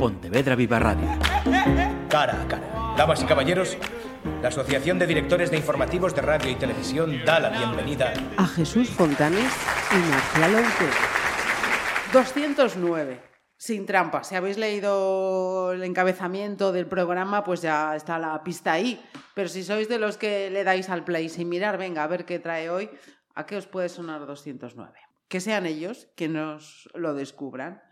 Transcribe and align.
Pontevedra 0.00 0.56
Viva 0.56 0.78
Radio. 0.78 1.06
Cara 2.08 2.40
a 2.40 2.48
cara. 2.48 2.94
Damas 2.96 3.22
y 3.22 3.26
caballeros, 3.26 3.76
la 4.40 4.48
Asociación 4.48 4.98
de 4.98 5.06
Directores 5.06 5.50
de 5.50 5.58
Informativos 5.58 6.14
de 6.14 6.22
Radio 6.22 6.50
y 6.50 6.54
Televisión 6.54 7.22
da 7.26 7.38
la 7.38 7.50
bienvenida 7.50 8.14
a 8.38 8.46
Jesús 8.46 8.88
Fontanes 8.88 9.52
y 9.92 10.10
Marcial 10.10 10.64
Aute. 10.64 10.86
209. 12.14 13.20
Sin 13.58 13.84
trampa. 13.84 14.24
Si 14.24 14.34
habéis 14.34 14.56
leído 14.56 15.72
el 15.72 15.84
encabezamiento 15.84 16.72
del 16.72 16.86
programa, 16.86 17.44
pues 17.44 17.60
ya 17.60 17.94
está 17.94 18.18
la 18.18 18.42
pista 18.42 18.72
ahí. 18.72 19.04
Pero 19.34 19.50
si 19.50 19.62
sois 19.62 19.90
de 19.90 19.98
los 19.98 20.16
que 20.16 20.48
le 20.48 20.64
dais 20.64 20.88
al 20.88 21.04
play 21.04 21.28
sin 21.28 21.50
mirar, 21.50 21.76
venga, 21.76 22.04
a 22.04 22.06
ver 22.06 22.24
qué 22.24 22.38
trae 22.38 22.70
hoy, 22.70 22.88
¿a 23.34 23.44
qué 23.44 23.58
os 23.58 23.66
puede 23.66 23.90
sonar 23.90 24.24
209? 24.24 24.94
Que 25.28 25.40
sean 25.40 25.66
ellos 25.66 26.08
que 26.16 26.28
nos 26.28 26.88
lo 26.94 27.12
descubran. 27.12 27.82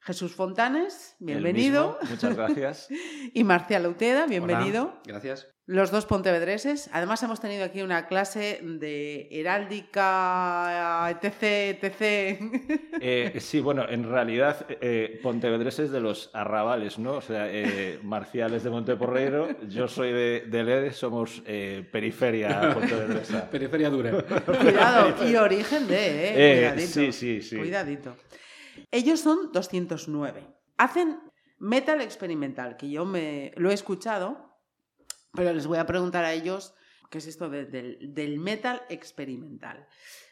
Jesús 0.00 0.34
Fontanes, 0.34 1.16
bienvenido. 1.18 1.98
Muchas 2.08 2.34
gracias. 2.36 2.88
y 3.34 3.44
Marcial 3.44 3.84
Auteda, 3.84 4.26
bienvenido. 4.26 5.00
gracias. 5.04 5.48
Los 5.66 5.90
dos 5.90 6.06
pontevedreses. 6.06 6.88
Además 6.94 7.22
hemos 7.22 7.40
tenido 7.42 7.62
aquí 7.62 7.82
una 7.82 8.06
clase 8.06 8.58
de 8.62 9.28
heráldica, 9.30 11.10
etc, 11.10 11.82
etc. 11.82 12.40
Eh, 13.00 13.38
sí, 13.38 13.60
bueno, 13.60 13.86
en 13.88 14.10
realidad 14.10 14.66
eh, 14.80 15.20
pontevedreses 15.22 15.90
de 15.92 16.00
los 16.00 16.30
arrabales, 16.32 16.98
¿no? 16.98 17.12
O 17.12 17.20
sea, 17.20 17.46
eh, 17.48 18.00
Marcial 18.02 18.54
es 18.54 18.64
de 18.64 18.70
Monteporreiro, 18.70 19.48
yo 19.68 19.86
soy 19.86 20.10
de, 20.10 20.44
de 20.48 20.64
Lede, 20.64 20.92
somos 20.92 21.42
eh, 21.46 21.86
periferia 21.92 22.72
pontevedresa. 22.74 23.48
periferia 23.50 23.90
dura. 23.90 24.24
Cuidado, 24.44 25.28
y 25.28 25.36
origen 25.36 25.86
de, 25.86 26.30
¿eh? 26.30 26.72
Cuidadito. 26.72 26.92
sí, 26.92 27.12
sí, 27.12 27.42
sí. 27.42 27.56
Cuidadito. 27.56 28.16
Ellos 28.90 29.20
son 29.20 29.52
209. 29.52 30.46
Hacen 30.76 31.20
metal 31.58 32.00
experimental, 32.00 32.76
que 32.76 32.90
yo 32.90 33.04
me 33.04 33.52
lo 33.56 33.70
he 33.70 33.74
escuchado, 33.74 34.58
pero 35.32 35.52
les 35.52 35.66
voy 35.66 35.78
a 35.78 35.86
preguntar 35.86 36.24
a 36.24 36.32
ellos 36.32 36.74
qué 37.10 37.18
es 37.18 37.26
esto 37.26 37.48
de, 37.48 37.64
del, 37.64 38.14
del, 38.14 38.38
metal 38.38 38.82
experimental. 38.88 39.86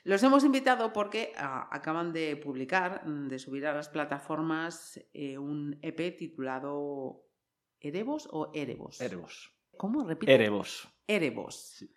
Los 0.05 0.23
hemos 0.23 0.45
invitado 0.45 0.93
porque 0.93 1.33
ah, 1.37 1.69
acaban 1.73 2.13
de 2.13 2.37
publicar, 2.37 3.05
de 3.05 3.39
subir 3.39 3.67
a 3.67 3.75
las 3.75 3.89
plataformas, 3.89 5.01
eh, 5.13 5.39
un 5.39 5.79
EP 5.83 6.17
titulado 6.17 7.25
Erebos 7.81 8.29
o 8.31 8.51
Erebos. 8.55 9.01
Erebos. 9.01 9.53
¿Cómo? 9.77 10.05
Repite. 10.05 10.33
Erebos. 10.33 10.89
Erebos. 11.07 11.57
Sí. 11.79 11.91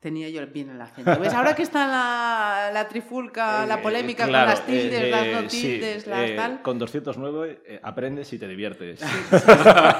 Tenía 0.00 0.28
yo 0.28 0.46
bien 0.46 0.70
el 0.70 0.80
acento. 0.80 1.18
¿Ves? 1.18 1.32
Ahora 1.32 1.54
que 1.54 1.62
está 1.62 1.86
la, 1.86 2.70
la 2.72 2.86
trifulca, 2.86 3.64
eh, 3.64 3.66
la 3.66 3.82
polémica 3.82 4.26
claro, 4.26 4.46
con 4.46 4.54
las 4.54 4.66
tildes, 4.66 5.02
eh, 5.02 5.10
las 5.10 5.26
no 5.26 5.48
tildes, 5.48 6.02
sí, 6.02 6.10
las 6.10 6.30
eh, 6.30 6.36
tal. 6.36 6.62
Con 6.62 6.78
209 6.78 7.80
aprendes 7.82 8.32
y 8.32 8.38
te 8.38 8.46
diviertes. 8.46 9.00
Sí, 9.00 9.06
sí, 9.06 9.36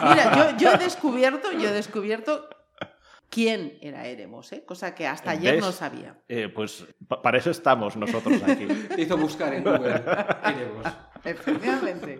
Mira, 0.08 0.36
yo, 0.36 0.56
yo, 0.58 0.72
he 0.75 0.78
descubierto, 0.78 1.50
yo 1.53 1.70
he 1.70 1.72
descubierto 1.72 2.48
quién 3.30 3.78
era 3.80 4.06
Eremos, 4.06 4.53
¿eh? 4.53 4.64
cosa 4.64 4.94
que 4.94 5.06
hasta 5.06 5.33
ayer 5.33 5.56
¿Ves? 5.56 5.64
no 5.64 5.72
sabía. 5.72 6.16
Eh, 6.28 6.48
pues 6.48 6.86
pa 7.08 7.20
para 7.22 7.38
eso 7.38 7.50
estamos 7.50 7.97
nosotros 7.97 8.42
aquí. 8.42 8.66
Te 8.94 9.03
hizo 9.03 9.16
buscar 9.16 9.53
en 9.55 9.64
Google 9.64 10.03
Eremos. 10.44 10.86
Efectivamente. 11.25 12.19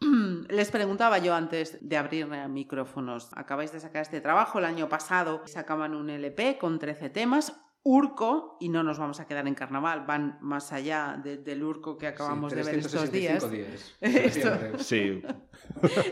Les 0.48 0.70
preguntaba 0.70 1.18
yo 1.18 1.34
antes 1.34 1.78
de 1.80 1.96
abrir 1.96 2.26
micrófonos, 2.48 3.30
acabáis 3.34 3.72
de 3.72 3.80
sacar 3.80 4.02
este 4.02 4.20
trabajo, 4.20 4.58
el 4.58 4.64
año 4.64 4.88
pasado 4.88 5.42
sacaban 5.46 5.94
un 5.94 6.10
LP 6.10 6.58
con 6.58 6.78
13 6.78 7.10
temas, 7.10 7.52
Urco, 7.88 8.56
y 8.60 8.68
no 8.68 8.82
nos 8.82 8.98
vamos 8.98 9.20
a 9.20 9.26
quedar 9.28 9.46
en 9.46 9.54
carnaval, 9.54 10.04
van 10.06 10.38
más 10.40 10.72
allá 10.72 11.20
de, 11.22 11.36
del 11.36 11.62
Urco 11.62 11.96
que 11.96 12.08
acabamos 12.08 12.52
sí, 12.52 12.58
de 12.58 12.64
ver 12.64 12.74
estos 12.80 13.12
días. 13.12 13.48
días. 13.50 13.96
Esto... 14.00 14.50
Sí. 14.78 15.22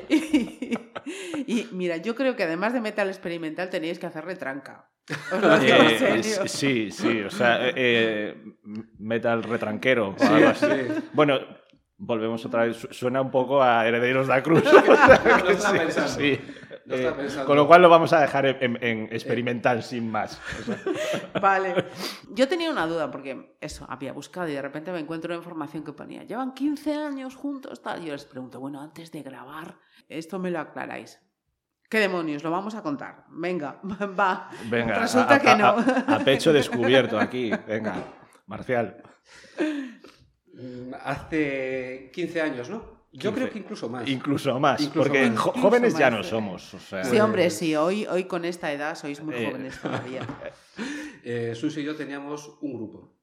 y, 0.08 0.74
y, 1.46 1.68
mira, 1.72 1.96
yo 1.98 2.14
creo 2.14 2.36
que 2.36 2.44
además 2.44 2.72
de 2.72 2.80
metal 2.80 3.08
experimental 3.08 3.70
teníais 3.70 3.98
que 3.98 4.06
hacer 4.06 4.24
retranca. 4.24 4.88
Os 5.32 5.40
lo 5.42 5.58
digo 5.58 5.74
Eh, 5.76 6.14
en 6.14 6.22
serio. 6.24 6.48
sí, 6.48 6.90
sí, 6.90 7.20
o 7.22 7.30
sea, 7.30 7.58
eh, 7.74 8.40
metal 8.98 9.42
retranquero. 9.42 10.14
Sí, 10.16 10.26
algo 10.26 10.48
así. 10.48 10.66
sí. 10.66 11.02
Bueno, 11.12 11.40
volvemos 12.06 12.44
otra 12.44 12.64
vez, 12.64 12.76
su- 12.76 12.88
suena 12.92 13.20
un 13.20 13.30
poco 13.30 13.62
a 13.62 13.86
Herederos 13.86 14.26
de 14.28 14.34
la 14.34 14.42
Cruz. 14.42 14.62
Lo 14.72 15.50
estaba 15.50 15.78
pensando. 15.78 16.08
Sí. 16.10 16.38
Eh, 16.86 17.10
con 17.46 17.56
lo 17.56 17.66
cual 17.66 17.80
lo 17.80 17.88
vamos 17.88 18.12
a 18.12 18.20
dejar 18.20 18.44
en, 18.44 18.56
en- 18.60 18.78
en 18.84 19.02
experimental 19.10 19.82
sin 19.82 20.10
más. 20.10 20.38
O 20.60 20.62
sea, 20.64 21.40
Vale. 21.40 21.86
Yo 22.30 22.46
tenía 22.46 22.70
una 22.70 22.86
duda 22.86 23.10
porque 23.10 23.56
eso, 23.60 23.86
había 23.88 24.12
buscado 24.12 24.48
y 24.48 24.52
de 24.52 24.60
repente 24.62 24.92
me 24.92 24.98
encuentro 24.98 25.30
una 25.32 25.38
información 25.38 25.82
que 25.82 25.92
ponía, 25.94 26.24
llevan 26.24 26.52
15 26.52 26.94
años 26.94 27.36
juntos, 27.36 27.80
tal. 27.82 28.04
Yo 28.04 28.12
les 28.12 28.24
pregunto, 28.26 28.60
bueno, 28.60 28.82
antes 28.82 29.10
de 29.12 29.22
grabar, 29.22 29.76
esto 30.08 30.38
me 30.38 30.50
lo 30.50 30.60
aclaráis. 30.60 31.20
¿Qué 31.88 32.00
demonios? 32.00 32.42
Lo 32.42 32.50
vamos 32.50 32.74
a 32.74 32.82
contar. 32.82 33.24
Venga, 33.30 33.80
va. 34.18 34.50
venga, 34.68 34.98
Resulta 34.98 35.36
a, 35.36 35.38
que 35.40 35.48
a- 35.48 35.56
no. 35.56 35.66
a- 35.68 36.16
a 36.16 36.18
pecho 36.18 36.52
descubierto 36.52 37.18
aquí. 37.18 37.50
Venga, 37.66 37.94
Marcial. 38.46 39.02
Mm, 40.56 40.94
Hace 41.02 42.10
15 42.12 42.40
años, 42.40 42.70
¿no? 42.70 42.94
Yo 43.12 43.30
15. 43.30 43.34
creo 43.34 43.50
que 43.50 43.58
incluso 43.60 43.88
más. 43.88 44.08
Incluso 44.08 44.58
más, 44.58 44.80
Incluso 44.80 45.08
porque 45.08 45.28
más. 45.30 45.38
jo- 45.38 45.50
Incluso 45.50 45.68
jóvenes 45.68 45.96
ya 45.98 46.10
más, 46.10 46.18
no 46.18 46.24
somos. 46.24 46.74
O 46.74 46.80
sea, 46.80 47.04
Sí, 47.04 47.18
hombre, 47.20 47.50
sí, 47.50 47.76
hoy, 47.76 48.06
hoy 48.06 48.24
con 48.24 48.44
esta 48.44 48.72
edad 48.72 48.96
sois 48.96 49.20
muy 49.22 49.34
Eh, 49.36 49.46
jóvenes 49.46 49.80
todavía. 49.80 50.26
Eh, 51.26 51.54
y 51.58 51.82
yo 51.82 51.96
teníamos 51.96 52.58
un 52.60 52.74
grupo. 52.74 53.16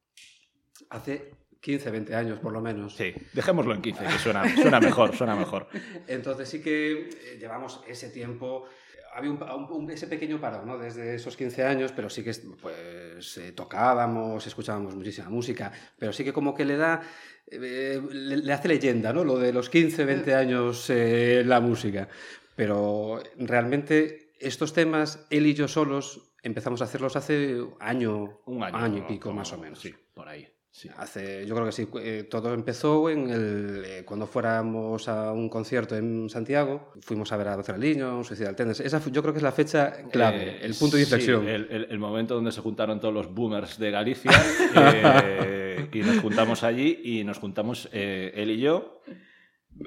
Hace 0.90 1.36
15, 1.60 1.92
20 1.92 2.16
años, 2.16 2.40
por 2.40 2.52
lo 2.52 2.60
menos. 2.60 2.96
Sí, 2.96 3.14
dejémoslo 3.34 3.76
en 3.76 3.82
15, 3.84 4.04
que 4.06 4.18
suena, 4.18 4.44
suena 4.56 4.80
mejor, 4.80 5.16
suena 5.16 5.36
mejor. 5.36 5.68
Entonces 6.08 6.50
sí 6.50 6.64
que 6.64 7.10
eh, 7.10 7.38
llevamos 7.40 7.82
ese 7.88 8.10
tiempo. 8.10 8.66
Había 9.14 9.32
un, 9.32 9.42
un- 9.72 9.90
ese 9.92 10.08
pequeño 10.08 10.40
parón, 10.40 10.66
¿no? 10.66 10.78
Desde 10.78 11.16
esos 11.16 11.36
15 11.36 11.64
años, 11.66 11.92
pero 11.94 12.10
sí 12.10 12.24
que 12.24 12.32
pues 12.62 13.38
eh, 13.38 13.52
tocábamos, 13.52 14.46
escuchábamos 14.48 14.96
muchísima 14.96 15.30
música, 15.30 15.72
pero 16.00 16.14
sí 16.14 16.24
que 16.24 16.32
como 16.32 16.54
que 16.56 16.64
le 16.66 16.78
da, 16.78 17.02
eh, 17.48 18.02
le, 18.12 18.38
le 18.38 18.54
hace 18.54 18.68
leyenda, 18.70 19.12
¿no? 19.12 19.24
Lo 19.24 19.38
de 19.38 19.52
los 19.52 19.70
15, 19.70 20.06
20 20.06 20.34
años 20.34 20.90
eh, 20.90 21.44
la 21.46 21.60
música. 21.60 22.08
Pero 22.56 23.22
realmente 23.38 24.34
estos 24.40 24.74
temas, 24.74 25.26
él 25.30 25.46
y 25.46 25.54
yo 25.54 25.68
solos, 25.68 26.32
empezamos 26.44 26.82
a 26.82 26.86
hacerlos 26.86 27.16
hace 27.16 27.62
año, 27.80 28.40
Un 28.46 28.64
año. 28.64 28.98
y 28.98 29.02
pico 29.02 29.24
como- 29.30 29.36
más 29.40 29.52
o 29.54 29.58
menos. 29.58 29.80
Sí, 29.80 29.94
por 30.14 30.28
ahí. 30.30 30.48
Sí. 30.74 30.90
Hace, 30.98 31.46
yo 31.46 31.54
creo 31.54 31.66
que 31.66 31.74
sí, 31.74 31.86
eh, 32.02 32.26
todo 32.32 32.54
empezó 32.54 33.10
en 33.10 33.30
el, 33.30 33.84
eh, 33.86 34.04
cuando 34.06 34.26
fuéramos 34.26 35.10
a 35.10 35.34
un 35.34 35.50
concierto 35.50 35.98
en 35.98 36.30
Santiago, 36.30 36.94
fuimos 37.02 37.30
a 37.34 37.38
ver 37.38 37.50
a 37.50 37.58
Niño, 37.78 38.24
Suicide 38.24 38.54
Tendency. 38.54 38.84
Esa 38.84 39.02
yo 39.12 39.22
creo 39.22 39.34
que 39.34 39.40
es 39.40 39.44
la 39.44 39.52
fecha 39.52 40.04
clave, 40.10 40.44
Eh, 40.44 40.60
el 40.62 40.74
punto 40.76 40.96
de 40.96 41.04
sí, 41.04 41.10
inflexión. 41.10 41.46
el, 41.48 41.68
el- 41.70 41.88
el 41.90 42.00
momento 42.00 42.36
donde 42.36 42.54
se 42.54 42.62
juntaron 42.62 43.02
todos 43.02 43.14
los 43.14 43.34
boomers 43.34 43.78
de 43.80 43.92
Galicia 43.92 44.32
y 45.94 46.00
nos 46.00 46.20
juntamos 46.20 46.64
allí 46.64 47.00
y 47.04 47.24
nos 47.26 47.38
juntamos 47.40 47.90
él 47.92 48.50
y 48.52 48.60
yo. 48.62 49.02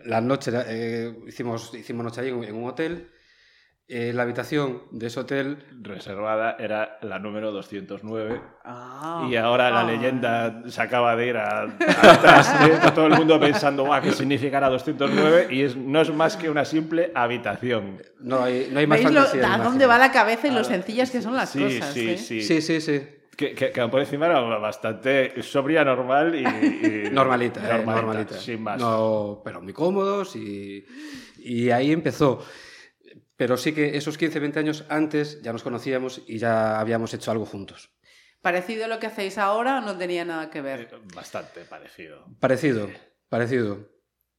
La 0.04 0.20
noche, 0.20 0.52
hicimos, 1.26 1.72
hicimos 1.74 2.04
noche 2.04 2.20
allí 2.20 2.28
en 2.30 2.54
un 2.54 2.68
hotel. 2.68 3.08
Eh, 3.86 4.12
la 4.14 4.22
habitación 4.22 4.80
de 4.92 5.08
ese 5.08 5.20
hotel, 5.20 5.58
Reservada 5.82 6.56
era 6.58 6.96
la 7.02 7.18
número 7.18 7.52
209 7.52 8.40
Ah. 8.64 9.28
y 9.30 9.36
ahora 9.36 9.68
la 9.70 9.80
Ah. 9.80 9.84
leyenda 9.84 10.62
se 10.68 10.80
acaba 10.80 11.14
de 11.16 11.26
ir 11.26 11.36
a, 11.36 11.64
atrás. 11.64 12.54
¿eh? 12.62 12.78
Todo 12.94 13.08
el 13.08 13.12
mundo 13.12 13.38
pensando, 13.38 13.84
"Guau, 13.84 14.00
¿qué 14.00 14.12
significará 14.12 14.70
209? 14.70 15.48
Y 15.50 15.60
es, 15.64 15.76
no 15.76 16.00
es 16.00 16.10
más 16.14 16.38
que 16.38 16.48
una 16.48 16.64
simple 16.64 17.12
habitación. 17.14 18.00
no 18.20 18.42
hay, 18.42 18.68
no 18.72 18.78
hay 18.80 18.86
más 18.86 19.00
¿Veis 19.00 19.10
lo- 19.12 19.20
fantasía. 19.20 19.54
a 19.54 19.58
dónde 19.58 19.84
va 19.84 19.98
la 19.98 20.10
cabeza 20.10 20.48
y 20.48 20.52
lo 20.52 20.60
Ah, 20.60 20.64
sencillas 20.64 21.10
que 21.10 21.20
son 21.20 21.34
las 21.36 21.50
sí, 21.50 21.62
cosas? 21.62 21.92
sí, 21.92 22.08
¿eh? 22.10 22.16
sí, 22.16 22.40
Sí, 22.42 22.62
sí, 22.62 22.80
sí. 22.80 23.02
Que, 23.36 23.52
que, 23.54 23.70
que 23.70 23.88
por 23.88 24.00
encima 24.00 24.26
era 24.26 24.40
bastante 24.40 25.42
sobria, 25.42 25.84
normal 25.84 26.34
y... 26.34 26.38
y- 26.38 26.44
Normalita, 27.12 27.60
eh, 27.60 27.64
normalita, 27.84 27.92
normalita. 28.00 28.34
Sin 28.38 28.62
más. 28.62 28.80
No, 28.80 29.42
pero 29.44 29.60
muy 29.60 29.74
cómodos 29.74 30.36
y, 30.36 30.86
y 31.38 31.68
ahí 31.70 31.92
empezó. 31.92 32.42
Pero 33.36 33.56
sí 33.56 33.72
que 33.72 33.96
esos 33.96 34.16
15, 34.16 34.38
20 34.40 34.58
años 34.60 34.84
antes 34.88 35.42
ya 35.42 35.52
nos 35.52 35.62
conocíamos 35.62 36.22
y 36.26 36.38
ya 36.38 36.78
habíamos 36.78 37.12
hecho 37.14 37.30
algo 37.30 37.46
juntos. 37.46 37.90
¿Parecido 38.40 38.84
a 38.84 38.88
lo 38.88 38.98
que 39.00 39.06
hacéis 39.06 39.38
ahora 39.38 39.78
o 39.78 39.80
no 39.80 39.96
tenía 39.96 40.24
nada 40.24 40.50
que 40.50 40.60
ver? 40.60 40.80
Eh, 40.92 40.98
Bastante 41.14 41.62
parecido. 41.64 42.26
Parecido, 42.40 42.88
parecido. 43.28 43.88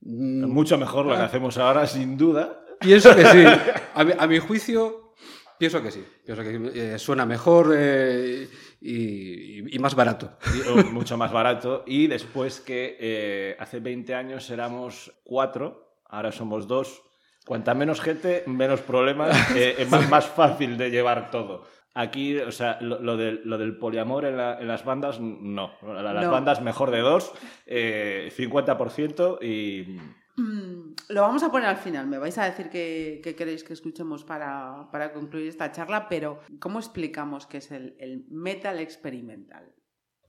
Mucho 0.02 0.78
mejor 0.78 1.06
lo 1.08 1.16
que 1.16 1.22
hacemos 1.24 1.58
ahora, 1.58 1.88
sin 1.88 2.16
duda. 2.18 2.62
Pienso 2.80 3.16
que 3.16 3.26
sí. 3.26 3.44
A 3.96 4.04
mi, 4.04 4.12
a 4.18 4.28
mi 4.28 4.40
juicio, 4.40 5.14
pienso 5.58 5.82
que 5.82 5.90
sí. 5.90 6.06
Pienso 6.26 6.44
que 6.44 6.94
eh, 6.96 7.00
suena 7.00 7.26
mejor 7.26 7.74
eh, 7.76 8.48
y, 8.82 9.74
y 9.76 9.80
más 9.80 9.96
barato. 9.96 10.38
y- 10.54 10.68
o 10.68 10.76
mucho 10.92 11.18
más 11.18 11.32
barato. 11.32 11.84
Y 11.88 12.08
después 12.08 12.60
que 12.60 12.98
eh, 13.00 13.56
hace 13.58 13.80
20 13.80 14.14
años 14.14 14.50
éramos 14.50 15.14
cuatro, 15.24 15.98
ahora 16.06 16.32
somos 16.34 16.68
dos. 16.68 17.02
Cuanta 17.46 17.74
menos 17.74 18.02
gente, 18.02 18.44
menos 18.48 18.82
problemas, 18.82 19.56
eh, 19.56 19.76
es 19.78 19.90
más, 19.90 20.10
más 20.10 20.26
fácil 20.26 20.78
de 20.78 20.90
llevar 20.92 21.30
todo. 21.32 21.64
Aquí, 21.94 22.38
o 22.40 22.52
sea, 22.52 22.78
lo, 22.82 23.00
lo 23.00 23.16
del, 23.16 23.42
lo 23.46 23.58
del 23.58 23.78
poliamor 23.78 24.26
en, 24.26 24.36
la- 24.36 24.60
en 24.60 24.68
las 24.68 24.84
bandas, 24.84 25.20
no. 25.22 25.72
La- 25.82 26.12
Las 26.14 26.26
No. 26.26 26.32
bandas 26.32 26.62
mejor 26.62 26.92
de 26.92 27.00
dos, 27.00 27.32
eh, 27.66 28.30
50% 28.36 29.38
y... 29.42 29.98
Mm, 30.38 30.96
lo 31.10 31.22
vamos 31.22 31.44
a 31.44 31.52
poner 31.52 31.70
al 31.70 31.78
final. 31.78 32.08
Me 32.08 32.18
vais 32.18 32.38
a 32.38 32.44
decir 32.44 32.70
qué, 32.70 33.22
qué 33.24 33.36
queréis 33.36 33.64
que 33.64 33.72
escuchemos 33.72 34.26
para, 34.26 34.90
para 34.92 35.14
concluir 35.14 35.48
esta 35.48 35.72
charla, 35.72 36.10
pero 36.10 36.42
¿cómo 36.60 36.80
explicamos 36.80 37.48
qué 37.48 37.60
es 37.60 37.72
el, 37.72 37.96
el 38.00 38.26
metal 38.30 38.80
experimental? 38.80 39.72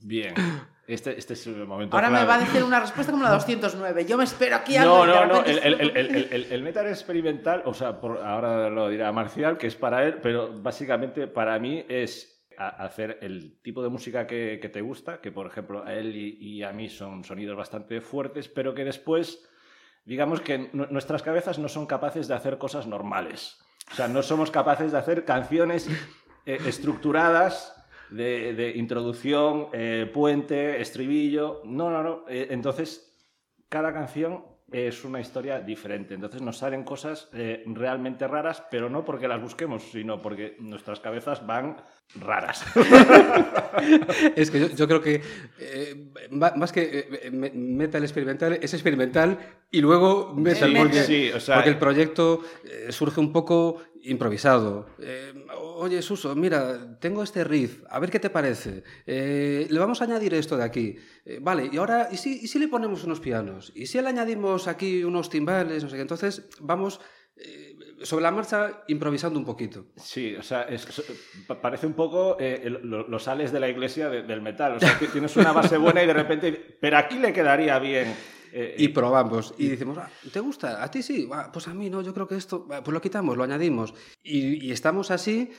Bien, 0.00 0.34
este, 0.86 1.18
este 1.18 1.32
es 1.34 1.46
el 1.46 1.66
momento 1.66 1.96
Ahora 1.96 2.08
me 2.10 2.18
clave. 2.18 2.28
va 2.28 2.34
a 2.36 2.38
decir 2.38 2.62
una 2.62 2.78
respuesta 2.80 3.10
como 3.12 3.24
la 3.24 3.30
209. 3.32 4.04
Yo 4.06 4.16
me 4.18 4.24
espero 4.24 4.56
aquí 4.56 4.76
No, 4.78 5.02
algo 5.02 5.06
no, 5.06 5.26
no. 5.26 5.44
El, 5.44 5.58
el, 5.80 5.96
el, 5.96 6.46
el, 6.52 6.62
metal 6.62 6.86
experimental, 6.86 7.62
o 7.64 7.74
sea, 7.74 8.00
por- 8.00 8.18
ahora 8.18 8.68
lo 8.70 8.88
dirá 8.88 9.10
Marcial, 9.12 9.56
que 9.58 9.66
es 9.66 9.74
para 9.74 10.04
él, 10.04 10.18
pero 10.22 10.60
básicamente 10.62 11.26
para 11.26 11.58
mí 11.58 11.84
es 11.88 12.32
hacer 12.58 13.18
el 13.20 13.60
tipo 13.62 13.82
de 13.82 13.90
música 13.90 14.26
que, 14.26 14.58
que 14.62 14.68
te 14.70 14.80
gusta, 14.80 15.20
que 15.20 15.30
por 15.30 15.46
ejemplo 15.46 15.84
a 15.84 15.92
él 15.92 16.16
y, 16.16 16.38
y 16.40 16.62
a 16.62 16.72
mí 16.72 16.88
son 16.88 17.22
sonidos 17.24 17.54
bastante 17.56 18.00
fuertes, 18.00 18.48
pero 18.48 18.74
que 18.74 18.82
después, 18.84 19.46
digamos 20.06 20.40
que 20.40 20.70
nu- 20.72 20.86
nuestras 20.90 21.22
cabezas 21.22 21.58
no 21.58 21.68
son 21.68 21.84
capaces 21.86 22.28
de 22.28 22.34
hacer 22.34 22.56
cosas 22.56 22.86
normales. 22.86 23.58
O 23.92 23.94
sea, 23.94 24.08
no 24.08 24.22
somos 24.22 24.50
capaces 24.50 24.90
de 24.92 24.98
hacer 24.98 25.24
canciones 25.26 25.86
eh, 26.46 26.58
estructuradas 26.66 27.74
de, 28.10 28.72
introducción, 28.76 29.68
eh, 29.72 30.10
puente, 30.12 30.80
estribillo. 30.80 31.62
No, 31.64 31.90
no, 31.90 32.02
no. 32.02 32.24
Eh, 32.28 32.48
entonces, 32.50 33.16
cada 33.68 33.92
canción 33.92 34.44
es 34.70 35.04
una 35.04 35.20
historia 35.20 35.60
diferente. 35.60 36.14
Entonces 36.14 36.42
nos 36.42 36.58
salen 36.58 36.84
cosas 36.84 37.28
eh, 37.32 37.62
realmente 37.66 38.26
raras, 38.26 38.64
pero 38.70 38.90
no 38.90 39.04
porque 39.04 39.28
las 39.28 39.40
busquemos, 39.40 39.82
sino 39.84 40.20
porque 40.20 40.56
nuestras 40.58 41.00
cabezas 41.00 41.46
van 41.46 41.76
raras. 42.14 42.64
Es 44.36 44.50
que 44.50 44.60
yo, 44.60 44.68
yo 44.70 44.88
creo 44.88 45.02
que 45.02 45.20
eh, 45.58 46.10
más 46.30 46.72
que 46.72 47.08
eh, 47.22 47.30
me- 47.30 47.50
metal 47.50 48.02
experimental 48.02 48.58
es 48.62 48.72
experimental 48.74 49.38
y 49.70 49.80
luego 49.80 50.32
metal. 50.34 50.70
Sí, 50.70 50.76
porque, 50.78 51.02
sí, 51.02 51.30
o 51.34 51.40
sea, 51.40 51.56
porque 51.56 51.70
el 51.70 51.78
proyecto 51.78 52.40
eh, 52.64 52.86
surge 52.90 53.20
un 53.20 53.32
poco 53.32 53.82
improvisado. 54.02 54.86
Eh, 54.98 55.32
Oye, 55.78 56.00
Suso, 56.00 56.34
mira, 56.34 56.98
tengo 56.98 57.22
este 57.22 57.44
riff, 57.44 57.82
a 57.90 57.98
ver 57.98 58.10
qué 58.10 58.18
te 58.18 58.30
parece. 58.30 58.82
Eh, 59.06 59.66
le 59.68 59.78
vamos 59.78 60.00
a 60.00 60.04
añadir 60.04 60.32
esto 60.32 60.56
de 60.56 60.64
aquí. 60.64 60.96
Eh, 61.26 61.38
vale, 61.42 61.68
y 61.70 61.76
ahora, 61.76 62.08
¿y 62.10 62.16
si, 62.16 62.40
¿y 62.42 62.46
si 62.46 62.58
le 62.58 62.68
ponemos 62.68 63.04
unos 63.04 63.20
pianos? 63.20 63.72
¿Y 63.74 63.84
si 63.86 64.00
le 64.00 64.08
añadimos 64.08 64.68
aquí 64.68 65.04
unos 65.04 65.28
timbales? 65.28 65.82
No 65.82 65.90
sé 65.90 65.96
qué. 65.96 66.02
Entonces, 66.02 66.48
vamos 66.60 66.98
eh, 67.36 67.75
sobre 68.02 68.22
la 68.22 68.30
marcha 68.30 68.82
improvisando 68.88 69.38
un 69.38 69.44
poquito. 69.44 69.86
Sí, 69.96 70.34
o 70.36 70.42
sea, 70.42 70.62
es- 70.62 70.86
parece 71.60 71.86
un 71.86 71.94
poco 71.94 72.36
eh, 72.38 72.62
lo- 72.82 73.06
los 73.08 73.22
sales 73.22 73.52
de 73.52 73.60
la 73.60 73.68
iglesia 73.68 74.08
de- 74.08 74.22
del 74.22 74.40
metal. 74.42 74.76
O 74.76 74.80
sea, 74.80 74.98
que 74.98 75.06
tienes 75.08 75.36
una 75.36 75.52
base 75.52 75.76
buena 75.78 76.02
y 76.02 76.06
de 76.06 76.12
repente, 76.14 76.52
pero 76.80 76.98
aquí 76.98 77.18
le 77.18 77.32
quedaría 77.32 77.78
bien. 77.78 78.14
eh, 78.52 78.74
Y 78.78 78.88
probamos. 78.88 79.54
Y 79.58 79.68
decimos, 79.68 79.98
"Ah, 79.98 80.08
¿te 80.32 80.40
gusta? 80.40 80.82
¿A 80.82 80.90
ti 80.90 81.02
sí? 81.02 81.28
Ah, 81.32 81.50
pues 81.52 81.68
a 81.68 81.74
mí 81.74 81.90
no, 81.90 82.00
yo 82.00 82.14
creo 82.14 82.26
que 82.26 82.36
esto, 82.36 82.66
ah, 82.70 82.82
pues 82.82 82.94
lo 82.94 83.00
quitamos, 83.02 83.36
lo 83.36 83.44
añadimos. 83.44 83.92
Y, 84.22 84.64
y 84.66 84.72
estamos 84.72 85.10
así 85.10 85.50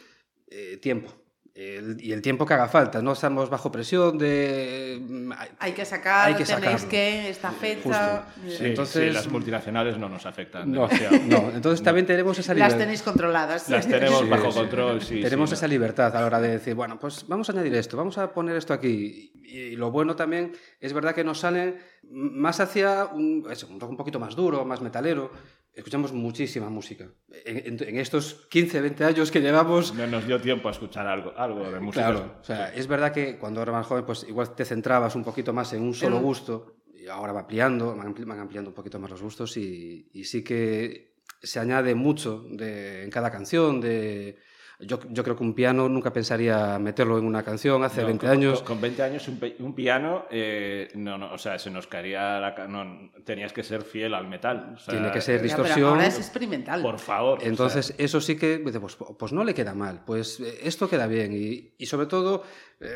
eh, 0.50 0.78
tiempo. 0.78 1.13
El- 1.59 1.98
y 2.00 2.12
el 2.13 2.21
tiempo 2.21 2.45
que 2.45 2.54
haga 2.54 2.68
falta. 2.68 3.01
No 3.01 3.13
estamos 3.13 3.50
bajo 3.50 3.71
presión 3.71 4.15
de... 4.19 5.01
mm, 5.01 5.31
ay, 5.36 5.50
Hay 5.57 5.71
que 5.71 5.86
sacar, 5.86 6.27
Hay 6.27 6.36
que 6.36 6.45
tenéis 6.45 6.65
sacarlo. 6.65 6.89
que, 6.89 7.30
esta 7.30 7.51
fecha. 7.51 8.25
Sí, 8.48 8.57
entonces- 8.65 9.07
sí, 9.07 9.12
las 9.12 9.27
multinacionales 9.27 9.98
no 9.98 10.07
nos 10.07 10.27
afectan. 10.27 10.71
No, 10.71 10.88
no, 11.27 11.50
entonces 11.56 11.81
también 11.81 12.06
tenemos 12.06 12.38
esa 12.38 12.54
Las 12.54 12.57
libertad. 12.57 12.77
tenéis 12.77 13.01
controladas. 13.01 13.68
Las 13.69 13.88
tenemos 13.88 14.19
Sí, 14.21 14.30
bajo 14.30 14.51
sí. 14.51 14.59
control, 14.59 15.01
sí. 15.01 15.19
Tenemos 15.21 15.50
sí, 15.50 15.56
esa 15.56 15.68
libertad 15.68 16.15
a 16.15 16.19
la 16.21 16.25
hora 16.27 16.39
de 16.39 16.50
decir, 16.50 16.75
bueno, 16.75 17.00
pues 17.00 17.25
vamos 17.27 17.50
a 17.50 17.54
añadir 17.54 17.74
esto, 17.74 17.98
vamos 17.98 18.19
a 18.19 18.31
poner 18.31 18.56
esto 18.56 18.74
aquí. 18.75 19.31
Y 19.44 19.75
lo 19.77 19.89
bueno 19.89 20.15
también 20.15 20.51
es 20.80 20.94
verdad 20.94 21.15
que 21.15 21.24
nos 21.24 21.39
sale 21.39 21.77
más 22.12 22.60
hacia 22.60 23.06
un, 23.06 23.48
eso, 23.50 23.65
un 23.68 23.80
rock 23.80 23.89
un 23.89 23.98
poquito 23.98 24.19
más 24.19 24.36
duro, 24.36 24.63
más 24.63 24.81
metalero. 24.81 25.31
Escuchamos 25.77 26.12
muchísima 26.12 26.69
música. 26.69 27.07
En, 27.45 27.57
en- 27.79 27.89
en 27.89 28.00
estos 28.00 28.47
15, 28.50 28.81
20 28.81 29.03
años 29.06 29.29
que 29.31 29.39
llevamos, 29.41 29.94
No 29.94 30.07
nos 30.07 30.25
dio 30.25 30.41
tiempo 30.41 30.68
a 30.68 30.71
escuchar 30.71 31.06
algo, 31.07 31.33
algo 31.38 31.71
de 31.71 31.79
música. 31.79 32.06
Claro, 32.12 32.38
o 32.41 32.44
sea, 32.44 32.74
es 32.74 32.88
verdad 32.88 33.12
que 33.13 33.38
cuando 33.38 33.62
eras 33.62 33.74
más 33.75 33.85
joven, 33.85 34.03
pues 34.06 34.25
igual 34.27 34.56
te 34.56 34.65
centrabas 34.65 35.15
un 35.15 35.24
poquito 35.24 35.53
más 35.53 35.71
en 35.74 35.83
un 35.83 35.94
solo 35.94 36.18
En- 36.18 36.24
gusto, 36.24 36.77
y 36.95 37.07
ahora 37.07 37.31
va 37.31 37.41
ampliando, 37.41 37.95
van 37.95 38.13
ampli- 38.13 38.25
van 38.25 38.39
ampliando 38.39 38.71
un 38.71 38.75
poquito 38.75 38.97
más 39.00 39.12
los 39.12 39.21
gustos, 39.21 39.56
y, 39.57 40.09
y 40.13 40.24
sí 40.24 40.44
que 40.44 41.13
se 41.44 41.59
añade 41.59 41.94
mucho 41.94 42.44
de, 42.50 43.03
en 43.03 43.12
cada 43.12 43.29
canción. 43.31 43.79
De, 43.79 44.38
yo, 44.79 45.00
yo 45.09 45.24
creo 45.24 45.35
que 45.35 45.44
un 45.44 45.53
piano 45.56 45.89
nunca 45.89 46.13
pensaría 46.13 46.77
meterlo 46.77 47.18
en 47.18 47.25
una 47.25 47.41
canción 47.44 47.83
hace 47.83 48.01
No, 48.01 48.07
20 48.07 48.25
con- 48.27 48.35
años. 48.35 48.59
Con, 48.59 48.68
con 48.75 48.81
20 48.81 49.03
años 49.03 49.27
un, 49.27 49.39
un 49.59 49.74
piano, 49.74 50.25
eh, 50.29 50.89
no, 50.95 51.18
no, 51.18 51.33
o 51.33 51.38
sea, 51.38 51.57
se 51.57 51.71
nos 51.71 51.88
caería 51.88 52.39
la... 52.39 52.68
No, 52.68 53.09
tenías 53.25 53.53
que 53.53 53.63
ser 53.63 53.81
fiel 53.81 54.13
al 54.13 54.27
metal. 54.27 54.74
o 54.75 54.79
sea, 54.79 54.94
Tiene 54.94 55.12
que 55.12 55.21
ser 55.21 55.38
Ya, 55.38 55.41
pero 55.56 55.63
distorsión. 55.63 55.89
ahora 55.89 56.06
es 56.07 56.18
experimental. 56.18 56.81
Por 56.81 57.00
favor. 57.00 57.38
o 57.38 57.41
sea, 57.41 57.50
Entonces, 57.50 57.95
eso 57.97 58.21
sí 58.21 58.38
que, 58.38 58.59
pues, 58.59 58.95
pues 59.18 59.33
no 59.33 59.44
le 59.44 59.53
queda 59.53 59.74
mal, 59.74 60.03
pues 60.06 60.39
eh, 60.39 60.59
esto 60.63 60.88
queda 60.89 61.07
bien, 61.07 61.33
y, 61.33 61.74
y 61.77 61.85
sobre 61.88 62.06
todo 62.06 62.44
eh, 62.79 62.88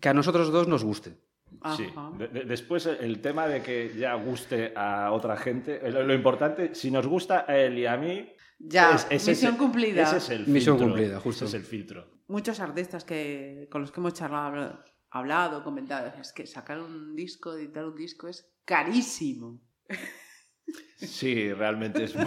que 0.00 0.08
a 0.08 0.14
nosotros 0.14 0.50
dos 0.50 0.66
nos 0.66 0.82
guste. 0.82 1.12
Sí. 1.76 1.86
De- 2.18 2.28
de- 2.28 2.44
después 2.44 2.86
el 2.86 3.20
tema 3.20 3.46
de 3.46 3.62
que 3.62 3.92
ya 3.96 4.14
guste 4.14 4.72
a 4.74 5.12
otra 5.12 5.36
gente, 5.36 5.78
eh, 5.86 5.90
lo, 5.92 6.02
lo 6.02 6.14
importante, 6.14 6.74
si 6.74 6.90
nos 6.90 7.06
gusta 7.06 7.44
a 7.46 7.56
él 7.58 7.78
y 7.78 7.84
a 7.86 7.96
mí, 7.98 8.32
Ya, 8.64 8.94
es- 9.10 9.26
misión 9.28 9.54
es 9.54 9.58
cumplida. 9.58 10.02
Ese 10.04 10.16
es 10.18 10.28
el 10.30 10.46
Misión 10.46 10.76
filtro, 10.78 10.94
cumplida, 10.94 11.20
justo. 11.20 11.44
Ese 11.44 11.56
es 11.56 11.62
el 11.62 11.68
filtro. 11.68 12.06
Muchos 12.28 12.60
artistas 12.60 13.04
que, 13.04 13.68
con 13.70 13.80
los 13.82 13.90
que 13.90 14.00
hemos 14.00 14.14
charlado, 14.14 14.82
hablado, 15.10 15.62
comentado, 15.64 16.12
es 16.20 16.32
que 16.32 16.46
sacar 16.46 16.78
un 16.80 17.14
disco, 17.16 17.54
editar 17.54 17.84
un 17.84 17.96
disco 17.96 18.28
es 18.28 18.48
carísimo. 18.64 19.60
Sí, 20.96 21.52
realmente 21.52 22.04
es 22.04 22.14
muy... 22.16 22.24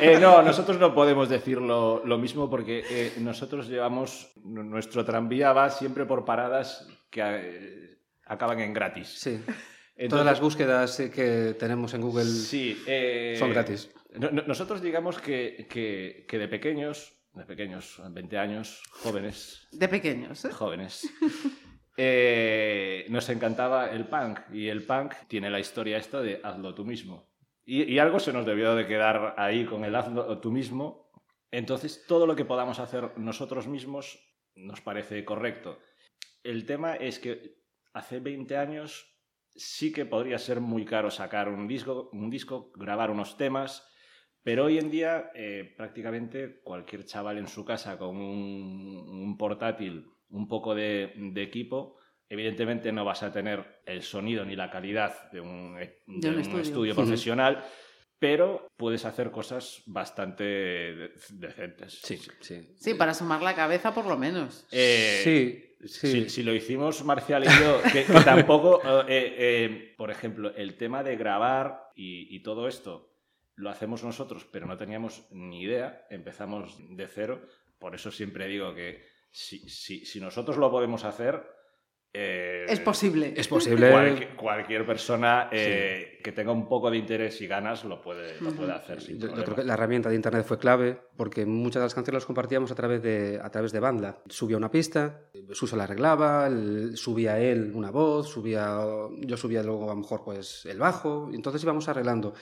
Eh, 0.00 0.18
no, 0.20 0.42
nosotros 0.42 0.78
no 0.80 0.92
podemos 0.94 1.28
decir 1.28 1.58
lo, 1.60 2.04
lo 2.04 2.18
mismo 2.18 2.50
porque 2.50 2.82
eh, 2.90 3.12
nosotros 3.20 3.68
llevamos... 3.68 4.32
Nuestro 4.44 5.04
tranvía 5.04 5.52
va 5.52 5.70
siempre 5.70 6.04
por 6.04 6.24
paradas 6.24 6.86
que 7.10 7.20
eh, 7.24 7.98
acaban 8.26 8.58
en 8.60 8.72
gratis. 8.74 9.08
Sí. 9.16 9.30
Entonces- 9.98 10.08
Todas 10.10 10.26
las 10.26 10.40
búsquedas 10.40 11.00
eh, 11.00 11.10
que 11.10 11.54
tenemos 11.58 11.94
en 11.94 12.00
Google 12.02 12.24
Sí, 12.24 12.82
eh, 12.86 13.36
son 13.38 13.50
gratis. 13.50 13.88
No- 14.18 14.30
no- 14.30 14.42
nosotros 14.42 14.80
digamos 14.82 15.18
que, 15.20 15.66
que- 15.70 16.24
que 16.28 16.38
de 16.38 16.48
pequeños, 16.48 17.12
de 17.34 17.44
pequeños, 17.44 18.00
20 18.10 18.38
años, 18.38 18.82
jóvenes, 18.90 19.68
De 19.72 19.88
pequeños, 19.88 20.44
¿eh? 20.44 20.50
jóvenes, 20.52 21.08
eh, 21.96 23.06
nos 23.08 23.28
encantaba 23.28 23.90
el 23.90 24.06
punk. 24.06 24.40
Y 24.52 24.68
el 24.68 24.84
punk 24.84 25.14
tiene 25.28 25.50
la 25.50 25.60
historia 25.60 25.98
esta 25.98 26.20
de 26.20 26.40
hazlo 26.42 26.74
tú 26.74 26.84
mismo. 26.84 27.28
Y, 27.64 27.82
y 27.84 27.98
algo 27.98 28.20
se 28.20 28.32
nos 28.32 28.46
debió 28.46 28.74
de 28.74 28.86
quedar 28.86 29.34
ahí 29.38 29.64
con 29.64 29.84
el 29.84 29.94
hazlo 29.94 30.38
tú 30.40 30.50
mismo. 30.50 31.10
Entonces, 31.50 32.04
todo 32.06 32.26
lo 32.26 32.36
que 32.36 32.44
podamos 32.44 32.78
hacer 32.78 33.16
nosotros 33.18 33.66
mismos 33.66 34.18
nos 34.54 34.80
parece 34.80 35.24
correcto. 35.24 35.78
El 36.42 36.64
tema 36.66 36.94
es 36.96 37.18
que 37.18 37.56
hace 37.92 38.20
20 38.20 38.56
años 38.56 39.12
sí 39.54 39.92
que 39.92 40.04
podría 40.06 40.38
ser 40.38 40.60
muy 40.60 40.84
caro 40.84 41.10
sacar 41.10 41.48
un 41.48 41.66
disco, 41.66 42.10
un 42.12 42.30
disco 42.30 42.70
grabar 42.76 43.10
unos 43.10 43.36
temas, 43.36 43.88
pero 44.46 44.66
hoy 44.66 44.78
en 44.78 44.92
día 44.92 45.32
eh, 45.34 45.74
prácticamente 45.76 46.60
cualquier 46.62 47.04
chaval 47.04 47.36
en 47.38 47.48
su 47.48 47.64
casa 47.64 47.98
con 47.98 48.16
un, 48.16 48.96
un 49.08 49.36
portátil, 49.36 50.06
un 50.30 50.46
poco 50.46 50.72
de, 50.72 51.12
de 51.16 51.42
equipo, 51.42 51.96
evidentemente 52.28 52.92
no 52.92 53.04
vas 53.04 53.24
a 53.24 53.32
tener 53.32 53.80
el 53.84 54.02
sonido 54.02 54.44
ni 54.44 54.54
la 54.54 54.70
calidad 54.70 55.32
de 55.32 55.40
un, 55.40 55.74
de 55.74 55.98
De 56.06 56.30
un 56.30 56.36
un 56.54 56.60
estudio. 56.60 56.94
profesional, 56.94 57.64
pero 58.20 58.68
puedes 58.76 59.04
hacer 59.04 59.32
cosas 59.32 59.82
bastante 59.86 60.44
de- 60.44 61.12
decentes. 61.32 61.98
Sí, 62.04 62.16
sí. 62.40 62.72
Sí, 62.76 62.94
para 62.94 63.14
sumar 63.14 63.42
la 63.42 63.56
cabeza 63.56 63.92
por 63.92 64.06
lo 64.06 64.16
menos. 64.16 64.64
Eh, 64.70 65.22
sí, 65.24 65.88
sí. 65.88 66.06
Si, 66.24 66.30
si 66.30 66.42
lo 66.44 66.54
hicimos 66.54 67.04
Marcial 67.04 67.42
y 67.42 67.48
yo, 67.48 67.82
que, 67.92 68.04
que 68.04 68.20
tampoco, 68.24 68.80
eh, 69.08 69.34
eh, 69.38 69.94
por 69.96 70.12
ejemplo, 70.12 70.54
el 70.54 70.76
tema 70.76 71.02
de 71.02 71.16
grabar 71.16 71.90
y, 71.96 72.32
y 72.32 72.44
todo 72.44 72.68
esto 72.68 73.12
lo 73.56 73.70
hacemos 73.70 74.04
nosotros, 74.04 74.46
pero 74.50 74.66
no 74.66 74.76
teníamos 74.76 75.26
ni 75.32 75.62
idea, 75.62 76.06
empezamos 76.10 76.76
de 76.96 77.06
cero, 77.08 77.42
por 77.78 77.94
eso 77.94 78.10
siempre 78.10 78.46
digo 78.46 78.74
que 78.74 79.04
si, 79.30 79.68
si, 79.68 80.04
si 80.04 80.20
nosotros 80.20 80.56
lo 80.56 80.70
podemos 80.70 81.04
hacer... 81.04 81.42
eh, 82.12 82.64
Es 82.68 82.80
posible. 82.80 83.34
Es 83.36 83.48
posible. 83.48 83.90
Cualquier, 83.90 84.36
cualquier 84.36 84.86
persona 84.86 85.48
eh, 85.52 86.15
que 86.26 86.32
tenga 86.32 86.50
un 86.50 86.66
poco 86.68 86.90
de 86.90 86.96
interés 86.98 87.40
y 87.40 87.46
ganas 87.46 87.84
lo 87.84 88.02
puede, 88.02 88.40
lo 88.40 88.50
puede 88.50 88.72
hacer 88.72 89.00
sin 89.00 89.16
Yo, 89.20 89.28
yo 89.28 89.44
creo 89.44 89.54
que 89.54 89.62
la 89.62 89.74
herramienta 89.74 90.08
de 90.08 90.16
internet 90.16 90.44
fue 90.44 90.58
clave 90.58 90.98
porque 91.16 91.46
muchas 91.46 91.80
de 91.80 91.84
las 91.84 91.94
canciones 91.94 92.22
las 92.22 92.26
compartíamos 92.26 92.72
a 92.72 92.74
través 92.74 93.00
de, 93.00 93.38
a 93.40 93.48
través 93.48 93.70
de 93.70 93.78
Bandla. 93.78 94.18
Subía 94.28 94.56
una 94.56 94.68
pista, 94.68 95.20
Suso 95.52 95.76
la 95.76 95.84
arreglaba, 95.84 96.48
el- 96.48 96.96
subía 96.96 97.38
él 97.38 97.70
una 97.72 97.92
voz, 97.92 98.28
subía, 98.28 98.76
yo 99.20 99.36
subía 99.36 99.62
luego 99.62 99.84
a 99.84 99.94
lo 99.94 100.00
mejor 100.00 100.24
pues 100.24 100.66
el 100.66 100.80
bajo, 100.80 101.28
y 101.30 101.36
entonces 101.36 101.62
íbamos 101.62 101.86
arreglando. 101.88 102.34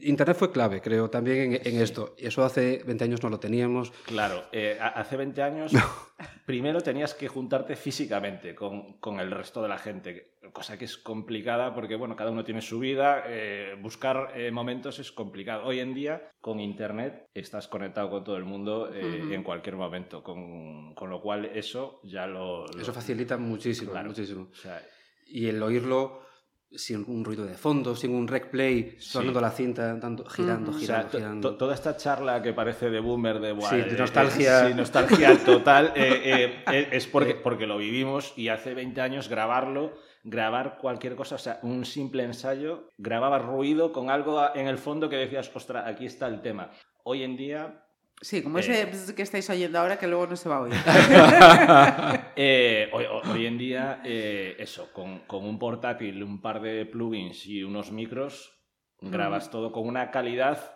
Internet 0.00 0.36
fue 0.36 0.50
clave, 0.52 0.80
creo, 0.80 1.10
también 1.10 1.54
en, 1.54 1.60
en 1.74 1.82
esto. 1.82 2.14
Y 2.16 2.26
eso 2.26 2.44
hace 2.44 2.82
20 2.86 3.04
años 3.04 3.22
no 3.22 3.28
lo 3.28 3.38
teníamos. 3.40 3.90
Claro, 4.06 4.44
eh, 4.52 4.78
ha- 4.80 4.88
hace 5.00 5.16
20 5.16 5.42
años 5.42 5.72
primero 6.46 6.80
tenías 6.80 7.14
que 7.14 7.28
juntarte 7.28 7.76
físicamente 7.76 8.54
con, 8.54 8.94
con, 8.94 9.20
el 9.20 9.30
resto 9.30 9.60
de 9.62 9.68
la 9.68 9.78
gente, 9.78 10.37
cosa 10.52 10.78
que 10.78 10.84
es 10.84 10.96
complicada 10.96 11.74
porque, 11.74 11.96
bueno, 11.96 12.16
cada 12.16 12.30
uno 12.30 12.44
tiene 12.44 12.60
su 12.60 12.78
vida, 12.78 13.24
eh, 13.26 13.76
buscar 13.80 14.32
eh, 14.34 14.50
momentos 14.50 14.98
es 14.98 15.12
complicado. 15.12 15.64
Hoy 15.64 15.80
en 15.80 15.94
día, 15.94 16.30
con 16.40 16.60
Internet, 16.60 17.28
estás 17.34 17.68
conectado 17.68 18.10
con 18.10 18.24
todo 18.24 18.36
el 18.36 18.44
mundo 18.44 18.92
eh, 18.92 19.04
uh 19.04 19.26
-huh. 19.26 19.34
en 19.34 19.42
cualquier 19.42 19.76
momento, 19.76 20.22
con, 20.22 20.94
con, 20.94 21.10
lo 21.10 21.20
cual 21.20 21.46
eso 21.46 22.00
ya 22.04 22.26
lo... 22.26 22.66
lo... 22.66 22.80
Eso 22.80 22.92
facilita 22.92 23.36
muchísimo, 23.36 23.92
claro. 23.92 24.08
muchísimo. 24.08 24.48
O 24.50 24.54
sea, 24.54 24.82
y 25.26 25.46
el 25.46 25.62
oírlo 25.62 26.28
sin 26.70 27.04
un 27.08 27.24
ruido 27.24 27.46
de 27.46 27.54
fondo, 27.54 27.96
sin 27.96 28.14
un 28.14 28.28
rec 28.28 28.50
play, 28.50 28.96
sonando 28.98 29.40
sí. 29.40 29.42
la 29.42 29.50
cinta, 29.50 29.96
dando, 29.96 30.24
girando, 30.26 30.72
mm. 30.72 30.78
girando, 30.78 31.06
o 31.06 31.10
sea, 31.10 31.20
girando. 31.20 31.56
Toda 31.56 31.74
esta 31.74 31.96
charla 31.96 32.42
que 32.42 32.52
parece 32.52 32.90
de 32.90 33.00
boomer, 33.00 33.40
de, 33.40 33.56
sí, 33.62 33.76
de 33.76 33.96
nostalgia, 33.96 34.66
eh, 34.66 34.70
sí, 34.70 34.74
nostalgia 34.76 35.38
total, 35.44 35.92
eh, 35.96 36.62
eh, 36.66 36.88
es 36.92 37.06
porque, 37.06 37.34
porque 37.34 37.66
lo 37.66 37.78
vivimos 37.78 38.34
y 38.36 38.48
hace 38.48 38.74
20 38.74 39.00
años 39.00 39.28
grabarlo, 39.28 39.94
grabar 40.24 40.78
cualquier 40.78 41.16
cosa, 41.16 41.36
o 41.36 41.38
sea, 41.38 41.60
un 41.62 41.84
simple 41.84 42.24
ensayo, 42.24 42.90
grababa 42.98 43.38
ruido 43.38 43.92
con 43.92 44.10
algo 44.10 44.40
en 44.54 44.66
el 44.66 44.78
fondo 44.78 45.08
que 45.08 45.16
decías, 45.16 45.50
ostras, 45.54 45.86
aquí 45.86 46.06
está 46.06 46.26
el 46.26 46.42
tema. 46.42 46.70
Hoy 47.04 47.22
en 47.22 47.36
día 47.36 47.84
Sí, 48.20 48.42
como 48.42 48.58
ese 48.58 48.82
eh, 48.82 48.90
que 49.14 49.22
estáis 49.22 49.48
oyendo 49.48 49.78
ahora 49.78 49.96
que 49.96 50.08
luego 50.08 50.26
no 50.26 50.36
se 50.36 50.48
va 50.48 50.56
a 50.56 50.60
oír. 50.62 50.74
eh, 52.36 52.90
hoy, 52.92 53.04
hoy, 53.04 53.46
en 53.46 53.56
día, 53.56 54.02
eh, 54.04 54.56
eso, 54.58 54.92
con, 54.92 55.20
con, 55.20 55.44
un 55.44 55.58
portátil, 55.58 56.22
un 56.24 56.40
par 56.40 56.60
de 56.60 56.84
plugins 56.84 57.46
y 57.46 57.62
unos 57.62 57.92
micros, 57.92 58.58
mm. 59.00 59.10
grabas 59.10 59.50
todo 59.50 59.70
con 59.70 59.86
una 59.86 60.10
calidad. 60.10 60.74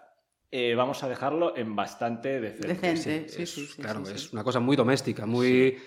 Eh, 0.52 0.74
vamos 0.76 1.02
a 1.02 1.08
dejarlo 1.08 1.56
en 1.56 1.74
bastante 1.74 2.40
decente. 2.40 2.68
Decente, 2.68 3.28
sí, 3.28 3.46
sí, 3.46 3.66
sí, 3.66 3.82
Claro, 3.82 4.04
sí, 4.04 4.14
es 4.14 4.32
una 4.32 4.44
cosa 4.44 4.60
muy 4.60 4.76
doméstica, 4.76 5.26
muy 5.26 5.78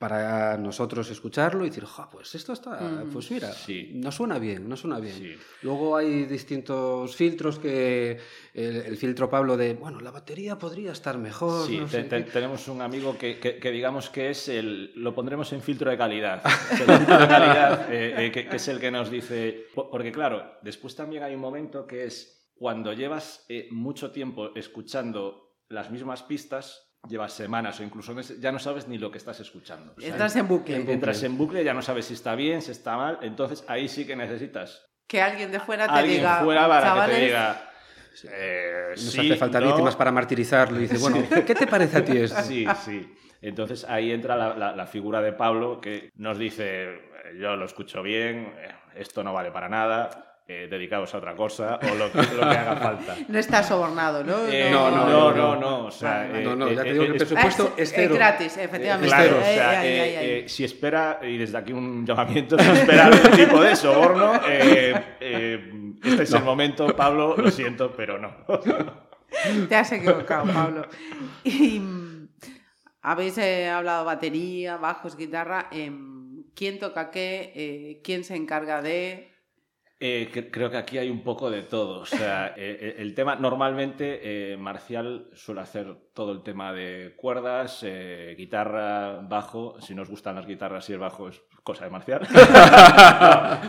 para 0.00 0.56
nosotros 0.56 1.10
escucharlo 1.10 1.66
y 1.66 1.68
decir, 1.68 1.84
ja, 1.84 2.08
pues 2.08 2.34
esto 2.34 2.54
está, 2.54 2.70
mm. 2.70 3.10
pues 3.12 3.30
mira, 3.30 3.52
sí. 3.52 3.90
no 3.96 4.10
suena 4.10 4.38
bien, 4.38 4.66
no 4.66 4.74
suena 4.74 4.98
bien. 4.98 5.14
Sí. 5.14 5.36
Luego 5.60 5.94
hay 5.94 6.24
distintos 6.24 7.14
filtros 7.14 7.58
que 7.58 8.18
el, 8.54 8.76
el, 8.76 8.96
filtro 8.96 9.28
Pablo 9.28 9.58
de, 9.58 9.74
bueno, 9.74 10.00
la 10.00 10.10
batería 10.10 10.56
podría 10.58 10.92
estar 10.92 11.18
mejor. 11.18 11.66
Sí, 11.66 11.76
no 11.76 11.84
te, 11.84 11.90
sé 11.90 12.04
te, 12.04 12.22
tenemos 12.22 12.66
un 12.68 12.80
amigo 12.80 13.18
que, 13.18 13.38
que, 13.38 13.58
que, 13.58 13.70
digamos 13.70 14.08
que 14.08 14.30
es 14.30 14.48
el, 14.48 14.90
lo 14.94 15.14
pondremos 15.14 15.52
en 15.52 15.60
filtro 15.60 15.90
de 15.90 15.98
calidad, 15.98 16.40
el 16.70 16.96
filtro 16.96 17.18
de 17.18 17.28
calidad 17.28 17.92
eh, 17.92 18.26
eh, 18.26 18.32
que, 18.32 18.48
que, 18.48 18.56
es 18.56 18.68
el 18.68 18.80
que 18.80 18.90
nos 18.90 19.10
dice, 19.10 19.66
porque 19.74 20.12
claro, 20.12 20.54
después 20.62 20.96
también 20.96 21.24
hay 21.24 21.34
un 21.34 21.42
momento 21.42 21.86
que 21.86 22.06
es 22.06 22.50
cuando 22.54 22.94
llevas 22.94 23.44
eh, 23.50 23.68
mucho 23.70 24.12
tiempo 24.12 24.54
escuchando 24.54 25.58
las 25.68 25.90
mismas 25.90 26.22
pistas, 26.22 26.89
llevas 27.08 27.32
semanas 27.32 27.80
o 27.80 27.82
incluso 27.82 28.14
meses, 28.14 28.40
ya 28.40 28.52
no 28.52 28.58
sabes 28.58 28.88
ni 28.88 28.98
lo 28.98 29.10
que 29.10 29.18
estás 29.18 29.40
escuchando. 29.40 29.94
O 29.96 30.00
sea, 30.00 30.10
entras 30.10 30.36
en 30.36 30.48
bucle. 30.48 30.76
En, 30.76 30.88
entras 30.88 31.22
en 31.22 31.36
bucle, 31.36 31.64
ya 31.64 31.74
no 31.74 31.82
sabes 31.82 32.06
si 32.06 32.14
está 32.14 32.34
bien, 32.34 32.62
si 32.62 32.70
está 32.70 32.96
mal, 32.96 33.18
entonces 33.22 33.64
ahí 33.68 33.88
sí 33.88 34.06
que 34.06 34.16
necesitas 34.16 34.86
que 35.10 35.20
alguien 35.20 35.50
de 35.50 35.58
fuera 35.58 35.88
te 35.88 35.92
alguien 35.92 36.18
diga, 36.18 36.44
fuera 36.44 36.68
para 36.68 36.86
chavales, 36.86 37.16
que 37.16 37.20
te 37.20 37.26
diga 37.26 37.70
eh, 38.30 38.90
Nos 38.90 39.00
sí, 39.00 39.20
hace 39.20 39.36
falta 39.36 39.60
no. 39.60 39.66
víctimas 39.66 39.96
para 39.96 40.12
martirizarlo 40.12 40.78
y 40.78 40.82
dice, 40.82 40.98
bueno, 40.98 41.24
¿qué 41.28 41.54
te 41.54 41.66
parece 41.66 41.98
a 41.98 42.04
ti 42.04 42.16
esto? 42.16 42.40
Sí, 42.42 42.64
sí. 42.84 43.12
Entonces 43.42 43.84
ahí 43.84 44.12
entra 44.12 44.36
la, 44.36 44.54
la, 44.54 44.76
la, 44.76 44.86
figura 44.86 45.20
de 45.20 45.32
Pablo 45.32 45.80
que 45.80 46.10
nos 46.14 46.38
dice, 46.38 47.00
yo 47.40 47.56
lo 47.56 47.64
escucho 47.64 48.02
bien, 48.02 48.54
esto 48.94 49.24
no 49.24 49.32
vale 49.32 49.50
para 49.50 49.68
nada, 49.68 50.29
eh, 50.52 50.66
dedicados 50.68 51.14
a 51.14 51.18
otra 51.18 51.36
cosa 51.36 51.78
o 51.80 51.94
lo 51.94 52.10
que, 52.10 52.18
lo 52.18 52.40
que 52.40 52.56
haga 52.56 52.74
falta. 52.74 53.16
No 53.28 53.38
está 53.38 53.62
sobornado, 53.62 54.24
¿no? 54.24 54.46
Eh, 54.48 54.68
no, 54.72 54.90
no, 54.90 55.06
no, 55.08 55.32
no, 55.32 55.56
no, 55.56 55.84
o 55.86 55.90
sea, 55.92 56.26
vale, 56.28 56.42
no, 56.42 56.56
no, 56.56 56.66
eh, 56.66 56.74
ya 56.74 56.82
te 56.82 56.92
digo 56.92 57.04
que 57.04 57.10
el 57.12 57.16
presupuesto 57.18 57.74
es, 57.76 57.82
es 57.90 57.92
cero. 57.94 58.14
gratis, 58.16 58.56
efectivamente. 58.56 59.06
Claro, 59.14 59.38
o 59.38 59.42
sea, 59.42 59.70
ay, 59.70 59.88
ay, 59.88 59.98
ay, 60.00 60.10
eh, 60.10 60.38
eh, 60.40 60.48
si 60.48 60.64
espera, 60.64 61.20
y 61.22 61.36
desde 61.38 61.56
aquí 61.56 61.72
un 61.72 62.04
llamamiento, 62.04 62.58
si 62.58 62.68
espera 62.68 63.06
algún 63.06 63.30
tipo 63.30 63.60
de 63.62 63.76
soborno, 63.76 64.40
eh, 64.48 65.04
eh, 65.20 65.72
este 66.02 66.22
es 66.24 66.32
el 66.32 66.42
momento, 66.42 66.96
Pablo, 66.96 67.36
lo 67.36 67.50
siento, 67.52 67.92
pero 67.92 68.18
no. 68.18 68.34
Te 69.68 69.76
has 69.76 69.92
equivocado, 69.92 70.52
Pablo. 70.52 70.88
Y 71.44 71.78
mm, 71.78 72.28
habéis 73.02 73.38
eh, 73.38 73.68
hablado 73.68 74.04
batería, 74.04 74.78
bajos, 74.78 75.16
guitarra. 75.16 75.68
em, 75.70 76.42
¿Quién 76.56 76.80
toca 76.80 77.12
qué? 77.12 77.52
Eh, 77.54 78.00
¿Quién 78.02 78.24
se 78.24 78.34
encarga 78.34 78.82
de...? 78.82 79.29
Eh, 80.02 80.30
que- 80.32 80.50
creo 80.50 80.70
que 80.70 80.78
aquí 80.78 80.96
hay 80.96 81.10
un 81.10 81.22
poco 81.22 81.50
de 81.50 81.62
todo. 81.62 82.00
O 82.00 82.06
sea, 82.06 82.54
eh, 82.56 82.94
el 82.98 83.14
tema, 83.14 83.36
normalmente 83.36 84.52
eh, 84.52 84.56
Marcial 84.56 85.28
suele 85.34 85.60
hacer 85.60 85.94
todo 86.14 86.32
el 86.32 86.42
tema 86.42 86.72
de 86.72 87.12
cuerdas, 87.16 87.82
eh, 87.86 88.34
guitarra, 88.38 89.20
bajo. 89.20 89.78
Si 89.80 89.94
nos 89.94 90.08
gustan 90.08 90.36
las 90.36 90.46
guitarras 90.46 90.88
y 90.88 90.94
el 90.94 90.98
bajo 91.00 91.28
es 91.28 91.42
cosa 91.62 91.84
de 91.84 91.90
Marcial. 91.90 92.26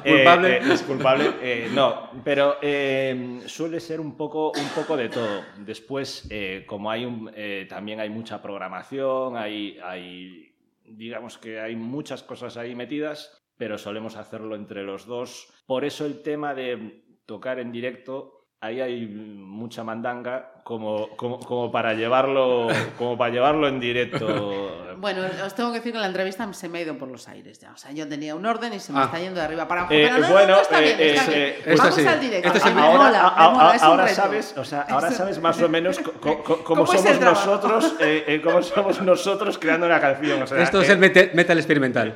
Eh, 0.03 0.13
Culpable. 0.15 0.57
eh, 0.57 0.73
es 0.73 0.81
culpable. 0.83 1.31
Eh, 1.41 1.69
no, 1.73 2.09
pero 2.23 2.57
eh, 2.61 3.41
suele 3.45 3.79
ser 3.79 3.99
un 3.99 4.15
poco, 4.15 4.51
un 4.51 4.69
poco 4.75 4.95
de 4.97 5.09
todo. 5.09 5.41
Después, 5.57 6.27
eh, 6.29 6.63
como 6.67 6.89
hay 6.89 7.05
un, 7.05 7.29
eh, 7.35 7.65
también 7.69 7.99
hay 7.99 8.09
mucha 8.09 8.41
programación, 8.41 9.35
hay, 9.37 9.77
hay, 9.83 10.55
digamos 10.85 11.37
que 11.37 11.59
hay 11.59 11.75
muchas 11.75 12.23
cosas 12.23 12.55
ahí 12.57 12.73
metidas 12.75 13.37
pero 13.57 13.77
solemos 13.77 14.15
hacerlo 14.15 14.55
entre 14.55 14.81
los 14.81 15.05
dos. 15.05 15.47
Por 15.71 15.85
eso 15.85 16.05
el 16.05 16.21
tema 16.21 16.53
de 16.53 17.05
tocar 17.25 17.57
en 17.57 17.71
directo, 17.71 18.49
ahí 18.59 18.81
hay 18.81 19.07
mucha 19.07 19.85
mandanga 19.85 20.50
como, 20.63 21.09
como, 21.17 21.39
como 21.39 21.71
para 21.71 21.93
llevarlo 21.93 22.67
como 22.97 23.17
para 23.17 23.31
llevarlo 23.33 23.67
en 23.67 23.79
directo. 23.79 24.95
Bueno, 24.97 25.21
os 25.45 25.55
tengo 25.55 25.71
que 25.71 25.79
decir 25.79 25.91
que 25.93 25.97
la 25.99 26.05
entrevista 26.05 26.51
se 26.53 26.69
me 26.69 26.77
ha 26.79 26.81
ido 26.83 26.97
por 26.97 27.07
los 27.07 27.27
aires 27.27 27.59
ya. 27.59 27.71
O 27.71 27.77
sea, 27.77 27.91
yo 27.91 28.07
tenía 28.07 28.35
un 28.35 28.45
orden 28.45 28.73
y 28.73 28.79
se 28.79 28.93
me 28.93 28.99
Ah. 28.99 29.05
está 29.05 29.19
yendo 29.19 29.39
de 29.39 29.45
arriba 29.47 29.67
para 29.67 29.81
abajo. 29.81 29.93
Eh, 29.95 30.01
pero 30.03 30.17
no, 30.19 30.27
no, 30.27 30.33
bueno, 30.33 30.55
no, 30.55 30.61
está 30.61 30.79
bien, 30.79 30.99
eh, 30.99 31.13
está 31.15 31.31
eh, 31.31 31.35
bien. 31.35 31.73
eh, 31.73 31.75
Vamos 31.77 31.95
sí, 31.95 32.07
al 32.07 32.19
directo. 32.19 32.47
esto 32.49 32.59
sí 32.59 32.69
me- 32.69 32.75
me 32.75 32.81
ahora, 32.87 33.03
mola, 33.03 33.33
a- 33.71 33.75
es 33.75 33.81
ahora 33.83 34.07
sabes, 34.09 34.53
o 34.57 34.63
sea, 34.63 34.81
ahora 34.89 35.11
sabes 35.11 35.39
más 35.41 35.59
o 35.61 35.67
menos 35.69 35.99
cómo, 36.21 36.43
¿Cómo 36.63 36.83
es 36.93 37.05
el 37.05 37.15
somos 37.15 37.19
nosotros, 37.21 37.95
eh, 37.99 38.23
eh, 38.27 38.41
cómo 38.43 38.61
somos 38.61 39.01
nosotros 39.01 39.57
creando 39.57 39.87
una 39.87 39.99
canción. 39.99 40.43
O 40.43 40.47
sea, 40.47 40.61
Esto 40.61 40.81
es 40.81 40.89
eh, 40.89 40.93
el 40.93 40.99
metal 41.33 41.57
experimental. 41.57 42.15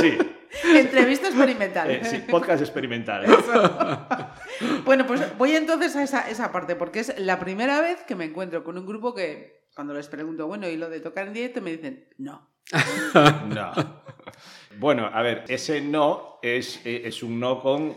sí, 0.00 0.16
Entrevista 0.74 1.26
experimental. 1.28 1.90
eh, 1.90 2.00
sí, 2.04 2.24
podcast 2.30 2.62
experimental. 2.62 3.26
Bueno, 4.86 5.06
pues 5.06 5.20
voy 5.36 5.54
entonces 5.54 5.94
a 5.96 6.02
esa, 6.02 6.30
esa 6.30 6.50
parte, 6.52 6.76
porque 6.76 7.00
es 7.00 7.12
la 7.18 7.38
primera 7.38 7.65
vez 7.80 8.02
que 8.04 8.14
me 8.14 8.24
encuentro 8.24 8.62
con 8.64 8.76
un 8.78 8.86
grupo 8.86 9.14
que, 9.14 9.68
cuando 9.74 9.94
les 9.94 10.08
pregunto, 10.08 10.46
bueno, 10.46 10.68
¿y 10.68 10.76
lo 10.76 10.88
de 10.88 11.00
tocar 11.00 11.26
en 11.26 11.32
directo? 11.34 11.60
Me 11.60 11.72
dicen, 11.72 12.08
no. 12.18 12.50
No. 13.46 13.72
Bueno, 14.78 15.08
a 15.12 15.22
ver, 15.22 15.44
ese 15.48 15.80
no 15.80 16.38
es, 16.42 16.84
eh, 16.84 17.02
es 17.04 17.22
un 17.22 17.40
no 17.40 17.60
con 17.60 17.96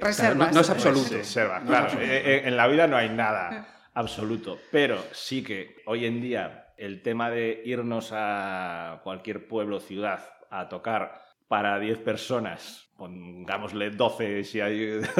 Reservas. 0.00 0.48
no- 0.48 0.54
no 0.54 0.60
es 0.60 0.70
absoluto. 0.70 1.14
Reserva, 1.14 1.60
claro. 1.64 2.00
Eh, 2.00 2.22
eh, 2.36 2.42
En 2.46 2.56
la 2.56 2.66
vida 2.66 2.86
no 2.86 2.96
hay 2.96 3.08
nada 3.10 3.68
absoluto. 3.94 4.58
Pero 4.72 5.02
sí 5.12 5.44
que 5.44 5.76
hoy 5.86 6.06
en 6.06 6.20
día 6.20 6.72
el 6.76 7.02
tema 7.02 7.30
de 7.30 7.62
irnos 7.64 8.10
a 8.12 9.00
cualquier 9.04 9.46
pueblo, 9.46 9.78
ciudad, 9.78 10.28
a 10.50 10.68
tocar 10.68 11.22
para 11.46 11.78
10 11.78 11.98
personas, 11.98 12.83
pongámosle 12.96 13.90
12 13.90 14.44
si 14.44 14.60
hay... 14.60 15.00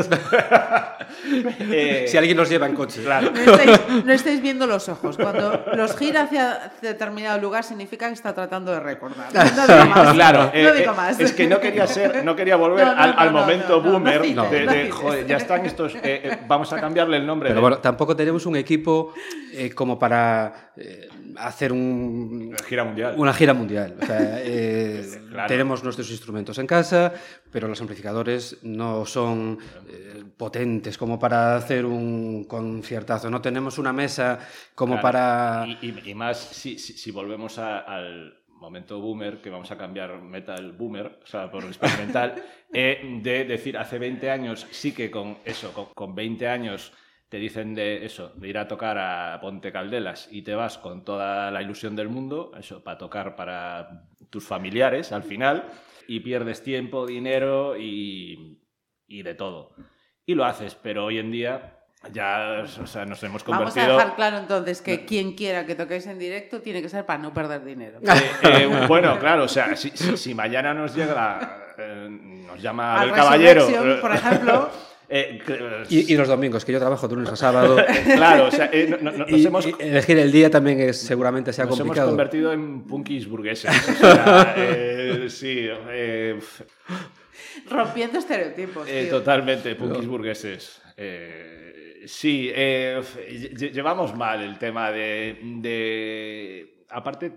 Eh, 1.61 2.07
Si 2.09 2.17
alguien 2.17 2.37
nos 2.37 2.49
lleva 2.49 2.67
en 2.67 2.75
coche. 2.75 3.03
Claro. 3.03 3.31
No 3.31 3.41
estáis, 3.55 3.81
no 4.05 4.13
estáis 4.13 4.43
viendo 4.43 4.67
los 4.67 4.89
ojos. 4.89 5.17
Cuando 5.17 5.65
los 5.75 5.97
gira 5.97 6.23
hacia 6.23 6.73
determinado 6.83 7.39
lugar 7.41 7.63
significa 7.65 8.09
que 8.09 8.15
está 8.15 8.35
tratando 8.35 8.73
de 8.73 8.81
recordar. 8.81 9.29
No 9.35 9.67
digo 9.67 9.85
más. 9.95 10.13
Claro, 10.15 10.45
no 10.45 10.51
eh, 10.55 10.73
digo 10.79 10.93
eh, 10.93 10.97
más. 10.97 11.21
es 11.21 11.33
que 11.33 11.47
no 11.47 11.61
quería 11.61 11.87
ser, 11.87 12.25
no 12.25 12.35
quería 12.37 12.57
volver 12.57 12.85
No, 12.87 12.95
no, 12.95 13.01
al, 13.03 13.11
no, 13.15 13.19
al 13.21 13.33
no, 13.33 13.39
momento 13.41 13.77
no, 13.81 13.83
no, 13.85 13.93
boomer 13.93 14.23
cites, 14.23 14.51
de, 14.51 14.65
no 14.67 14.73
de, 14.73 14.79
cites. 14.83 14.95
joder, 14.95 15.27
ya 15.27 15.37
están 15.37 15.67
estos, 15.67 15.95
eh, 15.97 16.01
eh, 16.05 16.39
vamos 16.47 16.73
a 16.73 16.81
cambiarle 16.81 17.17
el 17.19 17.27
nombre. 17.27 17.49
Pero 17.51 17.57
de- 17.57 17.63
bueno, 17.63 17.79
tampoco 17.79 18.17
tenemos 18.17 18.45
un 18.47 18.57
equipo 18.57 19.13
eh, 19.53 19.71
como 19.71 19.99
para 19.99 20.73
eh, 20.77 21.09
hacer 21.37 21.73
un, 21.73 22.55
gira 22.67 22.85
mundial. 22.85 23.15
una 23.17 23.33
gira 23.33 23.55
mundial. 23.55 23.95
O 24.01 24.07
sea, 24.07 24.19
eh, 24.43 25.21
Claro. 25.31 25.49
Tenemos 25.49 25.83
nuestros 25.83 26.09
instrumentos 26.13 26.59
en 26.59 26.67
casa, 26.67 27.13
pero 27.51 27.67
los 27.67 27.81
amplificadores 27.81 28.59
no 28.63 29.05
son 29.05 29.59
eh, 29.89 30.23
potentes 30.37 30.97
como 30.97 31.19
para 31.19 31.57
hacer 31.57 31.85
un 31.85 32.45
conciertazo. 32.45 33.29
No 33.31 33.41
tenemos 33.41 33.79
una 33.79 33.93
mesa 33.93 34.39
como 34.77 34.95
Claro. 34.95 35.03
para... 35.03 35.65
Y, 35.67 35.87
y- 35.89 36.11
y 36.11 36.15
más 36.15 36.39
si, 36.39 36.79
si, 36.79 36.93
si 36.93 37.11
volvemos 37.11 37.59
a- 37.59 37.81
al 37.81 38.39
momento 38.49 39.01
boomer, 39.01 39.41
que 39.43 39.51
vamos 39.51 39.71
a 39.73 39.77
cambiar 39.77 40.23
metal 40.23 40.73
boomer, 40.73 41.19
o 41.23 41.27
sea, 41.27 41.51
por 41.51 41.65
experimental, 41.65 42.35
eh, 42.73 43.19
de 43.23 43.45
decir, 43.45 43.77
hace 43.77 43.99
20 43.99 44.31
años, 44.31 44.67
sí 44.71 44.93
que 44.93 45.11
con 45.11 45.39
eso, 45.45 45.73
con, 45.73 45.87
con 45.95 46.15
20 46.15 46.47
años 46.49 46.93
te 47.35 47.41
dicen 47.41 47.75
de 47.75 48.07
eso, 48.07 48.31
de 48.37 48.49
ir 48.49 48.57
a 48.59 48.69
tocar 48.69 48.97
a 48.97 49.41
Ponte 49.41 49.73
Caldelas 49.73 50.29
y 50.31 50.43
te 50.43 50.55
vas 50.55 50.79
con 50.79 51.05
toda 51.05 51.51
la 51.51 51.63
ilusión 51.63 51.97
del 51.97 52.09
mundo, 52.09 52.53
eso, 52.57 52.85
para 52.85 52.97
tocar 52.97 53.35
para 53.35 54.05
tus 54.31 54.47
familiares 54.47 55.11
al 55.11 55.25
final, 55.25 55.65
y 56.07 56.21
pierdes 56.21 56.63
tiempo, 56.63 57.05
dinero 57.05 57.77
y, 57.77 58.61
y 59.09 59.23
de 59.25 59.35
todo. 59.35 59.75
Y 60.25 60.37
lo 60.37 60.45
haces, 60.45 60.77
pero 60.81 61.07
hoy 61.07 61.19
en 61.19 61.33
día 61.33 61.81
Ya, 62.13 62.63
o 62.81 62.87
sea, 62.87 63.05
nos 63.05 63.21
hemos 63.25 63.45
Vamos 63.45 63.63
a 63.63 63.65
convertido... 63.75 63.97
dejar 63.99 64.15
claro 64.15 64.39
entonces 64.39 64.81
que 64.81 65.05
quien 65.05 65.35
quiera 65.35 65.67
que 65.67 65.75
toquéis 65.75 66.07
en 66.07 66.21
directo 66.21 66.61
tiene 66.61 66.83
que 66.83 66.89
ser 66.89 67.05
para 67.05 67.19
no 67.19 67.35
perder 67.35 67.65
dinero. 67.65 67.99
Eh, 67.99 68.31
eh, 68.45 68.85
bueno, 68.87 69.19
claro, 69.19 69.43
o 69.43 69.49
sea, 69.49 69.75
si, 69.75 69.91
si- 69.91 70.35
mañana 70.37 70.73
nos 70.73 70.95
llega, 70.95 71.75
eh, 71.79 72.07
nos 72.47 72.63
llama 72.63 73.01
Al 73.01 73.09
el 73.09 73.15
caballero... 73.17 73.67
Por 74.01 74.15
ejemplo. 74.15 74.71
eh, 75.09 75.39
que- 75.47 75.59
Y, 75.91 76.13
y 76.13 76.17
los 76.17 76.29
domingos, 76.29 76.65
que 76.65 76.73
yo 76.73 76.79
trabajo 76.79 77.07
de 77.09 77.15
lunes 77.15 77.31
a 77.33 77.37
sábado. 77.37 77.77
Claro, 78.17 78.47
o 78.47 78.51
sea, 78.51 78.71
eh, 78.73 78.87
no- 78.89 79.11
no- 79.13 79.19
nos 79.27 79.31
y, 79.31 79.47
hemos... 79.47 79.67
y 79.67 79.75
elegir 79.81 80.19
el 80.19 80.33
día 80.33 80.51
también 80.51 80.81
es 80.81 80.99
seguramente 81.01 81.53
sea 81.53 81.65
Nos 81.65 81.75
hemos 81.75 81.89
complicado. 81.89 82.09
convertido 82.11 82.53
en 82.53 82.83
punkis 82.85 83.29
burgueses. 83.29 83.71
O 83.89 83.93
sea, 83.95 84.55
eh, 84.57 85.27
sí, 85.29 85.67
eh, 85.91 86.39
Rompiendo 87.71 88.19
estereotipos. 88.19 88.89
eh, 88.89 89.05
tío. 89.09 89.19
totalmente, 89.19 89.75
punkis 89.77 90.07
burgueses. 90.07 90.81
Eh, 90.97 92.03
sí, 92.07 92.51
eh, 92.55 93.01
lle- 93.31 93.71
llevamos 93.73 94.15
mal 94.15 94.43
el 94.43 94.59
tema 94.59 94.91
de, 94.91 95.39
de- 95.43 96.85
Aparte, 96.91 97.33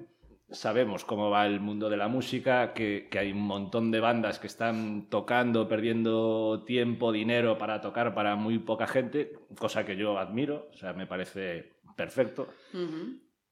sabemos 0.50 1.04
cómo 1.06 1.30
va 1.30 1.46
el 1.46 1.60
mundo 1.60 1.90
de 1.90 1.98
la 1.98 2.08
música, 2.08 2.74
que, 2.74 3.08
que 3.12 3.20
hay 3.20 3.32
un 3.32 3.42
montón 3.42 3.92
de 3.92 4.00
bandas 4.00 4.40
que 4.40 4.48
están 4.48 5.08
tocando, 5.10 5.68
perdiendo 5.68 6.64
tiempo, 6.66 7.12
dinero 7.12 7.58
para 7.58 7.82
tocar 7.82 8.14
para 8.14 8.36
muy 8.36 8.60
poca 8.60 8.88
gente, 8.88 9.34
cosa 9.60 9.86
que 9.86 9.98
yo 9.98 10.18
admiro, 10.18 10.70
o 10.74 10.78
sea, 10.78 10.94
me 10.94 11.06
parece 11.08 11.74
perfecto. 11.96 12.48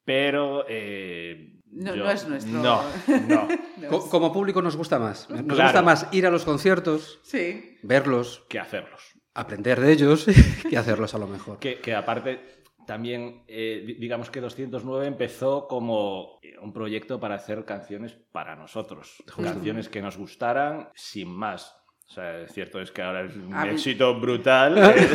Pero 0.03 0.65
eh, 0.69 1.59
No- 1.71 1.95
yo- 1.95 2.03
no 2.03 2.11
es 2.11 2.27
nuestro- 2.27 2.61
No, 2.61 2.81
no. 3.27 3.47
Co- 3.89 4.09
como 4.09 4.31
público 4.31 4.61
nos 4.61 4.77
gusta 4.77 4.99
más. 4.99 5.29
Nos 5.29 5.41
Claro. 5.43 5.63
gusta 5.63 5.81
más 5.81 6.07
ir 6.13 6.25
a 6.27 6.31
los 6.31 6.45
conciertos, 6.45 7.19
Sí. 7.23 7.77
verlos, 7.83 8.43
que 8.47 8.59
hacerlos. 8.59 9.01
aprender 9.33 9.81
de 9.81 9.91
ellos, 9.91 10.25
que 10.69 10.77
hacerlos 10.77 11.13
a 11.15 11.17
lo 11.17 11.27
mejor. 11.27 11.57
Que, 11.59 11.79
que 11.79 11.93
aparte, 11.95 12.39
también, 12.85 13.43
eh, 13.47 13.83
di- 13.85 13.93
digamos 13.95 14.29
que 14.29 14.41
209 14.41 15.07
empezó 15.07 15.67
como 15.67 16.39
eh, 16.41 16.57
un 16.61 16.71
proyecto 16.73 17.19
para 17.19 17.35
hacer 17.35 17.65
canciones 17.65 18.13
para 18.31 18.55
nosotros. 18.55 19.23
Canciones 19.53 19.89
que 19.89 20.01
nos 20.01 20.17
gustaran 20.17 20.89
sin 20.95 21.29
más. 21.29 21.75
O 22.07 22.13
sea, 22.15 22.37
es 22.41 22.53
cierto 22.53 22.79
es 22.79 22.91
que 22.91 23.01
ahora 23.01 23.23
es 23.23 23.35
un 23.35 23.51
A 23.53 23.65
mí- 23.65 23.71
éxito 23.71 24.13
brutal. 24.19 24.77
eh, 24.95 25.07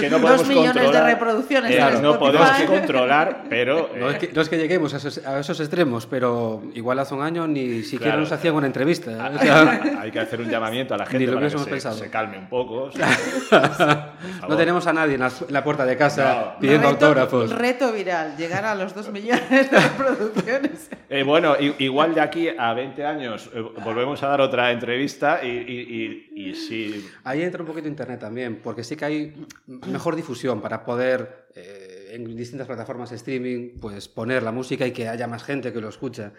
que 0.00 0.08
no 0.08 0.18
podemos 0.20 0.38
Dos 0.38 0.48
millones 0.48 0.74
de 0.74 0.80
controlar. 0.82 1.04
reproducciones 1.12 1.70
Eh, 1.72 1.78
en 1.96 2.02
no 2.02 2.18
podemos 2.18 2.48
controlar, 2.62 3.42
pero... 3.50 3.90
No 3.98 4.08
es, 4.08 4.14
eh, 4.14 4.18
que, 4.20 4.32
no 4.32 4.40
es 4.40 4.48
que 4.48 4.56
lleguemos 4.56 4.94
a 4.94 4.98
esos, 4.98 5.18
a 5.26 5.40
esos 5.40 5.58
extremos, 5.58 6.06
pero 6.06 6.62
igual 6.74 7.00
hace 7.00 7.12
un 7.14 7.22
año 7.22 7.48
ni 7.48 7.82
siquiera 7.82 8.12
Claro. 8.12 8.20
nos 8.20 8.30
hacían 8.32 8.54
una 8.54 8.66
entrevista. 8.68 9.10
¿eh? 9.10 9.32
O 9.34 9.38
sea, 9.40 9.80
hay 10.00 10.12
que 10.12 10.20
hacer 10.20 10.40
un 10.40 10.48
llamamiento 10.48 10.94
a 10.94 10.96
la 10.96 11.06
gente 11.06 11.26
lo 11.26 11.34
para 11.34 11.50
que 11.50 11.80
se, 11.80 12.08
calme 12.10 12.38
un 12.38 12.48
poco. 12.48 12.84
o 12.84 12.92
sea, 12.92 14.12
por 14.40 14.50
no 14.50 14.56
tenemos 14.56 14.86
a 14.86 14.92
nadie 14.92 15.14
en 15.14 15.20
la, 15.20 15.26
en 15.28 15.52
la 15.52 15.64
puerta 15.64 15.84
de 15.84 15.96
casa 15.96 16.52
No. 16.54 16.60
pidiendo 16.60 16.88
reto, 16.92 17.06
autógrafos. 17.06 17.50
Reto 17.50 17.92
viral, 17.92 18.36
llegar 18.36 18.64
a 18.64 18.76
los 18.76 18.94
dos 18.94 19.10
millones 19.10 19.70
de 19.70 19.78
reproducciones. 19.80 20.88
Eh, 21.10 21.24
bueno, 21.24 21.56
igual 21.78 22.14
de 22.14 22.20
aquí 22.20 22.48
a 22.56 22.72
20 22.74 23.04
años 23.04 23.50
eh, 23.52 23.60
volvemos 23.84 24.22
a 24.22 24.28
dar 24.28 24.40
otra 24.40 24.70
entrevista 24.70 25.40
y, 25.44 25.63
y- 25.66 26.28
y- 26.34 26.48
y 26.50 26.54
sí. 26.54 27.06
Ahí 27.24 27.42
entra 27.42 27.60
un 27.62 27.66
poquito 27.68 27.88
internet 27.88 28.20
también, 28.20 28.60
porque 28.62 28.84
sí 28.84 28.96
que 28.96 29.04
hay 29.04 29.46
mejor 29.66 30.16
difusión 30.16 30.60
para 30.60 30.84
poder 30.84 31.46
eh, 31.54 32.10
en 32.12 32.36
distintas 32.36 32.66
plataformas 32.66 33.10
de 33.10 33.16
streaming 33.16 33.78
pues 33.80 34.08
poner 34.08 34.42
la 34.42 34.52
música 34.52 34.86
y 34.86 34.92
que 34.92 35.08
haya 35.08 35.26
más 35.26 35.42
gente 35.44 35.72
que 35.72 35.80
lo 35.80 35.88
escucha. 35.88 36.32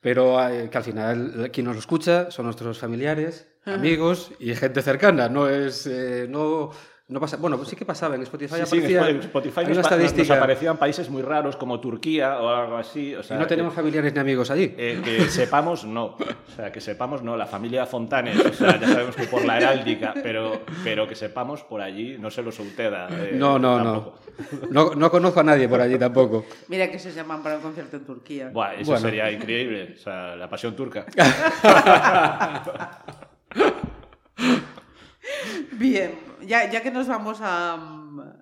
Pero 0.00 0.40
eh, 0.48 0.68
que 0.70 0.78
al 0.78 0.84
final 0.84 1.50
quien 1.52 1.66
nos 1.66 1.74
lo 1.76 1.80
escucha 1.80 2.30
son 2.30 2.46
nuestros 2.46 2.78
familiares, 2.78 3.48
amigos 3.64 4.32
y 4.40 4.54
gente 4.54 4.82
cercana. 4.82 5.28
No 5.28 5.48
es 5.48 5.86
eh, 5.86 6.26
no 6.28 6.70
no 7.12 7.20
pasa. 7.20 7.36
Bueno, 7.36 7.56
pues 7.56 7.68
sí 7.68 7.76
que 7.76 7.84
pasaba 7.84 8.14
en 8.16 8.22
Spotify. 8.22 8.54
Sí, 8.56 8.62
aparecía- 8.62 9.08
en 9.08 9.20
Spotify 9.20 9.60
hay 9.60 9.66
nos, 9.74 9.86
una 10.28 10.36
aparecían 10.36 10.76
países 10.78 11.10
muy 11.10 11.22
raros 11.22 11.56
como 11.56 11.78
Turquía 11.80 12.40
o 12.40 12.48
algo 12.48 12.76
así. 12.76 13.14
O 13.14 13.22
sea, 13.22 13.36
y 13.36 13.40
no 13.40 13.46
tenemos 13.46 13.72
que, 13.72 13.76
familiares 13.76 14.12
ni 14.14 14.18
amigos 14.20 14.50
allí. 14.50 14.74
eh, 14.76 15.00
que 15.04 15.20
sepamos, 15.28 15.84
no. 15.84 16.04
O 16.16 16.16
sea, 16.56 16.72
que 16.72 16.80
sepamos, 16.80 17.22
no. 17.22 17.36
La 17.36 17.46
familia 17.46 17.86
Fontanes, 17.86 18.38
o 18.44 18.52
sea, 18.52 18.80
ya 18.80 18.88
sabemos 18.88 19.14
que 19.14 19.24
por 19.24 19.44
la 19.44 19.58
heráldica, 19.58 20.14
pero, 20.22 20.62
pero 20.82 21.06
que 21.06 21.14
sepamos 21.14 21.62
por 21.62 21.80
allí, 21.80 22.16
no 22.18 22.30
se 22.30 22.42
lo 22.42 22.50
suceda. 22.50 23.08
eh, 23.10 23.32
no, 23.34 23.58
no, 23.58 23.76
tampoco. 23.76 24.18
no, 24.70 24.84
no. 24.90 24.94
No 24.94 25.10
conozco 25.10 25.40
a 25.40 25.44
nadie 25.44 25.68
por 25.68 25.80
allí 25.80 25.98
tampoco. 25.98 26.46
Mira 26.68 26.90
que 26.90 26.98
se 26.98 27.12
llaman 27.12 27.42
para 27.42 27.56
un 27.56 27.62
concierto 27.62 27.96
en 27.98 28.04
Turquía. 28.04 28.48
Buah, 28.52 28.74
eso 28.74 28.92
Bueno. 28.92 29.00
sería 29.00 29.30
increíble. 29.30 29.94
O 29.94 29.98
sea, 29.98 30.34
la 30.36 30.48
pasión 30.48 30.74
turca. 30.74 31.04
Bien, 35.72 36.14
ya, 36.46 36.70
ya 36.70 36.82
que 36.82 36.90
nos 36.90 37.06
vamos 37.08 37.38
a, 37.40 37.78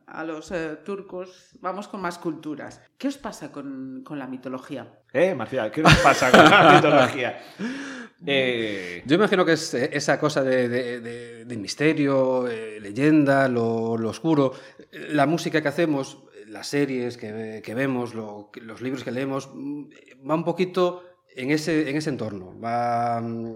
a 0.06 0.24
los 0.24 0.50
eh, 0.52 0.78
turcos, 0.84 1.50
vamos 1.60 1.88
con 1.88 2.00
más 2.00 2.18
culturas. 2.18 2.80
¿Qué 2.98 3.08
os 3.08 3.18
pasa 3.18 3.50
con, 3.52 4.02
con 4.04 4.18
la 4.18 4.26
mitología? 4.26 5.00
¿Eh, 5.12 5.34
Marcial? 5.34 5.70
¿Qué 5.70 5.82
nos 5.82 5.94
pasa 5.96 6.30
con 6.30 6.44
la 6.50 6.72
mitología? 6.74 7.38
Eh, 8.26 9.02
Yo 9.06 9.16
imagino 9.16 9.46
que 9.46 9.52
es 9.54 9.72
eh, 9.72 9.88
esa 9.94 10.20
cosa 10.20 10.42
de, 10.42 10.68
de- 10.68 11.00
de- 11.00 11.44
de 11.46 11.56
misterio, 11.56 12.48
eh, 12.48 12.78
leyenda, 12.78 13.48
lo, 13.48 13.96
lo 13.96 14.10
oscuro. 14.10 14.52
La 14.92 15.24
música 15.24 15.62
que 15.62 15.68
hacemos, 15.68 16.22
las 16.46 16.66
series 16.66 17.16
que, 17.16 17.62
que 17.64 17.74
vemos, 17.74 18.14
lo- 18.14 18.50
los 18.60 18.82
libros 18.82 19.04
que 19.04 19.10
leemos, 19.10 19.48
mm, 19.54 19.84
va 20.28 20.34
un 20.34 20.44
poquito 20.44 21.02
en 21.34 21.50
ese, 21.50 21.88
en 21.88 21.96
ese 21.96 22.10
entorno. 22.10 22.60
Va, 22.60 23.22
mm, 23.22 23.54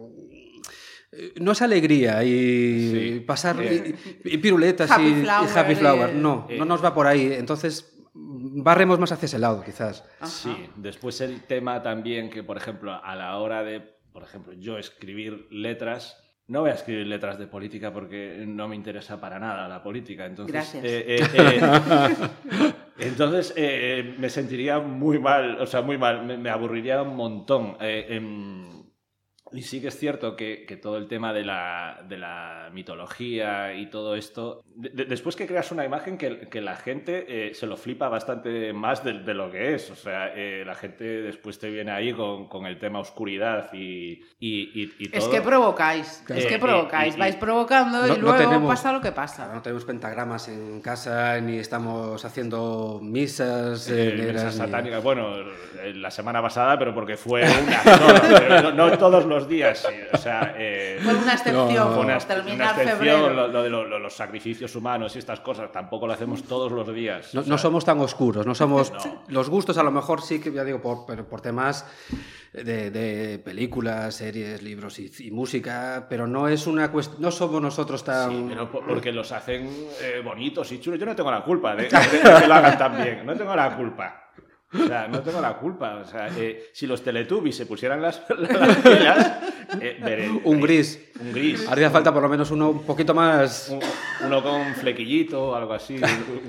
no 1.41 1.53
es 1.53 1.63
alegría 1.63 2.23
y 2.25 2.91
Sí. 2.91 3.21
pasar 3.21 3.61
Eh. 3.63 3.95
y, 4.25 4.35
y 4.35 4.39
piruletas 4.39 4.91
Happy 4.91 5.05
y, 5.05 5.09
y 5.11 5.23
flower, 5.23 5.59
happy 5.59 5.75
flower. 5.75 6.11
eh. 6.11 6.15
No, 6.15 6.47
Eh. 6.51 6.59
no 6.59 6.65
nos 6.65 6.85
va 6.85 6.95
por 6.95 7.07
ahí. 7.07 7.33
Entonces, 7.33 7.91
barremos 8.15 8.99
más 8.99 9.13
hacia 9.13 9.27
ese 9.27 9.39
lado, 9.39 9.63
quizás. 9.65 10.05
Ajá. 10.21 10.27
Sí, 10.31 10.55
después 10.77 11.21
el 11.21 11.43
tema 11.43 11.83
también 11.83 12.31
que, 12.31 12.43
por 12.43 12.57
ejemplo, 12.57 12.93
a 12.93 13.15
la 13.17 13.37
hora 13.39 13.63
de, 13.65 13.81
por 14.13 14.23
ejemplo, 14.23 14.53
yo 14.55 14.79
escribir 14.79 15.47
letras, 15.51 16.21
no 16.47 16.61
voy 16.61 16.71
a 16.71 16.75
escribir 16.75 17.07
letras 17.07 17.39
de 17.39 17.47
política 17.47 17.93
porque 17.93 18.45
no 18.47 18.69
me 18.69 18.77
interesa 18.77 19.21
para 19.21 19.39
nada 19.39 19.67
la 19.67 19.83
política. 19.83 20.27
Entonces, 20.27 20.53
Gracias. 20.53 20.85
eh, 20.85 21.05
eh, 21.09 21.21
eh, 21.35 22.73
entonces 22.99 23.53
eh, 23.57 24.15
me 24.19 24.29
sentiría 24.31 24.79
muy 24.79 25.19
mal, 25.19 25.61
o 25.61 25.67
sea, 25.67 25.81
muy 25.83 25.99
mal, 25.99 26.25
me, 26.25 26.37
me 26.37 26.51
aburriría 26.51 27.03
un 27.03 27.17
montón. 27.17 27.77
Y 29.55 29.63
sí 29.63 29.81
que 29.81 29.89
es 29.89 29.99
cierto 29.99 30.37
que, 30.37 30.65
que 30.67 30.77
todo 30.77 30.97
el 30.97 31.07
tema 31.07 31.33
de 31.33 31.45
la, 31.45 32.01
de 32.09 32.19
la 32.19 32.71
mitología 32.73 33.75
y 33.75 33.87
todo 33.87 34.17
esto, 34.17 34.63
de- 34.75 34.91
de- 34.91 35.05
después 35.05 35.37
que 35.37 35.47
creas 35.47 35.71
una 35.73 35.85
imagen 35.85 36.19
que, 36.19 36.49
que 36.49 36.61
la 36.61 36.77
gente 36.77 37.25
eh, 37.29 37.55
se 37.55 37.67
lo 37.67 37.77
flipa 37.77 38.09
bastante 38.09 38.73
más 38.73 39.05
de, 39.05 39.21
de 39.21 39.35
lo 39.35 39.51
que 39.51 39.75
es. 39.75 39.91
O 39.91 39.97
sea, 39.97 40.33
eh, 40.35 40.65
la 40.67 40.75
gente 40.75 41.05
después 41.05 41.59
te 41.59 41.71
viene 41.71 41.91
ahí 41.93 42.13
con, 42.13 42.49
con 42.49 42.67
el 42.67 42.79
tema 42.79 42.99
oscuridad 42.99 43.73
y, 43.73 44.23
y, 44.41 44.83
y- 44.83 44.93
y 44.99 45.11
Es 45.13 45.21
todo. 45.25 45.31
que 45.31 45.41
provocáis, 45.41 46.25
es 46.29 46.45
Eh, 46.45 46.49
que 46.49 46.59
provocáis, 46.59 47.17
vais 47.17 47.37
provocando 47.37 48.01
No- 48.01 48.07
y 48.07 48.11
no 48.11 48.17
luego 48.17 48.39
tenemos- 48.39 48.69
pasa 48.69 48.93
lo 48.93 49.01
que 49.01 49.13
pasa. 49.13 49.53
no 49.55 49.63
tenemos 49.63 49.85
pentagramas 49.85 50.49
en 50.49 50.81
casa, 50.81 51.41
ni 51.41 51.59
estamos 51.59 52.25
haciendo 52.25 52.99
misas 53.03 53.89
Eh, 53.91 54.09
eh, 54.29 54.33
ni- 54.33 54.51
satánicas. 54.53 55.03
Bueno, 55.03 55.35
la 55.95 56.11
semana 56.11 56.41
pasada, 56.43 56.79
pero 56.79 56.95
porque 56.95 57.17
fue 57.17 57.43
una. 57.63 58.63
No, 58.63 58.73
no 58.73 58.99
todos 58.99 59.25
los 59.27 59.44
días. 59.49 59.79
sí, 59.89 59.95
O 60.13 60.17
sea, 60.17 60.55
eh, 60.57 60.99
Fue 61.03 61.15
una 61.15 61.33
excepción, 61.33 61.69
No, 61.75 61.85
no, 61.89 61.95
fue 61.95 62.05
una, 62.05 62.19
terminar 62.19 62.55
una 62.57 62.83
excepción, 62.83 62.99
febrero. 62.99 63.31
lo, 63.31 63.49
lo 63.49 63.63
de 63.63 63.71
lo- 63.71 63.85
lo- 63.85 63.99
los 63.99 64.15
sacrificios 64.17 64.75
humanos 64.77 65.15
y 65.17 65.19
estas 65.19 65.41
cosas. 65.41 65.71
Tampoco 65.73 66.07
lo 66.07 66.13
hacemos 66.13 66.43
todos 66.45 66.71
los 66.73 66.93
días. 66.95 67.35
No, 67.35 67.41
o 67.41 67.45
no 67.45 67.49
sea, 67.57 67.59
somos 67.59 67.85
tan 67.85 67.99
oscuros, 68.01 68.47
no 68.47 68.55
somos... 68.55 68.93
No. 68.93 69.23
Los 69.29 69.49
gustos 69.51 69.79
a 69.79 69.83
lo 69.83 69.91
mejor 69.91 70.23
sí 70.23 70.41
que, 70.41 70.53
ya 70.53 70.65
digo, 70.65 70.81
por, 70.81 71.07
pero 71.07 71.27
por 71.29 71.41
temas 71.41 71.87
de, 72.53 72.91
de 72.91 73.39
películas, 73.39 74.15
series, 74.15 74.63
libros 74.63 74.99
y, 74.99 75.11
y 75.21 75.31
música, 75.31 76.07
pero 76.09 76.27
no 76.27 76.49
es 76.49 76.67
una 76.67 76.91
cuestión... 76.91 77.21
No 77.23 77.31
somos 77.31 77.61
nosotros 77.61 78.05
tan... 78.05 78.31
Sí, 78.31 78.47
pero 78.49 78.71
por- 78.71 78.87
porque 78.87 79.13
los 79.13 79.31
hacen 79.33 79.69
eh, 80.03 80.21
bonitos 80.25 80.71
y 80.73 80.81
chulos. 80.81 80.99
Yo 81.01 81.07
no 81.07 81.17
tengo 81.17 81.31
la 81.31 81.43
culpa 81.43 81.75
de, 81.75 81.85
de- 81.89 81.89
de 81.89 82.41
que 82.41 82.47
lo 82.47 82.55
hagan 82.55 82.79
tan 82.79 83.03
bien. 83.03 83.25
No 83.27 83.35
tengo 83.37 83.55
la 83.57 83.77
culpa. 83.77 84.21
O 84.75 84.87
sea, 84.87 85.09
no 85.09 85.21
tengo 85.21 85.41
la 85.41 85.57
culpa. 85.57 85.97
O 85.97 86.05
sea, 86.05 86.29
eh, 86.37 86.71
si 86.73 86.87
los 86.87 87.03
Teletubbies 87.03 87.57
se 87.57 87.67
pusieran 87.67 88.03
las, 88.03 88.23
las 88.39 88.77
pilas, 88.77 89.33
eh, 89.81 89.99
veré- 90.03 90.41
Un 90.45 90.61
gris. 90.61 91.01
Un 91.21 91.33
gris. 91.33 91.67
Haría 91.69 91.91
falta 91.91 92.13
por 92.13 92.23
lo 92.23 92.29
menos 92.29 92.51
uno 92.51 92.71
un 92.71 92.83
poquito 92.85 93.15
más... 93.15 93.69
Un- 93.71 93.81
uno 94.27 94.43
con 94.43 94.75
flequillito 94.75 95.49
o 95.49 95.55
algo 95.55 95.75
así, 95.75 96.01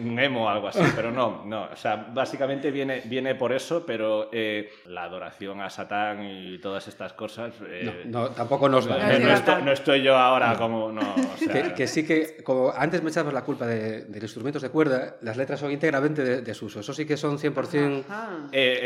un 0.03 0.17
emo 0.19 0.45
o 0.45 0.49
algo 0.49 0.67
así, 0.69 0.79
pero 0.95 1.11
no, 1.11 1.43
no, 1.45 1.63
o 1.73 1.75
sea, 1.75 2.07
básicamente 2.13 2.71
viene, 2.71 3.01
viene 3.05 3.35
por 3.35 3.51
eso, 3.51 3.85
pero 3.85 4.29
eh, 4.31 4.69
la 4.85 5.03
adoración 5.03 5.59
a 5.61 5.69
Satán 5.69 6.23
y 6.23 6.57
todas 6.59 6.87
estas 6.87 7.11
cosas... 7.13 7.53
eh, 7.67 8.03
No, 8.05 8.21
no, 8.21 8.29
tampoco 8.29 8.69
nos 8.69 8.89
va. 8.89 8.97
no, 8.97 9.19
No 9.19 9.25
no 9.25 9.33
estoy, 9.33 9.61
no 9.63 9.71
estoy 9.71 10.01
yo 10.03 10.15
ahora 10.15 10.55
como... 10.57 10.91
No, 10.91 11.01
o 11.15 11.37
sea, 11.37 11.51
Que, 11.63 11.73
que 11.73 11.87
sí 11.87 12.05
que, 12.05 12.37
como 12.43 12.71
antes 12.75 13.03
me 13.03 13.09
echabas 13.09 13.33
la 13.33 13.43
culpa 13.43 13.65
de, 13.65 14.05
de 14.05 14.15
los 14.21 14.23
instrumentos 14.23 14.61
de 14.61 14.69
cuerda, 14.69 15.15
las 15.21 15.35
letras 15.35 15.59
son 15.59 15.71
íntegramente 15.71 16.23
de, 16.23 16.41
de 16.41 16.53
Suso. 16.53 16.79
Eso 16.79 16.93
sí 16.93 17.05
que 17.05 17.17
son 17.17 17.37
100%... 17.37 18.05
Ajá. 18.07 18.29
Eh, 18.51 18.79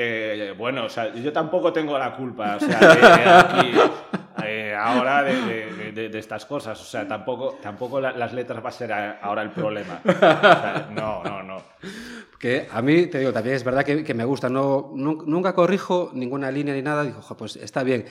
eh, 0.50 0.54
bueno, 0.58 0.86
o 0.86 0.89
sea, 0.89 1.13
yo 1.13 1.32
tampoco 1.32 1.72
tengo 1.72 1.98
la 2.00 2.15
culpa. 2.15 2.56
O 2.56 2.60
sea, 2.60 2.80
eh, 2.82 3.60
aquí, 3.60 3.68
eh, 3.78 4.18
ahora 4.80 5.24
de, 5.24 5.34
de- 5.74 5.92
de- 5.92 6.10
de 6.10 6.20
estas 6.20 6.46
cosas. 6.46 6.80
O 6.82 6.86
sea, 6.86 7.08
tampoco, 7.08 7.58
tampoco 7.62 8.00
la- 8.02 8.12
las 8.12 8.34
letras 8.34 8.63
va 8.63 8.70
a 8.70 8.72
ser 8.72 8.92
ahora 8.94 9.42
el 9.42 9.52
problema. 9.52 10.02
O 10.06 10.12
sea, 10.12 10.88
no, 10.92 11.24
no, 11.24 11.44
no. 11.44 11.62
Que 12.39 12.68
a 12.72 12.82
mí, 12.82 13.08
te 13.08 13.20
digo, 13.20 13.34
también 13.34 13.56
es 13.56 13.63
verdad 13.63 13.84
que, 13.84 14.04
que 14.04 14.13
me 14.13 14.24
gusta. 14.26 14.50
No, 14.50 14.92
nun- 14.94 15.26
nunca 15.26 15.54
corrijo 15.54 16.10
ninguna 16.13 16.50
línea 16.52 16.74
ni 16.74 16.82
nada. 16.82 17.04
Digo, 17.04 17.22
"Jo, 17.22 17.36
pues 17.36 17.56
está 17.58 17.84
bien. 17.84 18.06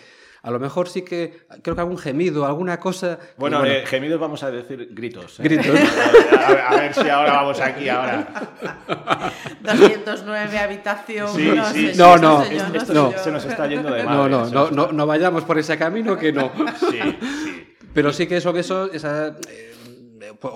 A 0.48 0.50
lo 0.50 0.58
mejor 0.58 0.88
sí 0.88 1.02
que 1.02 1.42
creo 1.60 1.74
que 1.76 1.82
algún 1.82 1.98
gemido, 1.98 2.46
alguna 2.46 2.80
cosa. 2.80 3.18
que, 3.18 3.24
Bueno, 3.36 3.62
eh, 3.66 3.84
gemidos 3.84 4.18
vamos 4.18 4.42
a 4.42 4.50
decir 4.50 4.88
gritos. 4.92 5.38
¿eh? 5.40 5.42
Gritos. 5.42 5.66
A 5.68 6.50
ver, 6.50 6.60
a 6.60 6.76
ver 6.76 6.94
si 6.94 7.06
ahora 7.10 7.32
vamos 7.34 7.60
aquí, 7.60 7.86
ahora. 7.90 8.26
209 9.60 10.58
habitación. 10.58 11.28
Sí, 11.36 11.52
no, 11.54 11.64
sí. 11.66 11.92
No, 11.98 12.16
no, 12.16 12.44
señor, 12.46 12.74
Esto 12.74 12.94
no. 12.94 13.12
se 13.18 13.30
nos 13.30 13.44
está 13.44 13.66
yendo 13.66 13.90
de 13.92 14.04
no, 14.04 14.08
madre. 14.08 14.50
no, 14.50 14.70
no, 14.70 14.90
no, 14.90 15.06
vayamos 15.06 15.44
por 15.44 15.58
ese 15.58 15.76
camino 15.76 16.16
que 16.16 16.32
no. 16.32 16.50
Sí, 16.80 16.98
sí. 17.44 17.76
Pero 17.92 18.10
sí 18.14 18.26
que 18.26 18.40
son 18.40 18.56
eso, 18.56 18.90
esa, 18.90 19.36
eh, 19.50 19.74
o, 20.42 20.48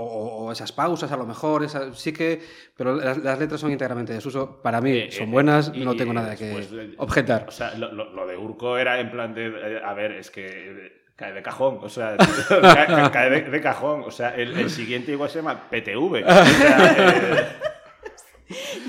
o 0.47 0.53
esas 0.53 0.73
pausas 0.73 1.11
a 1.13 1.17
lo 1.17 1.27
mejor, 1.27 1.65
esa- 1.65 1.93
sí 1.95 2.13
que, 2.13 2.41
pero 2.77 2.97
las, 2.97 3.19
las 3.19 3.39
letras 3.39 3.61
son 3.61 3.71
íntegramente 3.73 4.13
de 4.13 4.21
Suso. 4.21 4.61
Para 4.63 4.81
mí 4.81 4.93
Eh, 4.93 5.09
son 5.13 5.29
eh, 5.29 5.33
buenas, 5.33 5.75
no 5.75 5.95
tengo 5.97 6.13
nada 6.13 6.35
que 6.37 6.53
eh, 6.61 6.95
objetar. 6.99 7.47
O 7.49 7.53
sea, 7.53 7.75
lo, 7.75 8.27
de 8.27 8.37
Urco 8.37 8.79
era 8.79 9.01
en 9.01 9.11
plan 9.11 9.35
de. 9.35 9.47
eh, 9.49 9.81
A 9.85 9.95
ver, 9.95 10.13
es 10.13 10.31
que. 10.31 10.47
eh, 10.47 10.93
Cae 11.15 11.35
de 11.35 11.43
cajón, 11.43 11.79
o 11.83 11.89
sea, 11.91 12.17
cae, 12.49 12.87
ca- 12.87 13.11
cae 13.13 13.31
de, 13.31 13.43
de 13.43 13.61
cajón. 13.61 14.03
O 14.05 14.11
sea, 14.11 14.31
el, 14.35 14.59
el 14.59 14.71
siguiente 14.71 15.13
igual 15.13 15.29
se 15.29 15.39
llama 15.41 15.69
PTV. 15.71 16.25
O 16.25 16.45
sea, 16.45 16.95
eh, 16.99 17.45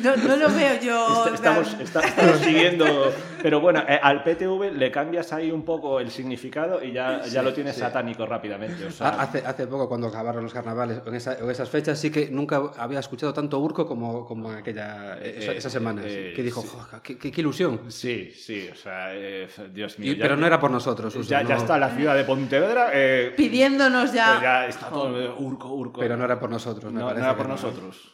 No, 0.04 0.16
no 0.18 0.36
lo 0.36 0.50
veo 0.50 0.80
yo. 0.82 1.26
est- 1.28 1.36
estamos, 1.36 1.74
está- 1.80 2.02
estamos 2.02 2.38
siguiendo. 2.40 3.14
Pero 3.42 3.62
bueno, 3.62 3.82
eh, 3.88 4.00
al 4.02 4.24
PTV 4.24 4.72
le 4.74 4.92
cambias 4.92 5.32
ahí 5.32 5.52
un 5.52 5.64
poco 5.64 6.00
el 6.00 6.12
significado 6.12 6.84
y 6.84 6.92
ya, 6.92 7.24
ya 7.26 7.42
lo 7.42 7.54
tienes 7.54 7.78
satánico 7.78 8.26
rápidamente. 8.26 8.86
O 8.86 8.92
sea, 8.92 9.10
Ha- 9.10 9.22
Hace, 9.24 9.40
hace 9.46 9.68
poco, 9.68 9.88
cuando 9.88 10.08
acabaron 10.08 10.44
los 10.44 10.54
carnavales, 10.54 11.00
en, 11.06 11.16
esa- 11.16 11.38
en 11.38 11.50
esas 11.50 11.70
fechas, 11.70 11.98
sí 12.00 12.10
que 12.12 12.30
nunca 12.30 12.62
había 12.78 13.00
escuchado 13.00 13.34
tanto 13.34 13.58
Urco 13.60 13.86
como, 13.88 14.26
como 14.26 14.52
en 14.52 14.58
aquella, 14.58 15.18
Eh, 15.22 15.36
esa- 15.40 15.52
eh, 15.54 15.58
esas 15.58 15.72
semanas. 15.72 16.06
eh, 16.08 16.34
que 16.36 16.44
dijo, 16.44 16.62
sí. 16.62 16.68
"Jo, 16.72 17.00
qué, 17.02 17.18
qué- 17.18 17.32
qué 17.32 17.42
ilusión. 17.42 17.82
Sí, 17.90 18.32
sí, 18.32 18.68
o 18.72 18.76
sea, 18.76 19.14
eh, 19.14 19.48
Dios 19.72 19.98
mío. 20.00 20.12
Y- 20.12 20.16
ya- 20.18 20.24
pero 20.24 20.36
no 20.36 20.46
era 20.46 20.60
por 20.60 20.72
nosotros, 20.72 21.14
Ya, 21.28 21.42
ya 21.44 21.56
está 21.56 21.78
la 21.78 21.90
ciudad 21.96 22.16
de 22.16 22.24
Pontevedra. 22.26 22.90
eh, 22.94 23.34
Pidiéndonos 23.38 24.12
ya. 24.12 24.40
ya 24.42 24.68
está 24.68 24.90
todo 24.90 25.36
Urco, 25.40 25.70
Urco. 25.74 26.00
Pero 26.02 26.18
no 26.18 26.26
era 26.26 26.38
por 26.40 26.50
nosotros. 26.50 26.92
me 26.92 27.00
No, 27.00 27.06
no 27.06 27.08
parece 27.12 27.26
era 27.26 27.38
por 27.38 27.48
no. 27.48 27.54
nosotros. 27.54 28.10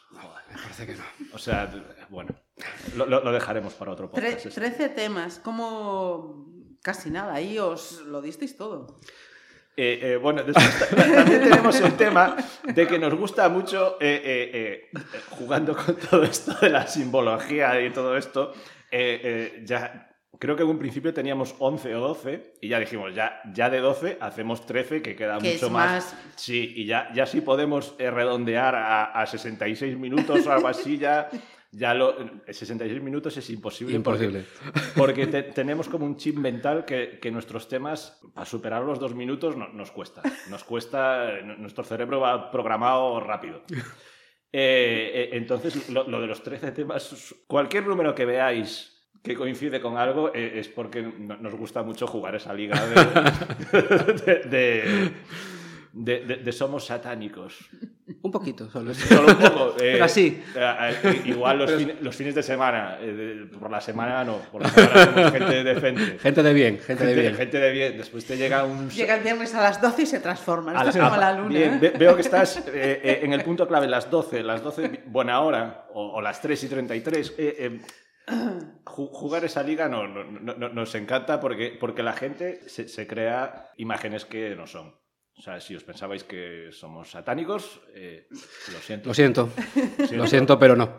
Parece 0.62 0.86
que 0.88 0.96
no. 0.96 1.04
O 1.34 1.38
sea, 1.38 1.70
bueno, 2.10 2.36
lo, 2.96 3.32
dejaremos 3.32 3.74
para 3.74 3.92
otro 3.92 4.10
Tre- 4.12 4.34
podcast. 4.36 4.56
13 4.56 4.90
temas, 4.90 5.40
como 5.40 6.48
casi 6.82 7.10
nada, 7.10 7.34
ahí 7.34 7.58
os 7.60 8.02
lo 8.02 8.22
disteis 8.22 8.56
todo. 8.58 9.00
Eh, 9.78 10.00
eh, 10.02 10.16
bueno, 10.18 10.44
después 10.44 10.90
también 11.16 11.42
tenemos 11.42 11.80
el 11.80 11.94
tema 11.96 12.36
de 12.64 12.86
que 12.88 13.00
nos 13.00 13.14
gusta 13.14 13.48
mucho, 13.48 13.96
eh, 14.02 14.22
eh, 14.24 14.90
eh, 14.94 15.00
jugando 15.30 15.76
con 15.76 15.96
todo 15.96 16.24
esto 16.24 16.54
de 16.60 16.70
la 16.70 16.86
simbología 16.88 17.80
y 17.82 17.92
todo 17.92 18.18
esto, 18.18 18.52
eh, 18.92 19.22
eh, 19.24 19.62
ya 19.66 20.09
creo 20.40 20.56
que 20.56 20.64
en 20.64 20.70
un 20.70 20.80
principio 20.80 21.14
teníamos 21.14 21.54
11 21.60 21.94
o 21.96 22.00
12 22.00 22.54
y 22.62 22.70
ya 22.70 22.80
dijimos, 22.80 23.14
ya, 23.14 23.42
ya 23.54 23.70
de 23.70 23.80
12 23.80 24.18
hacemos 24.22 24.66
13, 24.66 25.02
que 25.02 25.16
queda 25.16 25.38
Que 25.38 25.54
mucho 25.54 25.66
es 25.68 25.72
más. 25.72 25.92
más- 25.92 26.18
Sí, 26.38 26.74
y 26.78 26.86
ya, 26.86 27.10
ya 27.14 27.26
sí 27.26 27.42
podemos 27.42 27.94
eh, 28.00 28.10
redondear 28.10 28.74
a, 28.76 29.06
a 29.12 29.26
66 29.28 29.98
minutos 29.98 30.48
o 30.48 30.52
algo 30.52 30.68
así, 30.68 30.98
ya... 30.98 31.30
Ya 31.72 31.94
lo, 31.94 32.16
66 32.50 33.00
minutos 33.00 33.38
es 33.38 33.48
imposible. 33.52 33.94
Imposible. 33.96 34.44
Porque, 34.64 34.82
porque 34.96 35.28
te- 35.28 35.44
tenemos 35.44 35.88
como 35.88 36.04
un 36.04 36.18
chip 36.18 36.36
mental 36.36 36.84
que, 36.84 37.20
que 37.22 37.30
nuestros 37.30 37.68
temas, 37.68 38.20
para 38.34 38.48
superar 38.48 38.82
los 38.82 38.98
dos 39.00 39.14
minutos, 39.14 39.56
no- 39.56 39.68
nos 39.68 39.92
cuesta. 39.92 40.24
Nos 40.50 40.64
cuesta, 40.64 41.30
nuestro 41.60 41.84
cerebro 41.84 42.22
va 42.22 42.50
programado 42.50 43.20
rápido. 43.20 43.62
Eh, 44.52 45.12
eh, 45.14 45.30
entonces, 45.34 45.90
lo, 45.90 46.08
lo 46.08 46.20
de 46.20 46.26
los 46.26 46.42
13 46.42 46.72
temas, 46.72 47.36
cualquier 47.46 47.86
número 47.86 48.16
que 48.16 48.26
veáis 48.26 48.99
que 49.22 49.36
coincide 49.36 49.80
con 49.82 49.98
algo 49.98 50.32
eh, 50.34 50.60
es 50.60 50.68
porque 50.70 51.02
no- 51.02 51.38
nos 51.38 51.54
gusta 51.56 51.84
mucho 51.84 52.08
jugar 52.08 52.36
esa 52.36 52.54
liga 52.54 52.80
de, 52.86 52.96
de- 54.26 54.40
de- 54.50 55.12
de- 55.92 56.20
de- 56.26 56.36
de 56.38 56.52
somos 56.52 56.86
satánicos. 56.86 57.58
Un 58.22 58.32
poquito, 58.32 58.70
solo. 58.70 58.94
Solo 58.94 59.28
un 59.30 59.36
poco. 59.36 59.70
eh, 59.80 59.94
Pero 59.94 60.06
así. 60.06 60.42
eh, 60.56 60.94
eh, 61.04 61.22
igual 61.26 61.58
los, 61.60 61.72
fin- 61.72 61.94
los 62.02 62.16
fines 62.16 62.36
de 62.36 62.44
semana. 62.44 62.98
eh, 63.02 63.12
de- 63.12 63.46
por 63.58 63.70
la 63.72 63.82
semana 63.82 64.24
no. 64.24 64.38
Por 64.52 64.62
la 64.64 64.70
semana 64.70 65.06
somos 65.06 65.32
gente 65.32 65.64
decente. 65.64 66.20
Gente 66.22 66.44
de 66.44 66.54
bien, 66.54 66.78
gente, 66.80 66.86
Gente, 66.88 67.06
de 67.16 67.22
bien. 67.22 67.36
gente 67.36 67.60
de 67.60 67.72
bien. 67.72 67.98
Después 67.98 68.26
te 68.26 68.38
llega 68.38 68.64
un. 68.66 68.90
Llega 68.90 69.16
el 69.16 69.24
viernes 69.24 69.54
a 69.56 69.62
las 69.62 69.82
12 69.82 70.04
y 70.04 70.06
se 70.06 70.20
transforma. 70.20 70.72
a 70.72 70.76
Esto 70.78 70.90
es 70.90 70.96
la- 70.96 71.04
como 71.04 71.16
a- 71.16 71.18
la 71.20 71.34
luna. 71.34 71.50
bien, 71.50 71.74
¿eh? 71.76 71.80
ve- 71.82 71.94
veo 71.98 72.16
que 72.16 72.22
estás 72.22 72.58
eh, 72.68 73.02
eh, 73.04 73.20
en 73.24 73.34
el 73.34 73.44
punto 73.44 73.68
clave, 73.68 73.88
las 73.88 74.10
12, 74.10 74.44
las 74.44 74.64
12, 74.64 75.02
buena 75.08 75.42
hora, 75.42 75.86
o, 75.94 76.14
o 76.14 76.22
las 76.22 76.42
3 76.42 76.64
y 76.64 76.68
33. 76.68 77.34
Ju- 78.86 79.10
jugar 79.12 79.44
esa 79.46 79.64
liga 79.64 79.88
no, 79.90 80.08
no- 80.08 80.24
no- 80.24 80.56
no- 80.56 80.70
nos 80.70 80.94
encanta 80.96 81.40
porque, 81.40 81.78
porque 81.80 82.04
la 82.04 82.14
gente 82.14 82.62
se, 82.68 82.88
se 82.88 83.08
crea 83.08 83.70
imágenes 83.78 84.26
que 84.26 84.56
no 84.56 84.68
son. 84.68 84.94
O 85.38 85.42
sea, 85.42 85.62
si 85.62 85.74
os 85.74 85.86
pensabais 85.86 86.26
que 86.26 86.68
somos 86.72 87.12
satánicos, 87.12 87.80
eh, 87.96 88.28
lo 88.74 88.80
siento. 88.80 89.08
Lo 89.08 89.14
siento, 89.14 89.50
Siento. 89.74 90.16
lo 90.18 90.28
siento, 90.28 90.60
pero 90.60 90.76
no. 90.76 90.98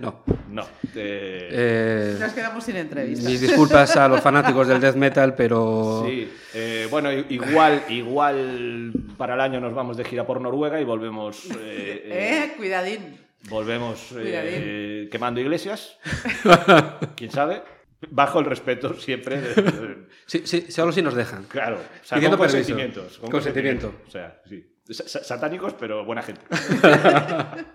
no. 0.00 0.24
No. 0.48 0.62
eh, 0.94 1.48
Eh, 1.50 2.16
Nos 2.18 2.32
quedamos 2.32 2.64
sin 2.64 2.76
entrevistas. 2.76 3.30
mis 3.30 3.40
disculpas 3.40 3.96
a 3.96 4.08
los 4.08 4.20
fanáticos 4.22 4.66
del 4.66 4.80
death 4.80 4.96
metal, 4.96 5.34
pero 5.34 6.04
Sí, 6.06 6.28
eh, 6.54 6.86
bueno, 6.90 7.12
igual, 7.12 7.82
igual 7.90 8.92
para 9.18 9.34
el 9.34 9.40
año 9.40 9.60
nos 9.60 9.74
vamos 9.74 9.96
de 9.98 10.04
gira 10.04 10.26
por 10.26 10.40
Noruega 10.40 10.80
y 10.80 10.84
volvemos, 10.84 11.44
eh, 11.50 11.54
eh, 11.60 12.44
Eh, 12.48 12.54
cuidadín. 12.56 13.27
Volvemos 13.48 14.12
eh, 14.18 15.08
quemando 15.10 15.40
iglesias, 15.40 15.98
quién 17.16 17.30
sabe, 17.30 17.62
bajo 18.10 18.40
el 18.40 18.46
respeto 18.46 18.94
siempre, 18.94 19.40
de- 19.40 19.54
de- 19.62 20.06
sí, 20.26 20.42
sí, 20.44 20.70
solo 20.70 20.92
si 20.92 21.02
nos 21.02 21.14
dejan. 21.14 21.44
claro, 21.44 21.76
o 21.78 22.04
sea, 22.04 22.20
con 22.20 22.36
consentimientos, 22.36 23.18
con 23.18 23.30
Consentimiento. 23.30 23.92
consentimiento, 23.92 24.08
o 24.08 24.10
sea, 24.10 24.42
sí, 24.48 24.74
Sa- 24.90 25.06
sa- 25.08 25.24
satánicos 25.24 25.74
pero 25.74 26.04
buena 26.04 26.22
gente, 26.22 26.42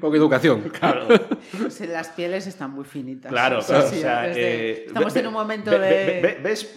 Con 0.00 0.12
educación. 0.12 0.70
claro. 0.70 1.06
Pues, 1.56 1.80
las 1.82 2.08
pieles 2.08 2.48
están 2.48 2.72
muy 2.72 2.84
finitas. 2.84 3.30
Claro, 3.30 3.60
claro, 3.64 3.88
sí, 3.88 3.98
o 3.98 4.00
sea, 4.00 4.22
desde- 4.22 4.70
eh, 4.70 4.84
estamos 4.88 5.14
ve- 5.14 5.20
en 5.20 5.26
un 5.28 5.32
momento 5.32 5.70
ve- 5.70 5.78
de... 5.78 6.04
ve- 6.04 6.20
ve- 6.20 6.38
¿Ves 6.42 6.74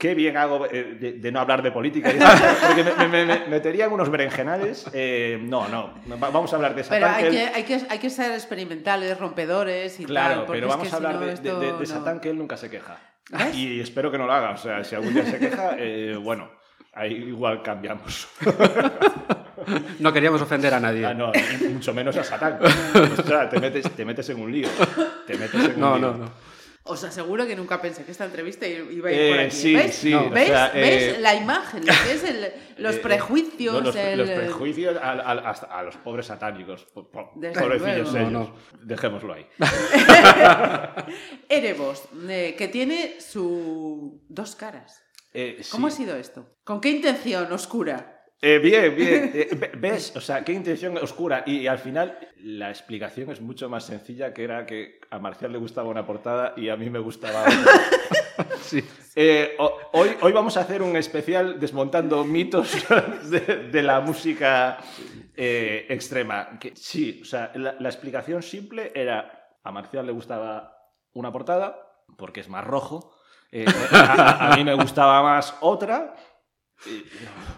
qué 0.00 0.14
bien 0.16 0.36
hago 0.36 0.66
eh, 0.66 0.96
de, 0.98 1.12
de 1.12 1.30
no 1.32 1.38
hablar 1.38 1.62
de 1.62 1.70
política? 1.70 2.10
Porque 2.66 2.82
me, 2.82 3.06
me- 3.08 3.24
me- 3.26 3.46
metería 3.46 3.84
en 3.84 3.92
unos 3.92 4.10
berenjenales. 4.10 4.86
eh, 4.92 5.38
no, 5.40 5.68
no, 5.68 5.94
va- 6.20 6.30
vamos 6.30 6.52
a 6.52 6.56
hablar 6.56 6.74
de 6.74 6.82
Pero 6.82 7.06
Satán. 7.06 7.24
hay 7.24 7.30
que, 7.30 7.40
hay, 7.54 7.62
que, 7.62 7.80
hay 7.88 7.98
que 7.98 8.10
ser 8.10 8.32
experimentales, 8.32 9.16
rompedores 9.18 10.00
y 10.00 10.04
Claro, 10.06 10.34
tal. 10.36 10.46
porque 10.46 10.52
pero 10.60 10.66
es 10.66 10.72
vamos 10.72 10.82
que 10.82 10.88
a 10.88 10.90
si 10.90 10.96
hablar 10.96 11.20
no, 11.20 11.26
de, 11.26 11.32
esto 11.34 11.60
de- 11.60 11.66
de- 11.66 11.72
de 11.74 11.78
no- 11.78 11.86
Satán 11.86 12.18
que 12.20 12.30
él 12.30 12.38
nunca 12.38 12.56
se 12.56 12.68
queja. 12.70 12.98
¿Ves? 13.30 13.54
Y 13.54 13.80
espero 13.80 14.10
que 14.10 14.18
no 14.18 14.26
lo 14.26 14.32
haga. 14.32 14.50
O 14.52 14.56
sea, 14.56 14.82
si 14.82 14.96
algún 14.96 15.14
día 15.14 15.24
se 15.24 15.38
queja, 15.38 15.72
eh, 15.78 16.16
bueno, 16.20 16.50
ahí 16.94 17.12
igual 17.12 17.62
cambiamos. 17.62 18.26
No 19.98 20.10
queríamos 20.12 20.40
ofender 20.40 20.72
a 20.72 20.80
nadie. 20.80 21.04
Ah, 21.04 21.12
no, 21.14 21.30
mucho 21.70 21.92
menos 21.92 22.16
a 22.16 22.24
Satán. 22.24 22.58
O 22.62 23.22
sea, 23.22 23.48
te 23.48 23.60
metes, 23.60 23.88
te 23.90 24.04
metes 24.06 24.28
en 24.30 24.40
un 24.40 24.50
lío. 24.50 24.68
Te 25.26 25.36
metes 25.36 25.54
en 25.66 25.74
un 25.74 25.80
No, 25.80 25.96
lío. 25.98 26.06
no, 26.12 26.16
no. 26.16 26.30
Os 26.82 27.04
aseguro 27.04 27.46
que 27.46 27.54
nunca 27.54 27.80
pensé 27.80 28.04
que 28.04 28.10
esta 28.10 28.24
entrevista 28.24 28.66
iba 28.66 29.10
a 29.10 29.12
ir 29.12 29.18
Eh, 29.20 29.30
por 29.30 29.38
aquí. 29.40 29.50
sí, 29.56 29.74
¿Veis? 29.76 29.94
sí, 29.94 30.10
No. 30.10 30.22
o 30.26 30.30
¿Veis? 30.30 30.48
sea, 30.48 30.70
¿Veis 30.74 31.02
eh, 31.02 31.16
la 31.20 31.34
imagen? 31.34 31.80
Lo 31.86 31.92
que 31.92 32.12
es 32.14 32.24
el- 32.24 32.52
los 32.78 32.94
Eh, 32.96 32.98
prejuicios. 33.00 33.74
no, 33.74 33.80
los, 33.82 33.96
el- 33.96 34.18
los 34.18 34.30
prejuicios 34.30 34.96
a, 34.96 35.10
a- 35.12 35.50
hasta 35.50 35.66
a 35.66 35.82
los 35.82 35.96
pobres 35.98 36.26
satánicos. 36.26 36.86
Po- 36.86 37.10
po- 37.10 37.32
Desde 37.36 37.60
Pobrecillos 37.60 38.14
ellos. 38.14 38.32
No, 38.32 38.54
Dejémoslo 38.82 39.34
ahí. 39.34 39.46
Erebos, 41.48 42.04
eh, 42.28 42.54
que 42.56 42.68
tiene 42.68 43.20
su 43.20 44.22
dos 44.28 44.56
caras. 44.56 45.02
Eh, 45.32 45.60
¿Cómo 45.70 45.88
sí. 45.90 45.94
ha 45.94 45.96
sido 46.06 46.16
esto? 46.16 46.56
¿Con 46.64 46.80
qué 46.80 46.90
intención 46.90 47.52
oscura? 47.52 48.19
Eh, 48.42 48.58
bien, 48.58 48.96
bien. 48.96 49.30
Eh, 49.34 49.48
ve- 49.54 49.70
¿Ves? 49.76 50.16
O 50.16 50.20
sea, 50.20 50.42
qué 50.44 50.52
intención 50.52 50.96
oscura. 50.96 51.42
Y, 51.46 51.66
al 51.66 51.78
final 51.78 52.18
la 52.38 52.70
explicación 52.70 53.30
es 53.30 53.40
mucho 53.40 53.68
más 53.68 53.84
sencilla, 53.84 54.32
que 54.32 54.44
era 54.44 54.64
que 54.64 54.98
a 55.10 55.18
Marcial 55.18 55.52
le 55.52 55.58
gustaba 55.58 55.88
una 55.90 56.06
portada 56.06 56.54
y 56.56 56.70
a 56.70 56.76
mí 56.76 56.88
me 56.90 56.98
gustaba 56.98 57.42
otra. 57.42 57.56
Sí. 58.62 58.82
Eh, 59.16 59.54
ho- 59.58 59.76
hoy, 59.92 60.16
hoy 60.22 60.32
vamos 60.32 60.56
a 60.56 60.60
hacer 60.60 60.80
un 60.80 60.96
especial 60.96 61.60
desmontando 61.60 62.24
mitos 62.24 62.72
de, 63.30 63.40
de 63.70 63.82
la 63.82 64.00
música 64.00 64.78
extrema. 65.36 66.58
Que, 66.58 66.72
sí, 66.74 67.20
o 67.22 67.24
sea, 67.26 67.52
la, 67.54 67.74
la 67.78 67.88
explicación 67.88 68.42
simple 68.42 68.92
era 68.94 69.48
a 69.62 69.72
Marcial 69.72 70.06
le 70.06 70.12
gustaba 70.12 70.78
una 71.12 71.30
portada 71.32 71.76
porque 72.16 72.40
es 72.40 72.48
más 72.48 72.64
rojo. 72.64 73.12
eh, 73.52 73.66
a 73.92 74.54
mí 74.56 74.64
me 74.64 74.74
gustaba 74.74 75.22
más 75.22 75.54
otra. 75.60 76.14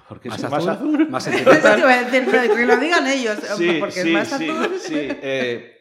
Porque 0.09 0.29
Más 0.29 0.39
es 0.43 0.53
azul, 0.53 1.09
más 1.09 1.27
Eso 1.29 1.37
te 1.39 1.45
sentimental. 1.45 1.79
iba 1.79 1.93
a 1.95 2.03
decir, 2.05 2.29
pero 2.31 2.55
que 2.57 2.67
lo 2.67 2.77
digan 2.77 3.07
ellos, 3.07 3.39
Sí, 3.57 3.77
porque 3.79 3.93
sí, 4.03 4.09
es 4.09 4.15
más 4.15 4.29
sí, 4.29 4.49
azul. 4.51 4.79
sí, 4.81 4.95
eh, 4.99 5.77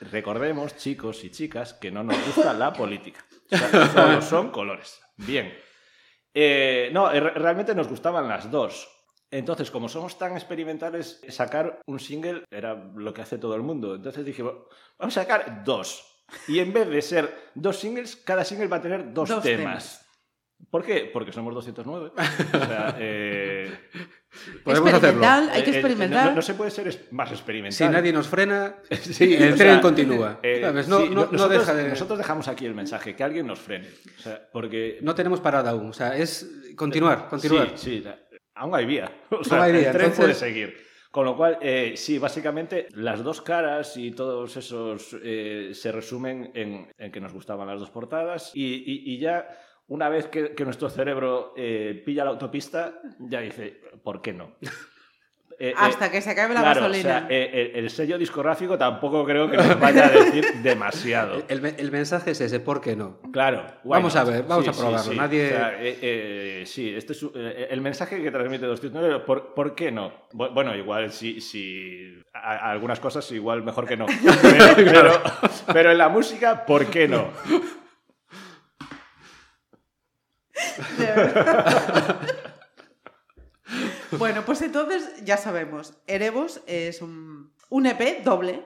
recordemos, 0.00 0.76
chicos 0.76 1.24
y 1.24 1.30
chicas, 1.30 1.74
que 1.74 1.90
no 1.90 2.02
nos 2.04 2.16
gusta 2.26 2.52
la 2.54 2.72
política. 2.72 3.24
O 3.50 3.56
sea, 3.56 3.88
solo 3.92 4.22
son 4.22 4.50
colores. 4.50 5.00
Bien. 5.16 5.52
Eh, 6.34 6.90
no, 6.92 7.10
eh, 7.12 7.20
re- 7.20 7.30
realmente 7.34 7.74
nos 7.74 7.88
gustaban 7.88 8.28
las 8.28 8.50
dos. 8.50 8.88
Entonces, 9.30 9.70
como 9.70 9.88
somos 9.88 10.16
tan 10.18 10.32
experimentales, 10.32 11.20
sacar 11.28 11.80
un 11.86 11.98
single 12.00 12.44
era 12.50 12.74
lo 12.94 13.12
que 13.12 13.22
hace 13.22 13.38
todo 13.38 13.54
el 13.56 13.62
mundo. 13.62 13.94
Entonces 13.96 14.24
dijimos, 14.24 14.54
vamos 14.98 15.16
a 15.16 15.22
sacar 15.22 15.64
dos. 15.64 16.04
Y 16.46 16.60
en 16.60 16.72
vez 16.72 16.88
de 16.88 17.02
ser 17.02 17.50
dos 17.54 17.78
singles, 17.78 18.16
cada 18.16 18.44
single 18.44 18.68
va 18.68 18.76
a 18.78 18.82
tener 18.82 19.12
dos, 19.12 19.28
Dos 19.28 19.42
temas. 19.42 19.58
temas. 19.58 20.07
¿Por 20.70 20.84
qué? 20.84 21.08
Porque 21.12 21.32
somos 21.32 21.54
209. 21.54 22.10
O 22.16 22.66
sea, 22.66 22.96
eh, 22.98 23.70
Podemos 24.64 24.92
hacerlo. 24.92 25.22
Experimental, 25.22 25.50
hay 25.50 25.62
que 25.62 25.70
eh, 25.70 25.72
eh, 25.72 25.76
experimentar. 25.78 26.26
no, 26.30 26.34
no 26.36 26.42
se 26.42 26.54
puede 26.54 26.70
ser 26.70 27.06
más 27.10 27.30
experimental. 27.30 27.72
Si 27.88 27.88
nadie 27.92 28.12
nos 28.12 28.28
frena, 28.28 28.76
Sí, 28.90 29.34
el 29.34 29.54
tren 29.56 29.56
sea, 29.74 29.80
continúa. 29.80 30.40
eh, 30.42 30.60
¿sabes? 30.62 30.88
No, 30.88 30.98
sí, 31.00 31.08
no- 31.08 31.24
no 31.26 31.32
nosotros, 31.32 31.66
deja 31.66 31.74
de... 31.74 31.88
nosotros 31.88 32.18
dejamos 32.18 32.48
aquí 32.48 32.66
el 32.66 32.74
mensaje, 32.74 33.16
que 33.16 33.24
alguien 33.24 33.46
nos 33.46 33.58
frene. 33.60 33.88
O 34.18 34.20
sea, 34.20 34.48
porque 34.52 34.98
No 35.00 35.14
tenemos 35.14 35.40
parada 35.40 35.70
aún. 35.70 35.90
O 35.90 35.92
sea, 35.92 36.16
es 36.16 36.50
continuar, 36.76 37.28
continuar. 37.28 37.72
Sí, 37.76 38.02
sí, 38.02 38.04
aún 38.54 38.74
hay 38.74 38.84
vía. 38.86 39.10
O 39.30 39.42
sea, 39.44 39.58
Aún 39.58 39.66
hay 39.66 39.72
vía, 39.72 39.86
el 39.90 39.92
tren 39.92 40.06
entonces- 40.10 40.18
puede 40.24 40.34
seguir. 40.34 40.88
Con 41.10 41.24
lo 41.24 41.34
cual, 41.38 41.58
eh, 41.62 41.94
sí, 41.96 42.18
básicamente 42.18 42.86
las 42.90 43.24
dos 43.24 43.40
caras 43.40 43.96
y 43.96 44.10
todos 44.10 44.54
esos 44.58 45.16
eh, 45.22 45.70
se 45.72 45.90
resumen 45.90 46.50
en, 46.54 46.92
en 46.98 47.10
que 47.10 47.18
nos 47.20 47.32
gustaban 47.32 47.66
las 47.66 47.80
dos 47.80 47.88
portadas 47.90 48.50
y, 48.54 48.62
y- 48.74 49.14
y 49.14 49.18
ya 49.18 49.48
una 49.88 50.08
vez 50.08 50.26
que, 50.28 50.54
que 50.54 50.64
nuestro 50.64 50.88
cerebro 50.90 51.52
eh, 51.56 52.02
pilla 52.06 52.24
la 52.24 52.30
autopista, 52.30 53.00
ya 53.18 53.40
dice, 53.40 53.80
¿por 54.02 54.20
qué 54.22 54.32
no? 54.32 54.56
Eh, 55.60 55.70
eh, 55.70 55.74
Hasta 55.76 56.08
que 56.08 56.20
se 56.20 56.30
acabe 56.30 56.54
la 56.54 56.60
claro, 56.60 56.82
gasolina. 56.82 57.00
o 57.00 57.18
sea, 57.18 57.26
eh, 57.30 57.72
el, 57.74 57.82
el 57.86 57.90
sello 57.90 58.16
discográfico 58.16 58.78
tampoco 58.78 59.24
creo 59.24 59.50
que 59.50 59.56
nos 59.56 59.80
vaya 59.80 60.06
a 60.06 60.10
decir 60.10 60.46
demasiado. 60.62 61.42
El, 61.48 61.66
el 61.66 61.90
mensaje 61.90 62.30
es 62.30 62.40
ese, 62.40 62.60
¿por 62.60 62.80
qué 62.80 62.94
no? 62.94 63.18
Claro. 63.32 63.66
Vamos 63.82 64.14
a 64.14 64.22
ver, 64.22 64.44
vamos 64.44 64.68
a 64.68 64.70
probarlo. 64.72 65.14
Nadie- 65.14 65.46
O 65.46 65.48
sea, 65.48 65.82
eh, 65.82 65.98
eh, 66.00 66.62
sí, 66.64 66.94
este 66.94 67.12
es 67.12 67.26
eh, 67.34 67.66
el 67.70 67.80
mensaje 67.80 68.22
que 68.22 68.30
transmite 68.30 68.66
209. 68.66 69.24
¿Por, 69.26 69.52
por 69.54 69.74
qué 69.74 69.90
no? 69.90 70.12
Bu- 70.32 70.54
Bueno, 70.54 70.76
igual 70.76 71.10
sí, 71.10 71.40
sí, 71.40 72.22
a- 72.32 72.52
a 72.68 72.70
algunas 72.70 73.00
cosas 73.00 73.28
igual 73.32 73.64
mejor 73.64 73.84
que 73.84 73.96
no. 73.96 74.06
Pero, 74.42 74.74
pero- 74.76 75.22
pero 75.72 75.90
en 75.90 75.98
la 75.98 76.08
música, 76.08 76.64
¿por 76.66 76.86
qué 76.86 77.08
no? 77.08 77.32
De 77.42 77.54
verdad. 80.54 80.67
bueno, 84.18 84.42
pues 84.44 84.62
entonces 84.62 85.24
ya 85.24 85.36
sabemos. 85.36 85.94
Erebos 86.06 86.62
es 86.66 87.02
un, 87.02 87.52
un 87.70 87.86
EP 87.86 88.22
doble 88.24 88.64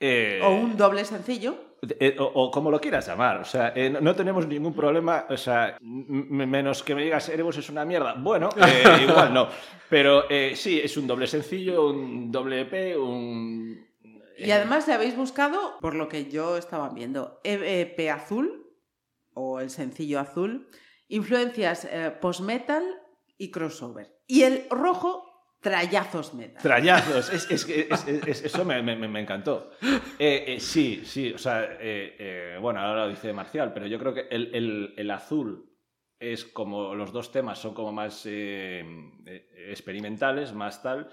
Eh, 0.00 0.40
o 0.42 0.50
un 0.50 0.76
doble 0.76 1.04
sencillo. 1.04 1.76
eh, 1.98 2.16
o, 2.18 2.24
o 2.24 2.50
como 2.50 2.70
lo 2.70 2.80
quieras 2.80 3.06
llamar. 3.06 3.38
O 3.38 3.44
sea, 3.44 3.72
eh, 3.76 3.90
no, 3.90 4.00
no 4.00 4.14
tenemos 4.14 4.46
ningún 4.46 4.74
problema. 4.74 5.26
O 5.28 5.36
sea, 5.36 5.76
menos 5.80 6.82
que 6.82 6.94
me 6.94 7.02
digas 7.02 7.28
Erebos 7.28 7.58
es 7.58 7.68
una 7.68 7.84
mierda. 7.84 8.14
Bueno, 8.14 8.48
eh, 8.56 9.02
igual 9.08 9.34
no. 9.34 9.48
Pero 9.90 10.24
sí, 10.54 10.80
es 10.82 10.96
un 10.96 11.06
doble 11.06 11.26
sencillo, 11.26 11.88
un 11.88 12.32
doble 12.32 12.62
EP, 12.62 12.98
un. 12.98 13.86
Y 14.38 14.50
además 14.52 14.88
le 14.88 14.94
habéis 14.94 15.16
buscado, 15.16 15.78
por 15.82 15.94
lo 15.94 16.08
que 16.08 16.30
yo 16.30 16.56
estaba 16.56 16.88
viendo, 16.88 17.40
EP 17.44 18.10
azul 18.10 18.72
o 19.34 19.60
el 19.60 19.68
sencillo 19.68 20.18
azul, 20.18 20.70
influencias 21.10 21.84
eh, 21.84 22.10
post-metal 22.20 22.82
y 23.38 23.50
crossover. 23.50 24.08
Y 24.26 24.42
el 24.42 24.64
rojo, 24.70 25.26
trayazos 25.60 26.32
metal. 26.34 26.62
Es, 27.32 27.50
es, 27.50 27.68
es- 27.68 28.08
es- 28.08 28.44
eso 28.44 28.64
me, 28.64 28.82
me- 28.82 28.96
me 28.96 29.20
encantó. 29.20 29.70
Eh, 30.18 30.44
eh, 30.48 30.60
sí, 30.60 31.02
sí, 31.04 31.32
o 31.32 31.38
sea, 31.38 31.68
bueno, 32.60 32.80
ahora 32.80 33.04
lo 33.04 33.10
dice 33.10 33.32
Marcial, 33.32 33.72
pero 33.72 33.86
yo 33.86 33.98
creo 33.98 34.14
que 34.14 34.26
el, 34.30 34.54
el- 34.54 34.94
el 34.96 35.10
azul 35.10 35.66
es 36.18 36.44
como 36.44 36.94
los 36.94 37.12
dos 37.12 37.32
temas 37.32 37.58
son 37.58 37.72
como 37.74 37.92
más 37.92 38.26
experimentales, 39.70 40.52
más 40.52 40.82
tal. 40.82 41.08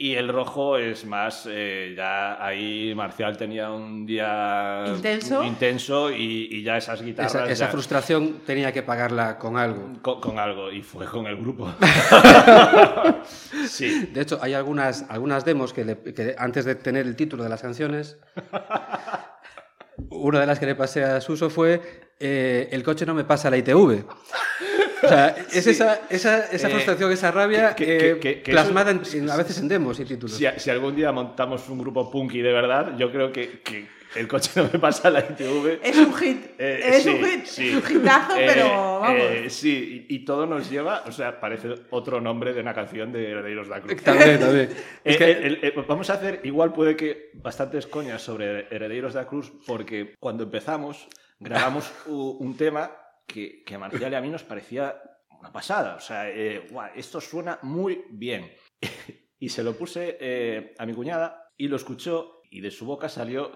Y 0.00 0.14
el 0.14 0.28
rojo 0.28 0.78
es 0.78 1.04
más, 1.04 1.48
eh, 1.50 1.92
ya 1.96 2.40
ahí 2.44 2.94
Marcial 2.94 3.36
tenía 3.36 3.68
un 3.72 4.06
día 4.06 4.84
Intenso. 4.94 5.42
intenso 5.42 6.12
y, 6.12 6.46
y 6.52 6.62
ya 6.62 6.76
esas 6.76 7.02
guitarras... 7.02 7.34
Esa, 7.34 7.50
esa 7.50 7.64
ya- 7.66 7.70
frustración 7.72 8.38
tenía 8.46 8.70
que 8.72 8.84
pagarla 8.84 9.38
con 9.38 9.56
algo. 9.56 9.94
con, 10.00 10.20
con 10.20 10.38
algo, 10.38 10.70
y 10.70 10.82
fue 10.82 11.04
con 11.06 11.26
el 11.26 11.36
grupo. 11.38 11.72
sí. 13.68 14.06
De 14.12 14.20
hecho, 14.20 14.38
hay 14.40 14.54
algunas, 14.54 15.04
algunas 15.08 15.44
demos 15.44 15.72
que, 15.72 15.84
le- 15.84 16.14
que 16.14 16.36
antes 16.38 16.64
de 16.64 16.76
tener 16.76 17.04
el 17.04 17.16
título 17.16 17.42
de 17.42 17.48
las 17.48 17.60
canciones, 17.62 18.18
una 20.10 20.38
de 20.38 20.46
las 20.46 20.60
que 20.60 20.66
le 20.66 20.76
pasé 20.76 21.02
a 21.02 21.20
Suso 21.20 21.50
fue 21.50 22.12
eh, 22.20 22.68
El 22.70 22.84
coche 22.84 23.04
no 23.04 23.14
me 23.14 23.24
pasa 23.24 23.50
la 23.50 23.56
ITV. 23.56 24.04
O 25.02 25.08
sea, 25.08 25.28
es 25.52 25.66
esa, 25.66 26.00
esa, 26.10 26.46
esa 26.50 26.68
Eh, 26.68 26.70
frustración, 26.70 27.12
esa 27.12 27.30
rabia 27.30 27.74
que- 27.74 27.84
que- 27.86 28.10
eh, 28.10 28.18
que- 28.18 28.42
que 28.42 28.52
plasmada 28.52 28.90
eso- 28.92 29.16
en- 29.16 29.24
en- 29.24 29.30
a 29.30 29.36
veces 29.36 29.58
en 29.58 29.68
demos 29.68 29.98
y 30.00 30.04
títulos. 30.04 30.36
Si, 30.36 30.46
si 30.56 30.70
algún 30.70 30.96
día 30.96 31.12
montamos 31.12 31.68
un 31.68 31.78
grupo 31.78 32.10
punky 32.10 32.40
de 32.40 32.52
verdad, 32.52 32.96
yo 32.96 33.10
creo 33.12 33.32
que, 33.32 33.60
que 33.60 33.86
el 34.16 34.26
coche 34.26 34.50
no 34.56 34.68
me 34.72 34.78
pasa 34.78 35.10
la 35.10 35.20
ITV. 35.20 35.80
Es 35.82 35.96
un 35.98 36.14
hit. 36.14 36.46
Eh, 36.58 36.80
es 36.82 37.02
sí, 37.02 37.08
un 37.10 37.24
hit. 37.24 37.44
sí. 37.44 37.68
Es 37.68 37.90
un 37.90 37.96
hitazo, 38.00 38.36
Eh, 38.36 38.44
pero 38.46 39.00
vamos. 39.00 39.20
eh, 39.20 39.50
sí, 39.50 40.06
y, 40.08 40.16
y 40.16 40.24
todo 40.24 40.46
nos 40.46 40.68
lleva, 40.70 41.04
o 41.06 41.12
sea, 41.12 41.38
parece 41.38 41.68
otro 41.90 42.20
nombre 42.20 42.52
de 42.54 42.60
una 42.62 42.74
canción 42.74 43.12
de 43.12 43.30
Herederos 43.30 43.68
de 43.68 43.74
la 43.74 43.80
Cruz. 43.82 44.02
También, 44.02 44.40
también. 44.40 44.70
Es 45.04 45.16
que- 45.16 45.30
el- 45.30 45.58
el- 45.62 45.72
vamos 45.86 46.08
a 46.10 46.14
hacer, 46.14 46.40
igual 46.44 46.72
puede 46.72 46.96
que 46.96 47.30
bastantes 47.34 47.86
coñas 47.86 48.22
sobre 48.22 48.66
Herederos 48.74 49.12
de 49.14 49.20
la 49.20 49.26
Cruz, 49.26 49.52
porque 49.66 50.14
cuando 50.18 50.44
empezamos 50.44 51.06
grabamos 51.38 51.92
un 52.06 52.56
tema 52.56 52.90
que, 53.28 53.62
que 53.64 53.74
a 53.74 53.78
Marcial 53.78 54.10
y 54.12 54.14
a 54.16 54.20
mí 54.20 54.30
nos 54.30 54.42
parecía 54.42 55.00
una 55.38 55.52
pasada. 55.52 55.94
O 55.96 56.00
sea, 56.00 56.28
eh, 56.28 56.66
esto 56.96 57.20
suena 57.20 57.58
muy 57.62 58.04
bien. 58.10 58.50
y 59.38 59.48
se 59.50 59.62
lo 59.62 59.74
puse 59.74 60.16
eh, 60.20 60.74
a 60.78 60.86
mi 60.86 60.94
cuñada 60.94 61.52
y 61.56 61.68
lo 61.68 61.76
escuchó 61.76 62.40
y 62.50 62.60
de 62.60 62.70
su 62.70 62.86
boca 62.86 63.08
salió 63.08 63.52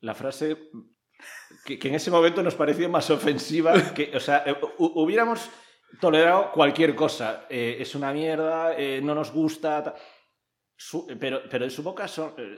la 0.00 0.14
frase 0.14 0.70
que, 1.64 1.78
en 1.82 1.94
ese 1.96 2.10
momento 2.12 2.42
nos 2.42 2.54
pareció 2.54 2.88
más 2.88 3.10
ofensiva 3.10 3.72
que, 3.94 4.12
o 4.14 4.20
sea, 4.20 4.44
eh, 4.46 4.54
hu- 4.60 4.92
hubiéramos 4.94 5.50
tolerado 6.00 6.52
cualquier 6.52 6.94
cosa. 6.94 7.46
Es 7.48 7.94
una 7.94 8.12
mierda, 8.12 8.76
no 9.02 9.14
nos 9.14 9.32
gusta. 9.32 9.94
pero, 11.18 11.42
pero 11.50 11.64
de 11.64 11.70
su 11.70 11.82
boca 11.82 12.06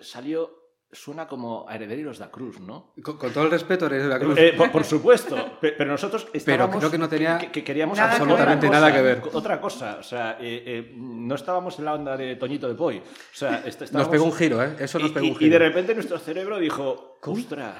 salió, 0.00 0.59
suena 0.92 1.26
como 1.28 1.66
a 1.68 1.74
Herederos 1.76 2.18
da 2.18 2.30
Cruz, 2.30 2.58
¿no? 2.60 2.92
con, 3.02 3.16
con 3.16 3.32
todo 3.32 3.44
el 3.44 3.50
respeto, 3.50 3.86
Herederos 3.86 4.08
de 4.08 4.14
la 4.14 4.18
Cruz. 4.20 4.38
Eh, 4.38 4.54
por, 4.56 4.72
por 4.72 4.84
supuesto, 4.84 5.58
pe- 5.60 5.72
pero 5.72 5.90
nosotros 5.92 6.26
estábamos... 6.32 6.76
creo 6.78 6.90
que 6.90 6.98
no 6.98 7.08
tenía 7.08 7.38
que, 7.38 7.50
que 7.52 7.62
queríamos 7.62 7.96
nada 7.96 8.10
que 8.10 8.16
absolutamente 8.22 8.66
cosa, 8.66 8.80
nada 8.80 8.92
que 8.92 9.02
ver. 9.02 9.22
Otra 9.32 9.60
cosa, 9.60 9.98
o 10.00 10.02
sea, 10.02 10.32
eh, 10.40 10.62
eh, 10.66 10.92
no 10.96 11.34
estábamos 11.36 11.78
en 11.78 11.84
la 11.84 11.94
onda 11.94 12.16
de 12.16 12.34
Toñito 12.36 12.66
de 12.68 12.74
Poi. 12.74 12.98
O 12.98 13.02
sea, 13.32 13.58
est- 13.64 13.80
Nos 13.80 13.82
estábamos- 13.90 14.08
pegó 14.10 14.24
un 14.24 14.32
giro, 14.32 14.62
¿eh? 14.64 14.74
Eso 14.80 14.98
nos 14.98 15.10
y, 15.10 15.14
pegó 15.14 15.26
un 15.26 15.32
y- 15.32 15.36
y 15.36 15.38
giro. 15.38 15.52
de 15.52 15.58
repente 15.60 15.94
nuestro 15.94 16.18
cerebro 16.18 16.58
dijo, 16.58 17.18
¡ostras! 17.22 17.76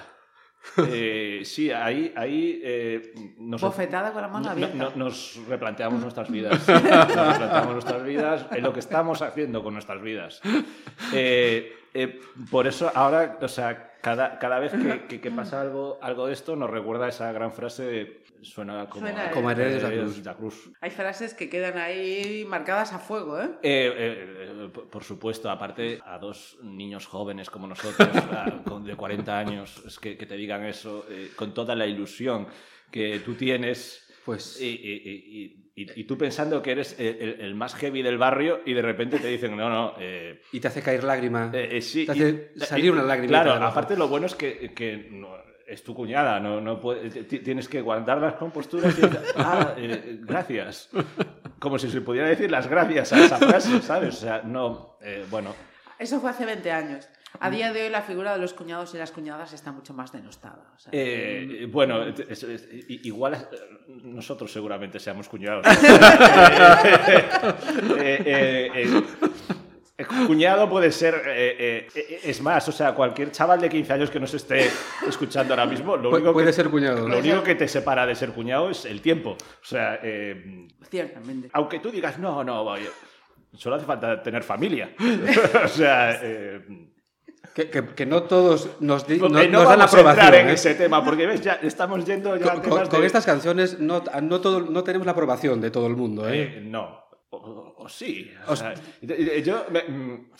Eh, 0.77 1.40
sí, 1.42 1.70
ahí, 1.73 2.12
ahí 2.14 2.61
eh, 2.62 3.14
nos, 3.38 3.62
Bofetada 3.62 4.12
con 4.12 4.20
la 4.23 4.29
mano 4.29 4.44
no- 4.44 4.51
abierta. 4.53 4.77
no- 4.77 4.90
nos 4.94 5.40
replanteamos 5.49 6.01
nuestras 6.03 6.31
vidas. 6.31 6.68
Nos 6.68 6.83
replanteamos 6.83 7.73
nuestras 7.73 8.05
vidas 8.05 8.46
en 8.53 8.62
lo 8.62 8.73
que 8.73 8.81
estamos 8.81 9.23
haciendo 9.23 9.62
con 9.62 9.73
nuestras 9.73 10.03
vidas. 10.03 10.40
Eh, 11.14 11.73
eh, 11.94 12.20
por 12.50 12.66
eso 12.66 12.90
ahora, 12.94 13.38
o 13.40 13.48
sea, 13.48 13.92
cada, 14.00 14.38
cada 14.38 14.59
vez 14.59 14.72
que, 14.72 15.07
que- 15.09 15.20
que 15.20 15.31
pasa 15.31 15.61
algo, 15.61 15.98
algo 16.03 16.26
de 16.26 16.33
esto, 16.33 16.57
nos 16.57 16.70
recuerda 16.70 17.09
esa 17.09 17.31
gran 17.33 17.53
frase 17.53 17.83
de 17.85 18.20
suena 18.42 18.88
como, 18.88 19.07
Suena 19.07 19.31
Como 19.33 19.50
Herederos 19.50 19.83
de 19.83 19.88
la 19.88 19.94
Cruz. 20.03 20.16
de 20.16 20.22
la 20.24 20.35
Cruz. 20.35 20.70
Hay 20.81 20.90
frases 20.90 21.35
que 21.35 21.50
quedan 21.50 21.76
ahí 21.76 22.46
marcadas 22.48 22.92
a 22.94 22.98
fuego, 22.98 23.38
¿eh? 23.38 23.50
Eh, 23.62 23.92
eh, 23.94 24.48
eh, 24.64 24.68
por- 24.72 24.88
por 24.88 25.05
supuesto, 25.05 25.50
aparte 25.50 26.00
a 26.07 26.16
dos 26.18 26.57
niños 26.62 27.07
jóvenes 27.07 27.50
como 27.50 27.66
nosotros, 27.66 28.09
a- 28.33 28.62
con- 28.64 28.85
de 28.85 28.96
40 28.96 29.38
años, 29.38 29.83
es 29.87 29.98
que, 29.98 30.16
que 30.16 30.24
te 30.24 30.37
digan 30.37 30.64
eso 30.64 31.05
eh, 31.11 31.31
con 31.37 31.53
toda 31.53 31.74
la 31.76 31.87
ilusión 31.87 32.46
que 32.90 33.18
tú 33.20 33.35
tienes. 33.35 34.07
Pues 34.31 34.61
Y, 34.61 34.66
y- 34.66 34.73
y- 35.75 35.83
y- 35.83 36.01
y 36.01 36.05
tú 36.05 36.16
pensando 36.19 36.62
que 36.62 36.73
eres 36.73 36.95
el, 36.99 37.55
más 37.55 37.75
heavy 37.75 38.03
del 38.03 38.19
barrio 38.19 38.61
y 38.66 38.75
de 38.75 38.83
repente 38.83 39.19
te 39.19 39.29
dicen, 39.29 39.57
no, 39.57 39.69
no, 39.71 39.95
eh, 39.99 40.40
y 40.53 40.61
te 40.61 40.69
hace 40.69 40.83
caer 40.83 41.05
lágrima. 41.05 41.51
eh, 41.55 41.69
eh, 41.79 41.83
sí. 41.83 42.07
Te 42.07 42.12
hace 42.12 42.53
y- 42.55 42.61
salir 42.61 42.85
y- 42.87 42.88
una 42.90 43.03
lágrima 43.03 43.29
Claro, 43.43 43.55
aparte 43.64 43.97
lo 43.97 44.09
bueno 44.09 44.27
es 44.27 44.35
que, 44.35 44.73
que 44.75 45.09
no- 45.11 45.35
es 45.66 45.83
tu 45.85 45.95
cuñada, 45.95 46.38
no, 46.40 46.61
no 46.61 46.81
puede- 46.81 47.09
tienes 47.25 47.69
que 47.69 47.81
guardar 47.81 48.19
las 48.19 48.35
composturas 48.35 48.97
y 48.99 49.01
decir, 49.03 49.19
ah, 49.37 49.75
eh, 49.79 50.19
gracias. 50.23 50.90
Como 51.59 51.79
si 51.79 51.90
se 51.90 52.01
pudiera 52.01 52.29
decir 52.29 52.51
las 52.51 52.66
gracias 52.69 53.12
a 53.12 53.25
esa 53.25 53.37
frase, 53.38 53.81
¿sabes? 53.83 54.16
O 54.16 54.21
sea, 54.21 54.43
no, 54.43 54.97
eh, 55.01 55.25
bueno. 55.31 55.55
Eso 55.99 56.21
fue 56.21 56.31
hace 56.31 56.45
20 56.47 56.71
años. 56.73 57.07
A 57.38 57.49
día 57.51 57.73
de 57.73 57.85
hoy 57.85 57.90
la 57.90 58.03
figura 58.03 58.33
de 58.35 58.38
los 58.40 58.53
cuñados 58.55 58.93
y 58.95 58.99
las 58.99 59.12
cuñadas 59.12 59.53
está 59.53 59.71
mucho 59.73 59.95
más 59.95 60.11
denostada. 60.12 60.73
o 60.75 60.79
sea, 60.79 60.90
Eh, 60.93 61.66
bueno, 61.71 62.03
es- 62.05 62.43
es- 62.43 62.69
i- 62.88 63.01
igual 63.07 63.35
eh, 63.35 63.47
nosotros 64.03 64.53
seguramente 64.53 64.99
seamos 64.99 65.29
cuñados. 65.29 65.64
Eh, 68.03 68.23
eh, 68.27 68.71
eh, 68.75 69.03
eh, 69.99 70.05
cuñado 70.27 70.69
puede 70.69 70.90
ser. 70.90 71.14
eh, 71.27 71.87
eh, 71.95 72.21
es 72.25 72.40
más, 72.43 72.66
o 72.69 72.73
sea, 72.73 72.95
cualquier 72.95 73.31
chaval 73.31 73.61
de 73.61 73.69
15 73.69 73.93
años 73.93 74.11
que 74.11 74.19
nos 74.19 74.33
esté 74.35 74.69
escuchando 75.07 75.53
ahora 75.55 75.66
mismo, 75.66 75.97
lo 75.97 76.11
único, 76.11 76.33
puede 76.33 76.47
que, 76.49 76.53
ser 76.55 76.69
cuñado. 76.71 77.07
lo 77.09 77.19
único 77.19 77.43
que 77.43 77.55
te 77.55 77.69
separa 77.69 78.07
de 78.07 78.14
ser 78.14 78.31
cuñado 78.33 78.71
es 78.71 78.85
el 78.87 79.01
tiempo. 79.01 79.33
O 79.33 79.64
sea, 79.64 80.01
eh, 80.03 80.66
Ciertamente. 80.90 81.51
aunque 81.53 81.79
tú 81.81 81.90
digas, 81.90 82.19
no, 82.19 82.43
no, 82.43 82.64
vaya, 82.64 82.88
solo 83.55 83.77
hace 83.77 83.85
falta 83.87 84.23
tener 84.23 84.43
familia. 84.43 84.90
o 85.64 85.69
sea, 85.69 86.19
eh, 86.23 86.61
Que, 87.55 87.69
que- 87.69 87.85
que 87.95 88.07
no 88.07 88.23
todos 88.23 88.71
nos, 88.81 89.07
di- 89.07 89.19
porque 89.19 89.49
no- 89.49 89.59
no 89.59 89.59
nos 89.61 89.69
dan 89.69 89.79
vamos 89.81 89.95
a 89.95 89.99
entrar 89.99 90.09
aprobación. 90.13 90.35
en 90.45 90.49
¿eh? 90.51 90.53
ese 90.55 90.75
tema, 90.77 91.05
porque 91.05 91.27
ves, 91.27 91.41
ya 91.41 91.55
estamos 91.55 92.05
yendo 92.05 92.37
ya 92.37 92.45
Con, 92.53 92.63
temas 92.63 92.79
con- 92.83 92.89
con 92.89 93.01
de- 93.01 93.07
estas 93.07 93.27
canciones 93.27 93.81
no, 93.81 94.03
no, 94.23 94.41
todo, 94.41 94.61
no 94.61 94.85
tenemos 94.85 95.05
la 95.07 95.13
aprobación 95.13 95.61
de 95.61 95.71
todo 95.71 95.87
el 95.89 95.97
mundo. 95.97 96.29
¿eh? 96.29 96.43
Eh, 96.59 96.61
no. 96.65 97.01
O, 97.31 97.89
sí. 97.89 98.31
o 98.47 98.55
sea, 98.57 98.75
yo. 99.45 99.65
me- 99.71 99.83
mm, 99.83 100.31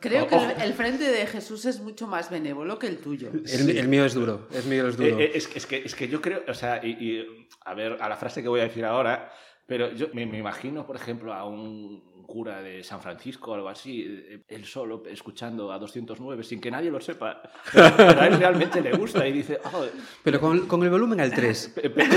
Creo 0.00 0.26
que 0.28 0.36
el, 0.36 0.50
el 0.62 0.72
frente 0.74 1.04
de 1.10 1.26
Jesús 1.26 1.64
es 1.66 1.80
mucho 1.80 2.06
más 2.06 2.30
benévolo 2.30 2.78
que 2.78 2.86
el 2.86 2.98
tuyo. 2.98 3.30
El, 3.46 3.76
el 3.76 3.88
mío 3.88 4.04
es 4.04 4.14
duro. 4.14 4.46
El 4.52 4.64
mío 4.64 4.88
es 4.88 4.96
duro. 4.96 5.18
Eh, 5.18 5.24
eh, 5.24 5.30
es, 5.34 5.50
es 5.54 5.66
que, 5.66 5.76
es 5.84 5.94
que 5.94 6.08
yo 6.08 6.20
creo, 6.20 6.42
o 6.48 6.54
sea, 6.54 6.80
y, 6.84 6.90
y, 6.92 7.48
a 7.64 7.74
ver, 7.74 7.98
a 8.00 8.08
la 8.08 8.16
frase 8.16 8.42
que 8.42 8.48
voy 8.48 8.60
a 8.60 8.64
decir 8.64 8.84
ahora, 8.84 9.30
pero 9.66 9.92
yo 9.92 10.08
me, 10.14 10.26
me 10.26 10.38
imagino, 10.38 10.86
por 10.86 10.96
ejemplo, 10.96 11.32
a 11.34 11.44
un 11.46 12.02
cura 12.30 12.62
de 12.62 12.84
San 12.84 13.02
Francisco 13.02 13.50
o 13.50 13.54
algo 13.54 13.68
así, 13.68 14.04
eh, 14.06 14.44
él 14.48 14.64
solo 14.64 15.02
escuchando 15.06 15.72
a 15.72 15.78
209 15.80 16.44
sin 16.44 16.60
que 16.60 16.70
nadie 16.70 16.90
lo 16.90 17.00
sepa, 17.00 17.42
pero, 17.72 17.90
pero 17.96 18.20
a 18.20 18.26
él 18.28 18.38
realmente 18.38 18.80
le 18.80 18.92
gusta 18.92 19.26
y 19.26 19.32
dice, 19.32 19.58
"Oh, 19.74 19.84
Pero 20.22 20.38
con, 20.40 20.68
con 20.68 20.82
el 20.84 20.90
volumen 20.90 21.20
al 21.20 21.32
3. 21.34 21.72
pe- 21.74 21.90
pe- 21.90 22.08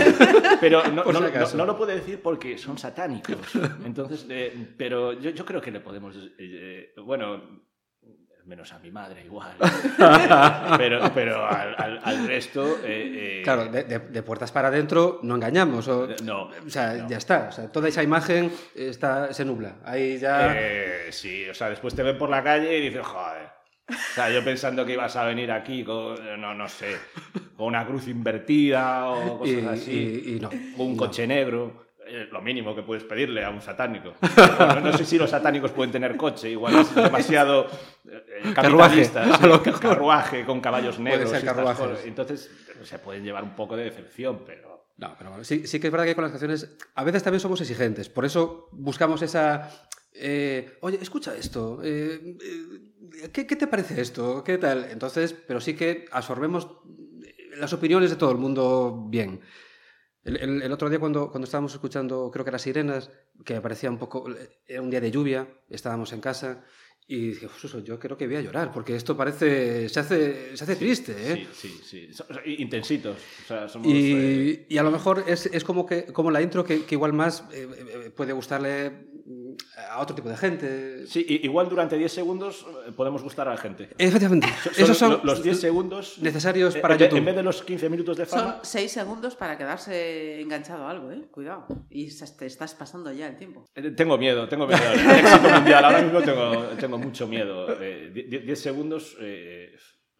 pero 0.61 0.83
no, 0.87 1.65
lo 1.65 1.75
puede 1.77 1.95
decir 1.95 2.21
porque 2.21 2.57
son 2.59 2.77
satánicos. 2.77 3.37
Entonces, 3.85 4.25
eh, 4.29 4.73
pero 4.77 5.13
yo, 5.13 5.31
yo 5.31 5.43
creo 5.45 5.59
que 5.59 5.71
le 5.71 5.79
podemos, 5.79 6.15
eh, 6.37 6.93
bueno, 7.03 7.63
menos 8.45 8.71
a 8.73 8.79
mi 8.79 8.91
madre 8.91 9.23
igual, 9.25 9.53
Eh, 9.61 9.67
pero, 10.77 10.99
pero 11.13 11.45
al, 11.45 11.75
al- 11.77 11.99
al 12.03 12.27
resto... 12.27 12.77
eh, 12.83 13.39
eh, 13.39 13.41
Claro, 13.43 13.65
de, 13.65 13.83
de- 13.83 13.99
de 13.99 14.23
puertas 14.23 14.51
para 14.51 14.67
adentro 14.67 15.19
no 15.23 15.35
engañamos. 15.35 15.87
O, 15.87 16.07
No, 16.23 16.43
o 16.65 16.69
sea, 16.69 16.93
no. 16.93 17.09
ya 17.09 17.17
está. 17.17 17.47
O 17.49 17.51
sea, 17.51 17.71
toda 17.71 17.87
esa 17.87 18.03
imagen 18.03 18.51
está, 18.75 19.33
se 19.33 19.45
nubla. 19.45 19.77
Ahí 19.85 20.17
ya. 20.17 20.53
Eh, 20.55 21.07
sí, 21.11 21.47
o 21.49 21.53
sea, 21.53 21.69
después 21.69 21.95
te 21.95 22.03
ven 22.03 22.17
por 22.17 22.29
la 22.29 22.43
calle 22.43 22.77
y 22.77 22.81
dices, 22.89 23.05
joder. 23.05 23.47
O 23.89 24.13
sea, 24.15 24.29
yo 24.29 24.43
pensando 24.43 24.85
que 24.85 24.93
ibas 24.93 25.15
a 25.17 25.25
venir 25.25 25.51
aquí 25.51 25.83
con, 25.83 26.15
no, 26.39 26.53
no 26.53 26.67
sé, 26.69 26.95
con 27.57 27.67
una 27.67 27.85
cruz 27.85 28.07
invertida 28.07 29.07
o 29.09 29.39
cosas 29.39 29.55
y, 29.55 29.65
así, 29.67 30.23
y- 30.25 30.35
y 30.35 30.39
no. 30.39 30.49
o 30.77 30.83
un 30.83 30.93
No. 30.93 30.97
coche 30.97 31.27
negro. 31.27 31.82
Eh, 32.13 32.27
lo 32.31 32.41
mínimo 32.41 32.75
que 32.75 32.83
puedes 32.83 33.03
pedirle 33.03 33.43
a 33.43 33.49
un 33.49 33.61
satánico. 33.61 34.13
Bueno, 34.57 34.81
no 34.81 34.97
sé 34.97 35.03
si 35.05 35.17
los 35.17 35.29
satánicos 35.31 35.71
pueden 35.71 35.91
tener 35.91 36.15
coche, 36.15 36.49
igual 36.49 36.75
es 36.79 36.93
demasiado 36.93 37.67
eh, 38.07 38.53
Carruaje, 38.53 39.03
capitalista, 39.11 39.23
a 39.53 39.63
sí, 39.63 39.71
carruaje 39.81 40.45
con 40.45 40.61
caballos 40.61 40.99
negros. 40.99 41.29
ser 41.31 41.43
carruajes. 41.43 41.85
cosas. 41.87 42.05
Entonces 42.05 42.51
se 42.83 42.99
pueden 42.99 43.23
llevar 43.23 43.43
un 43.43 43.55
poco 43.55 43.75
de 43.75 43.85
decepción, 43.85 44.43
pero... 44.45 44.73
No, 44.97 45.15
pero 45.17 45.31
bueno, 45.31 45.43
sí, 45.43 45.65
sí 45.65 45.79
que 45.79 45.87
es 45.87 45.91
verdad 45.91 46.05
que 46.05 46.13
con 46.15 46.23
las 46.23 46.31
canciones 46.31 46.77
a 46.93 47.03
veces 47.03 47.23
también 47.23 47.39
somos 47.39 47.59
exigentes. 47.61 48.09
Por 48.09 48.25
eso 48.25 48.69
buscamos 48.73 49.21
esa. 49.23 49.69
eh, 50.13 50.77
Oye, 50.81 50.99
escucha 51.01 51.35
esto. 51.35 51.79
eh, 51.83 52.37
eh, 53.23 53.29
¿qué, 53.33 53.47
qué 53.47 53.55
te 53.55 53.65
parece 53.67 53.99
esto? 53.99 54.43
¿Qué 54.43 54.59
tal? 54.59 54.85
Entonces, 54.91 55.33
pero 55.33 55.59
sí 55.59 55.73
que 55.75 56.05
absorbemos 56.11 56.67
las 57.57 57.73
opiniones 57.73 58.11
de 58.11 58.15
todo 58.17 58.31
el 58.31 58.37
mundo 58.37 59.05
bien. 59.09 59.39
El, 60.23 60.37
el- 60.37 60.61
el 60.61 60.71
otro 60.71 60.89
día 60.89 60.99
cuando, 60.99 61.29
cuando 61.29 61.45
estábamos 61.45 61.73
escuchando, 61.73 62.29
creo 62.31 62.45
que 62.45 62.49
era 62.49 62.59
Sirenas, 62.59 63.11
que 63.45 63.59
parecía 63.61 63.89
un 63.89 63.97
poco... 63.97 64.25
Era 64.67 64.81
un 64.81 64.89
día 64.89 65.01
de 65.01 65.11
lluvia, 65.11 65.47
estábamos 65.69 66.13
en 66.13 66.21
casa 66.21 66.63
y 67.05 67.27
dije, 67.31 67.49
"Jesús, 67.49 67.83
yo 67.83 67.99
creo 67.99 68.15
que 68.17 68.25
voy 68.27 68.37
a 68.37 68.41
llorar, 68.41 68.71
porque 68.71 68.95
esto 68.95 69.17
parece... 69.17 69.89
se 69.89 69.99
hace, 69.99 70.55
se 70.55 70.63
hace 70.63 70.75
triste, 70.77 71.11
¿eh? 71.33 71.47
Sí, 71.53 71.67
sí, 71.83 72.09
sí. 72.13 72.23
Intensitos. 72.59 73.17
O 73.43 73.47
sea, 73.47 73.67
somos... 73.67 73.87
eh, 73.91 74.65
Y, 74.69 74.73
y 74.75 74.77
a 74.77 74.83
lo 74.83 74.91
mejor 74.91 75.25
es, 75.27 75.47
es 75.47 75.63
como, 75.65 75.85
que, 75.85 76.05
como 76.05 76.31
la 76.31 76.41
intro 76.41 76.63
que, 76.63 76.85
que 76.85 76.95
igual 76.95 77.11
más 77.11 77.43
eh, 77.51 77.67
eh, 78.05 78.09
puede 78.15 78.31
gustarle 78.31 79.07
a 79.89 79.99
otro 80.01 80.15
tipo 80.15 80.27
de 80.29 80.35
gente. 80.37 81.07
Sí, 81.07 81.25
igual 81.43 81.69
durante 81.69 81.97
10 81.97 82.11
segundos 82.11 82.65
eh, 82.87 82.91
podemos 82.95 83.23
gustar 83.23 83.47
a 83.47 83.51
la 83.51 83.57
gente. 83.57 83.89
Efectivamente, 83.97 84.47
Son 84.63 84.73
esos 84.83 84.97
son 84.97 85.11
lo- 85.11 85.23
los 85.23 85.41
10 85.41 85.59
segundos 85.59 86.17
necesarios 86.19 86.75
eh, 86.75 86.79
para 86.79 86.95
en, 86.95 86.99
vez- 86.99 87.05
YouTube. 87.07 87.17
en 87.19 87.25
vez 87.25 87.35
de 87.35 87.43
los 87.43 87.61
15 87.63 87.89
minutos 87.89 88.17
de 88.17 88.25
Son 88.25 88.39
fama. 88.39 88.59
seis 88.63 88.91
segundos 88.91 89.35
para 89.35 89.57
quedarse 89.57 90.41
enganchado 90.41 90.85
a 90.87 90.91
algo, 90.91 91.11
¿eh? 91.11 91.21
Cuidado. 91.31 91.67
Y 91.89 92.09
te 92.37 92.45
estás 92.45 92.75
pasando 92.75 93.11
ya 93.13 93.27
el 93.27 93.37
tiempo. 93.37 93.65
eh, 93.75 93.91
Tengo 93.91 94.17
miedo, 94.17 94.47
tengo 94.49 94.67
miedo. 94.67 94.81
El 94.93 94.99
éxito 95.25 95.49
mundial 95.49 95.85
ahora 95.85 96.01
mismo 96.01 96.21
tengo, 96.21 96.61
tengo 96.79 96.97
mucho 96.97 97.27
miedo. 97.27 97.67
Eh, 97.81 98.11
die- 98.13 98.23
die- 98.23 98.39
10 98.39 98.59
segundos 98.59 99.15
eh, 99.21 99.73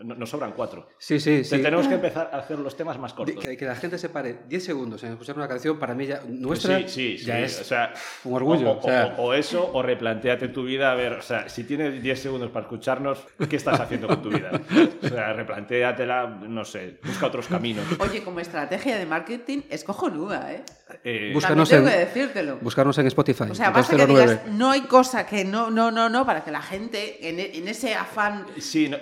nos 0.04 0.30
sobran 0.30 0.54
4. 0.54 0.90
Sí, 0.98 1.20
sí, 1.20 1.44
sí. 1.44 1.62
Tenemos 1.62 1.88
que 1.88 1.96
empezar 1.96 2.30
a 2.34 2.38
hacer 2.38 2.60
los 2.60 2.76
temas 2.78 2.98
más 3.00 3.14
cortos. 3.14 3.44
Que, 3.44 3.66
la 3.66 3.76
gente 3.76 3.98
se 3.98 4.10
pare 4.10 4.40
10 4.48 4.64
segundos 4.64 5.04
en 5.04 5.12
escuchar 5.14 5.36
una 5.38 5.48
canción, 5.48 5.80
para 5.80 5.96
mí 5.96 6.06
ya 6.06 6.22
nuestra 6.28 6.78
sí, 6.80 6.86
sí, 6.88 7.18
sí. 7.18 7.26
ya 7.26 7.40
es 7.40 7.62
o 7.62 7.64
sea, 7.64 7.94
un 8.26 8.34
orgullo. 8.36 8.72
O, 8.72 8.74
o- 8.74 8.80
o 8.80 8.84
sea, 8.84 9.16
o- 9.18 9.24
o 9.24 9.34
eso, 9.34 9.70
o 9.74 9.82
replanteate 9.82 10.48
tu 10.50 10.64
vida. 10.64 10.92
A 10.92 10.96
ver, 10.96 11.14
o 11.14 11.22
sea, 11.22 11.48
si 11.50 11.64
tienes 11.64 12.02
10 12.02 12.20
segundos 12.22 12.52
para 12.52 12.64
escucharnos, 12.66 13.20
¿qué 13.50 13.56
estás 13.56 13.80
haciendo 13.80 14.08
con 14.08 14.22
tu 14.22 14.30
vida? 14.30 14.52
O 15.04 15.08
sea, 15.08 15.34
replantéatela, 15.34 16.28
no 16.28 16.66
sé, 16.66 17.00
busca 17.04 17.28
otros 17.28 17.48
caminos. 17.48 17.86
Oye, 18.00 18.24
como 18.24 18.40
estrategia 18.40 18.98
de 18.98 19.06
marketing 19.06 19.62
es 19.70 19.84
cojonuda, 19.84 20.54
¿eh? 20.54 20.64
Eh, 21.04 21.32
Busca- 21.34 21.50
También 21.50 21.64
Búscanos 21.64 21.70
tengo 21.70 21.88
en- 21.88 21.94
que 21.94 22.00
decírtelo. 22.00 22.58
buscarnos 22.62 22.98
en 22.98 23.08
Spotify. 23.08 23.44
O 23.52 23.56
sea, 23.56 23.70
basta 23.72 23.96
que 23.96 24.02
209. 24.06 24.42
digas, 24.44 24.58
no 24.58 24.72
hay 24.72 24.82
cosa 24.82 25.26
que 25.26 25.46
no, 25.46 25.70
no, 25.70 25.92
no, 25.92 26.10
no, 26.10 26.26
para 26.26 26.44
que 26.44 26.52
la 26.52 26.62
gente, 26.62 27.28
en, 27.30 27.40
e- 27.40 27.58
en 27.58 27.68
ese 27.68 27.96
afán 27.96 28.46
Sí, 28.60 28.90
no- 28.90 28.98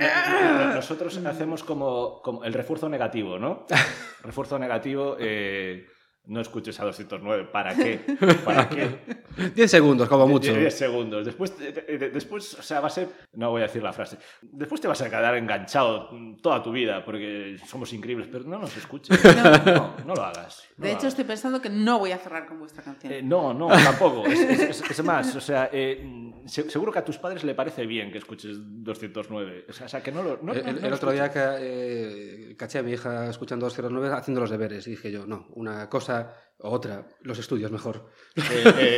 nosotros 0.74 1.18
hacemos 1.26 1.64
como, 1.64 2.22
como 2.22 2.44
el 2.44 2.54
refuerzo 2.54 2.90
negativo, 2.90 3.38
¿no? 3.40 3.66
Refuerzo 4.24 4.58
negativo, 4.60 5.16
eh, 5.20 5.86
no 6.26 6.40
escuches 6.40 6.80
a 6.80 6.86
209. 6.86 7.50
¿Para 7.52 7.76
qué? 7.76 8.00
¿Para 8.46 8.70
qué? 8.70 9.00
10 9.56 9.72
segundos, 9.72 10.08
como 10.08 10.28
mucho. 10.28 10.54
10 10.54 10.74
segundos. 10.78 11.26
Después, 11.26 11.58
de- 11.58 11.72
de- 11.72 11.98
de- 11.98 12.10
después, 12.10 12.54
o 12.54 12.62
sea, 12.62 12.80
va 12.80 12.88
a 12.88 12.90
ser. 12.92 13.10
No 13.34 13.50
voy 13.50 13.62
a 13.62 13.66
decir 13.66 13.82
la 13.82 13.92
frase. 13.94 14.18
Después 14.42 14.80
te 14.82 14.88
vas 14.88 15.02
a 15.02 15.10
quedar 15.10 15.36
enganchado 15.36 16.10
toda 16.42 16.62
tu 16.62 16.72
vida 16.72 17.04
porque 17.04 17.58
somos 17.68 17.92
increíbles, 17.94 18.28
pero 18.32 18.44
no 18.46 18.60
nos 18.60 18.76
escuches. 18.78 19.20
No, 19.72 19.96
no 20.06 20.16
lo 20.16 20.24
hagas. 20.24 20.64
no 20.78 20.84
De 20.84 20.90
lo 20.92 20.98
hecho, 20.98 21.00
hagas. 21.00 21.14
estoy 21.14 21.26
pensando 21.26 21.62
que 21.62 21.70
no 21.70 22.00
voy 22.00 22.12
a 22.12 22.18
cerrar 22.18 22.46
con 22.48 22.60
vuestra 22.60 22.84
canción. 22.84 23.12
Eh, 23.14 23.22
no, 23.24 23.54
no, 23.54 23.68
tampoco. 23.70 24.26
Es, 24.28 24.40
es- 24.40 24.82
es- 24.82 24.92
es 24.92 25.04
más, 25.04 25.36
o 25.36 25.42
sea, 25.42 25.70
eh, 25.72 26.32
se- 26.46 26.70
seguro 26.70 26.92
que 26.92 27.00
a 27.00 27.06
tus 27.06 27.18
padres 27.18 27.44
le 27.44 27.56
parece 27.56 27.86
bien 27.86 28.12
que 28.12 28.18
escuches 28.20 28.58
209. 28.60 29.66
O 29.70 29.74
sea, 29.74 29.86
o 29.86 29.90
sea, 29.90 30.02
que 30.04 30.12
no 30.12 30.22
lo. 30.24 30.40
no- 30.42 30.54
El, 30.54 30.64
no- 30.64 30.70
el- 30.70 30.76
no 30.76 30.82
el 30.86 30.90
lo 30.90 30.96
otro 30.96 31.12
día 31.12 31.32
que, 31.32 31.40
eh, 31.42 32.56
caché 32.58 32.80
a 32.80 32.84
mi 32.84 32.92
hija 32.92 33.30
escuchando 33.30 33.66
209 33.66 34.14
haciendo 34.16 34.42
los 34.42 34.50
deberes 34.50 34.86
y 34.88 34.92
dije 34.92 35.12
yo, 35.12 35.26
no, 35.26 35.48
una 35.56 35.90
cosa 35.90 36.11
otra, 36.60 37.08
los 37.22 37.38
estudios 37.40 37.72
mejor. 37.72 38.10
Eh, 38.36 38.42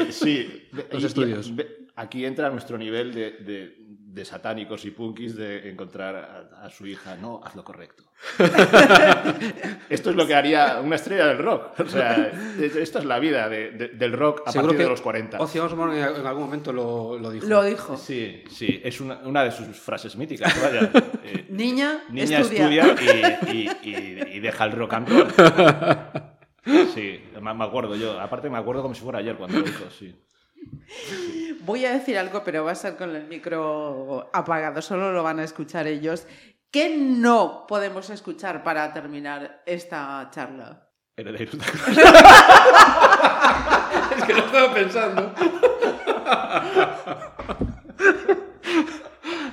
eh, 0.08 0.12
sí. 0.12 0.70
Los 0.92 1.02
Y- 1.02 1.04
y- 1.04 1.08
estudios. 1.08 1.56
ve- 1.56 1.88
aquí 1.96 2.26
entra 2.26 2.50
nuestro 2.50 2.78
nivel 2.78 3.14
de, 3.14 3.32
de- 3.32 3.76
de 4.14 4.26
satánicos 4.26 4.86
y 4.86 4.92
punkis 4.92 5.36
de 5.36 5.70
encontrar 5.72 6.16
a, 6.16 6.66
a 6.66 6.70
su 6.70 6.86
hija. 6.86 7.16
No, 7.16 7.42
haz 7.44 7.56
lo 7.56 7.64
correcto. 7.64 8.04
esto 9.90 10.10
es 10.12 10.16
lo 10.16 10.28
que 10.28 10.36
haría 10.36 10.80
una 10.84 10.96
estrella 10.98 11.26
del 11.28 11.40
rock. 11.40 11.80
O 11.80 11.88
sea, 11.88 12.32
es- 12.60 12.76
esto 12.76 13.00
es 13.00 13.06
la 13.06 13.18
vida 13.20 13.50
de- 13.50 13.72
de- 13.72 13.88
del 13.90 14.14
rock 14.14 14.44
a 14.46 14.52
Seguro 14.52 14.68
partir 14.70 14.78
que 14.78 14.84
de 14.84 14.90
los 14.90 15.02
40. 15.02 15.40
Ozzy 15.40 15.60
Osbourne 15.60 16.00
en, 16.00 16.16
en 16.18 16.28
algún 16.28 16.44
momento 16.44 16.72
lo, 16.74 17.18
lo 17.18 17.32
dijo. 17.32 17.48
Lo 17.48 17.64
dijo. 17.64 17.98
Sí, 17.98 18.44
sí, 18.50 18.82
es 18.84 19.02
una, 19.02 19.18
una 19.26 19.44
de 19.44 19.52
sus 19.52 19.68
frases 19.80 20.16
míticas. 20.16 20.54
Vaya. 20.62 20.92
Eh, 21.24 21.46
Niña, 21.50 22.04
Niña 22.10 22.40
estudia. 22.40 22.86
estudia, 22.94 23.40
y, 23.52 23.58
y- 23.58 23.90
y- 23.90 24.36
y 24.36 24.40
deja 24.40 24.66
el 24.66 24.72
rock 24.74 24.94
and 24.94 25.10
roll. 25.10 25.28
Sí, 26.66 27.24
me 27.42 27.64
acuerdo 27.64 27.96
yo. 27.96 28.20
Aparte 28.20 28.50
me 28.50 28.58
acuerdo 28.58 28.82
como 28.82 28.96
si 28.96 29.02
fuera 29.02 29.20
ayer 29.20 29.36
cuando 29.36 29.60
lo 29.60 29.66
dijo, 29.66 29.90
sí. 29.90 30.16
Voy 31.62 31.86
a 31.86 31.92
decir 31.94 32.18
algo, 32.18 32.44
pero 32.44 32.64
va 32.64 32.72
a 32.72 32.76
ser 32.76 32.96
con 32.96 33.16
el 33.16 33.28
micro 33.28 34.30
apagado, 34.34 34.82
solo 34.82 35.12
lo 35.12 35.24
van 35.24 35.40
a 35.40 35.44
escuchar 35.44 35.88
ellos. 35.88 36.26
¿Qué 36.72 36.96
no 36.98 37.66
podemos 37.68 38.10
escuchar 38.10 38.64
para 38.64 38.92
terminar 38.94 39.62
esta 39.66 40.28
charla? 40.32 40.88
Herederos 41.16 41.58
de- 41.58 41.66
Es 44.18 44.24
que 44.26 44.34
lo 44.34 44.40
estaba 44.40 44.74
pensando. 44.74 45.34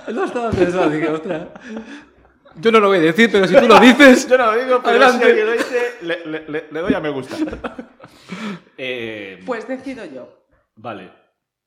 lo 0.08 0.24
estaba 0.24 0.50
pensando, 0.50 0.90
dije, 0.90 1.08
ostras. 1.10 1.48
Yo 2.60 2.70
no 2.72 2.80
lo 2.80 2.88
voy 2.88 2.98
a 2.98 3.00
decir, 3.02 3.30
pero 3.32 3.46
si 3.46 3.54
tú 3.56 3.66
lo 3.68 3.78
dices. 3.80 4.26
Yo 4.28 4.38
no 4.38 4.46
lo 4.54 4.64
digo, 4.64 4.80
pero 4.82 4.90
Adelante. 5.04 5.24
si 5.24 5.30
alguien 5.30 5.46
lo 5.46 5.52
dice, 5.52 5.94
le, 6.02 6.26
le- 6.26 6.48
le- 6.48 6.66
le 6.70 6.80
doy 6.80 6.94
a 6.94 7.00
me 7.00 7.10
gusta. 7.10 7.36
Eh, 8.76 9.40
Pues 9.44 9.68
decido 9.68 10.04
yo. 10.06 10.46
Vale. 10.76 11.10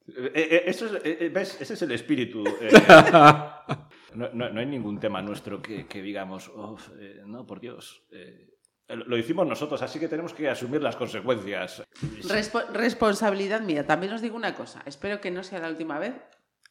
Eh, 0.08 0.32
eh, 0.34 0.64
eso 0.66 0.86
es, 0.98 1.32
¿ves? 1.34 1.58
Ese 1.62 1.74
es 1.76 1.82
el 1.84 1.92
espíritu. 1.92 2.44
eh. 2.62 2.70
No, 4.16 4.30
no- 4.34 4.50
no 4.50 4.60
hay 4.60 4.66
ningún 4.68 5.00
tema 5.00 5.22
nuestro 5.24 5.60
que, 5.62 5.88
que 5.88 6.02
digamos, 6.02 6.48
"Uf, 6.50 6.90
eh, 7.00 7.22
no, 7.26 7.46
por 7.48 7.60
Dios. 7.60 8.04
eh, 8.12 8.48
lo 8.90 9.18
hicimos 9.18 9.48
nosotros, 9.48 9.82
así 9.82 10.00
que 10.00 10.08
tenemos 10.08 10.34
que 10.36 10.48
asumir 10.50 10.84
las 10.84 10.96
consecuencias. 10.96 11.82
Respo- 12.24 12.68
responsabilidad 12.74 13.62
mía. 13.62 13.88
También 13.88 14.14
os 14.14 14.22
digo 14.22 14.36
una 14.36 14.54
cosa. 14.54 14.84
Espero 14.86 15.20
que 15.20 15.32
no 15.32 15.42
sea 15.44 15.60
la 15.60 15.70
última 15.70 15.98
vez 15.98 16.14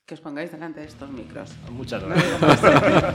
que 0.07 0.15
os 0.15 0.21
pongáis 0.21 0.53
delante 0.53 0.81
de 0.81 0.87
estos 0.87 1.11
micros. 1.11 1.51
Muchas 1.71 2.05
gracias. 2.05 3.15